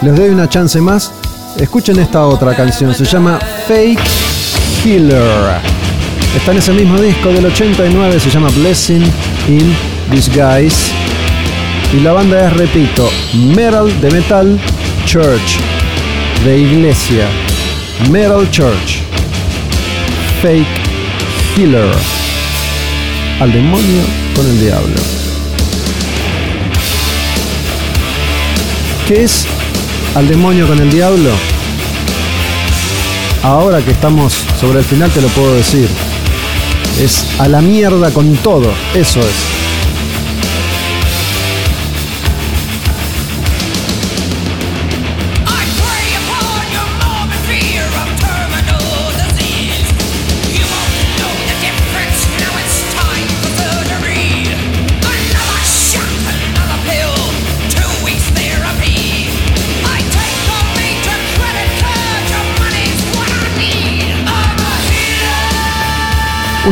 [0.00, 1.12] Les doy una chance más,
[1.58, 3.38] escuchen esta otra canción, se llama
[3.68, 4.00] Fake
[4.82, 5.60] Killer.
[6.34, 9.04] Está en ese mismo disco del 89, se llama Blessing
[9.48, 9.76] in
[10.10, 10.92] Disguise.
[11.92, 13.10] Y la banda es, repito,
[13.54, 14.58] Metal de Metal
[15.04, 15.58] Church,
[16.42, 17.41] de iglesia.
[18.10, 19.02] Metal Church.
[20.40, 20.66] Fake
[21.54, 21.94] Killer.
[23.40, 24.02] Al demonio
[24.34, 24.94] con el diablo.
[29.06, 29.46] ¿Qué es
[30.14, 31.30] al demonio con el diablo?
[33.42, 35.88] Ahora que estamos sobre el final te lo puedo decir.
[37.00, 38.72] Es a la mierda con todo.
[38.94, 39.51] Eso es.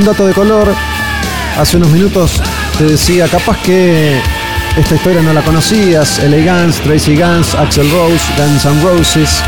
[0.04, 0.74] Dato de color,
[1.58, 2.40] hace unos minutos
[2.78, 4.20] te decía, capaz que
[4.76, 6.66] esta historia no la conocías, L.A.
[6.82, 9.42] Tracy Guns, Axel Rose, Guns N' Roses.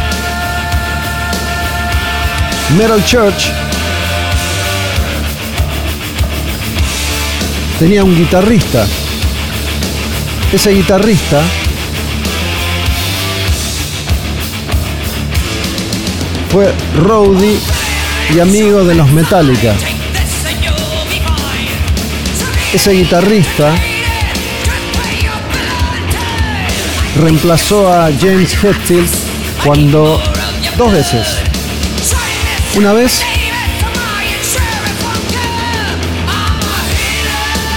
[2.77, 3.51] Metal Church
[7.79, 8.87] tenía un guitarrista.
[10.53, 11.41] Ese guitarrista
[16.51, 17.59] fue Rowdy
[18.35, 19.75] y amigo de los Metallica.
[22.73, 23.75] Ese guitarrista
[27.17, 29.11] reemplazó a James Hetfield
[29.63, 30.23] cuando
[30.79, 31.37] dos veces.
[32.75, 33.23] Una vez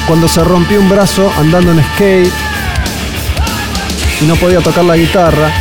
[0.08, 2.32] cuando se rompió un brazo andando en skate
[4.22, 5.52] y no podía tocar la guitarra.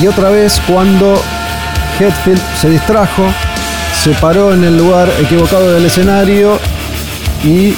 [0.00, 1.20] Y otra vez cuando
[1.98, 3.32] Hetfield se distrajo,
[4.04, 6.58] se paró en el lugar equivocado del escenario
[7.42, 7.72] y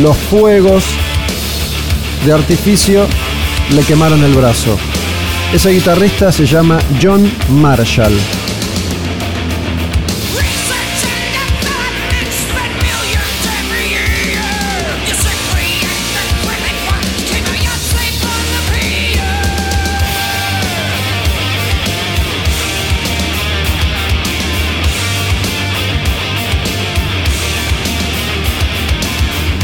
[0.00, 0.82] los fuegos
[2.26, 3.06] de artificio
[3.72, 4.76] le quemaron el brazo.
[5.54, 8.12] Ese guitarrista se llama John Marshall.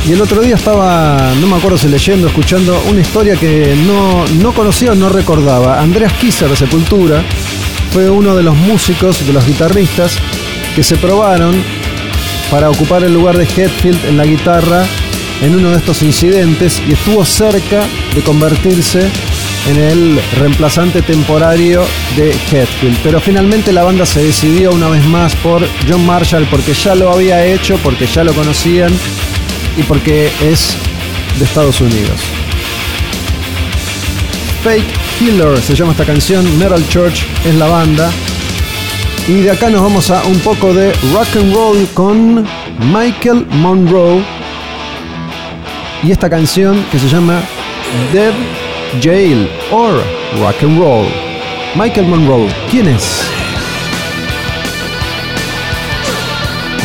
[0.09, 4.27] Y el otro día estaba, no me acuerdo si leyendo, escuchando una historia que no,
[4.43, 5.83] no conocía o no recordaba.
[5.83, 7.23] Andreas Kisser de Sepultura
[7.93, 10.17] fue uno de los músicos, de los guitarristas,
[10.75, 11.63] que se probaron
[12.51, 14.87] para ocupar el lugar de Hetfield en la guitarra
[15.43, 19.11] en uno de estos incidentes y estuvo cerca de convertirse
[19.69, 21.85] en el reemplazante temporario
[22.17, 22.97] de Hetfield.
[23.03, 27.13] Pero finalmente la banda se decidió una vez más por John Marshall porque ya lo
[27.13, 28.91] había hecho, porque ya lo conocían
[29.79, 30.77] y porque es
[31.39, 32.21] de Estados Unidos.
[34.63, 34.85] Fake
[35.19, 38.11] Killer se llama esta canción, Metal Church es la banda.
[39.29, 42.47] Y de acá nos vamos a un poco de rock and roll con
[42.93, 44.23] Michael Monroe
[46.03, 47.41] y esta canción que se llama
[48.13, 48.33] Dead
[49.03, 50.03] Jail or
[50.41, 51.07] Rock and Roll.
[51.75, 53.23] Michael Monroe, ¿quién es?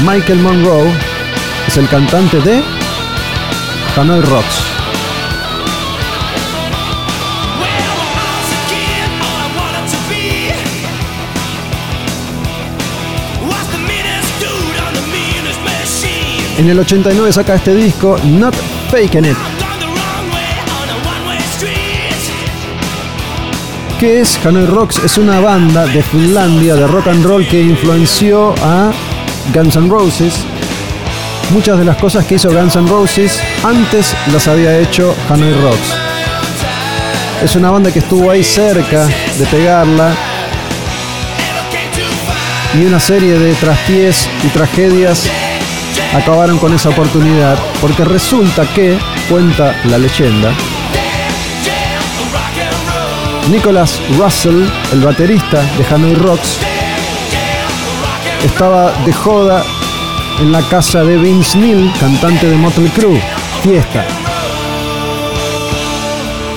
[0.05, 0.91] Michael Monroe
[1.67, 2.82] es el cantante de
[3.95, 4.59] Hanoi Rocks.
[16.57, 18.55] En el 89 saca este disco, Not
[18.89, 19.37] Faking It.
[23.99, 25.03] ¿Qué es Hanoi Rocks?
[25.03, 28.91] Es una banda de Finlandia de rock and roll que influenció a
[29.53, 30.52] Guns N' Roses.
[31.53, 35.93] Muchas de las cosas que hizo Guns N' Roses antes las había hecho Hanoi Rocks.
[37.43, 40.15] Es una banda que estuvo ahí cerca de pegarla
[42.73, 45.29] y una serie de traspiés y tragedias
[46.15, 48.97] acabaron con esa oportunidad porque resulta que,
[49.29, 50.51] cuenta la leyenda,
[53.51, 56.57] Nicholas Russell, el baterista de Hanoi Rocks,
[58.43, 59.63] estaba de joda
[60.39, 63.21] en la casa de Vince Neil, cantante de Motley Crue.
[63.61, 64.05] Fiesta.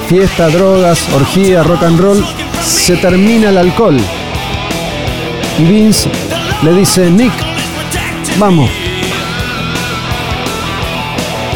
[0.08, 2.24] Fiesta, drogas, orgía, rock and roll.
[2.62, 3.96] Se termina el alcohol.
[5.58, 6.08] Y Vince
[6.62, 7.32] le dice, Nick,
[8.38, 8.70] vamos.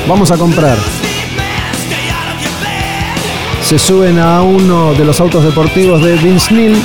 [0.08, 0.76] Vamos a comprar.
[3.62, 6.82] Se suben a uno de los autos deportivos de Vince Neil,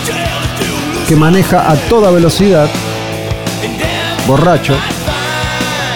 [1.08, 2.70] que maneja a toda velocidad,
[4.28, 4.76] borracho,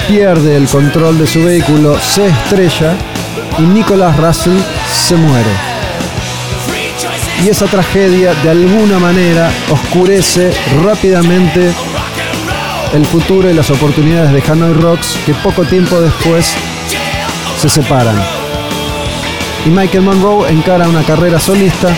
[0.09, 2.95] pierde el control de su vehículo, se estrella
[3.59, 4.57] y Nicholas Russell
[4.91, 5.51] se muere.
[7.45, 10.51] Y esa tragedia de alguna manera oscurece
[10.83, 11.71] rápidamente
[12.91, 16.55] el futuro y las oportunidades de Hanoi Rocks que poco tiempo después
[17.61, 18.19] se separan.
[19.63, 21.95] Y Michael Monroe encara una carrera solista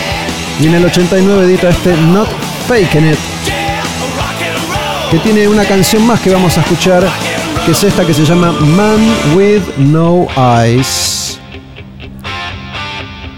[0.60, 2.28] y en el 89 edita este Not
[2.68, 3.18] Faking It,
[5.10, 7.08] que tiene una canción más que vamos a escuchar,
[7.64, 8.98] que es esta que se llama Man
[9.36, 11.38] with No Eyes.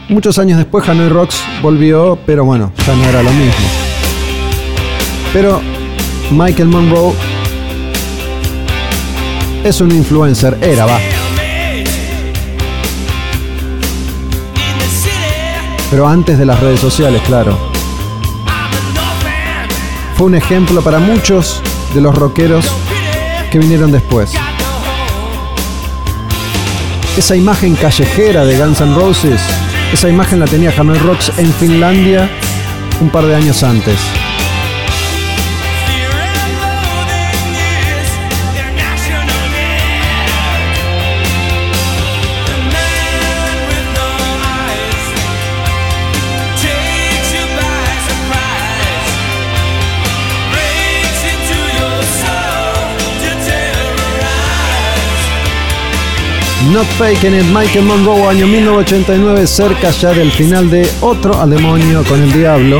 [0.08, 3.66] Muchos años después Hanoi Rocks volvió, pero bueno, ya no era lo mismo.
[5.32, 5.60] Pero
[6.30, 7.12] Michael Monroe
[9.62, 10.98] es un influencer, era, va.
[15.90, 17.58] Pero antes de las redes sociales, claro.
[20.16, 21.60] Fue un ejemplo para muchos
[21.94, 22.70] de los rockeros
[23.54, 24.32] que vinieron después.
[27.16, 29.40] Esa imagen callejera de Guns N' Roses,
[29.92, 32.28] esa imagen la tenía Hammer Rocks en Finlandia
[33.00, 34.23] un par de años antes.
[56.72, 62.02] Not Faking It, Michael Monroe, año 1989, cerca ya del final de Otro al demonio
[62.04, 62.78] con el diablo.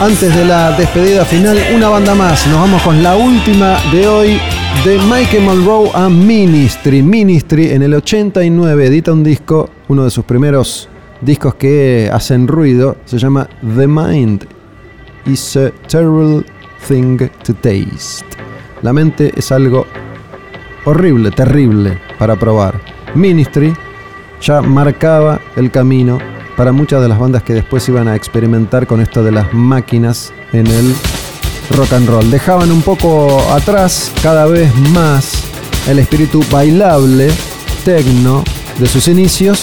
[0.00, 2.46] Antes de la despedida final, una banda más.
[2.46, 4.40] Nos vamos con la última de hoy
[4.82, 7.02] de Michael Monroe a Ministry.
[7.02, 10.88] Ministry en el 89 edita un disco, uno de sus primeros
[11.20, 12.96] discos que hacen ruido.
[13.04, 13.46] Se llama
[13.76, 14.46] The Mind
[15.26, 16.46] is a Terrible
[16.88, 18.24] Thing to Taste.
[18.80, 19.86] La mente es algo
[20.86, 22.80] horrible, terrible para probar.
[23.14, 23.74] Ministry
[24.40, 26.18] ya marcaba el camino
[26.60, 30.30] para muchas de las bandas que después iban a experimentar con esto de las máquinas
[30.52, 30.94] en el
[31.70, 32.30] rock and roll.
[32.30, 35.42] Dejaban un poco atrás cada vez más
[35.88, 37.30] el espíritu bailable,
[37.82, 38.44] tecno
[38.78, 39.62] de sus inicios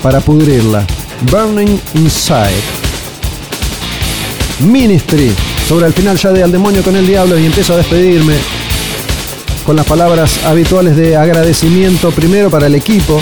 [0.00, 0.86] para pudrirla.
[1.22, 2.62] Burning Inside.
[4.60, 5.34] Ministry.
[5.66, 8.36] Sobre el final ya de Al Demonio con el Diablo y empiezo a despedirme
[9.66, 13.20] con las palabras habituales de agradecimiento primero para el equipo,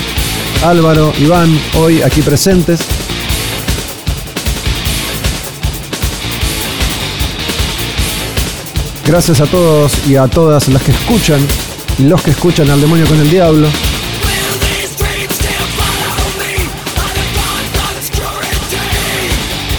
[0.62, 2.80] Álvaro, Iván, hoy aquí presentes.
[9.06, 11.40] Gracias a todos y a todas las que escuchan
[11.98, 13.68] los que escuchan al demonio con el diablo.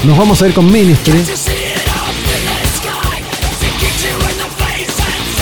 [0.06, 1.49] Nos vamos a ir con Ministry.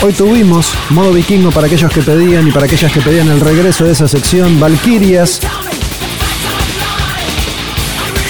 [0.04, 3.84] Hoy tuvimos modo vikingo para aquellos que pedían y para aquellas que pedían el regreso
[3.84, 5.40] de esa sección, Valkyrias.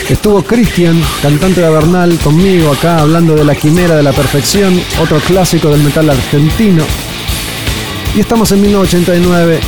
[0.08, 5.20] Estuvo Cristian, cantante de Bernal, conmigo acá hablando de la quimera de la perfección, otro
[5.20, 6.86] clásico del metal argentino.
[8.16, 9.60] Y estamos en 1989,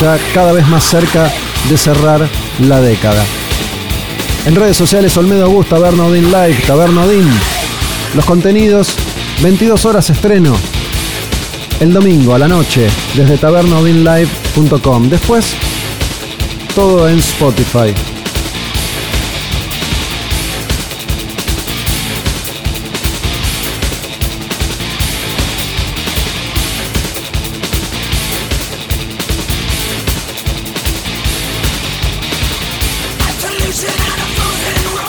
[0.00, 1.28] ya cada vez más cerca
[1.68, 2.28] de cerrar
[2.60, 3.24] la década.
[4.46, 7.04] En redes sociales Olmedo Augusto, Taberna Odin Live, Taberna.
[8.14, 8.96] Los contenidos,
[9.42, 10.56] 22 horas estreno.
[11.78, 15.10] El domingo a la noche, desde tabernaodinlive.com.
[15.10, 15.54] Después,
[16.74, 17.92] todo en Spotify.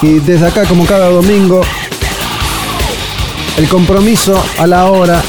[0.02, 1.62] Y desde acá, como cada domingo,
[3.58, 5.24] el compromiso a la hora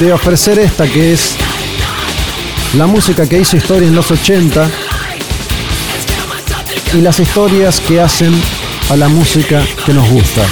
[0.00, 1.36] de ofrecer esta que es
[2.76, 4.70] la música que hizo historia en los 80
[6.94, 8.32] y las historias que hacen
[8.90, 10.42] a la música que nos gusta.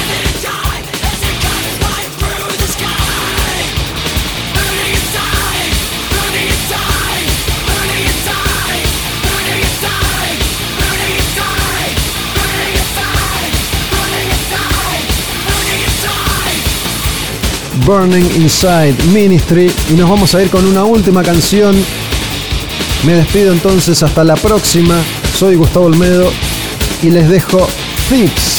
[17.86, 21.76] Burning Inside Ministry y nos vamos a ir con una última canción.
[23.04, 24.96] Me despido entonces hasta la próxima.
[25.36, 26.30] Soy Gustavo Olmedo
[27.02, 27.66] y les dejo
[28.08, 28.49] Thieves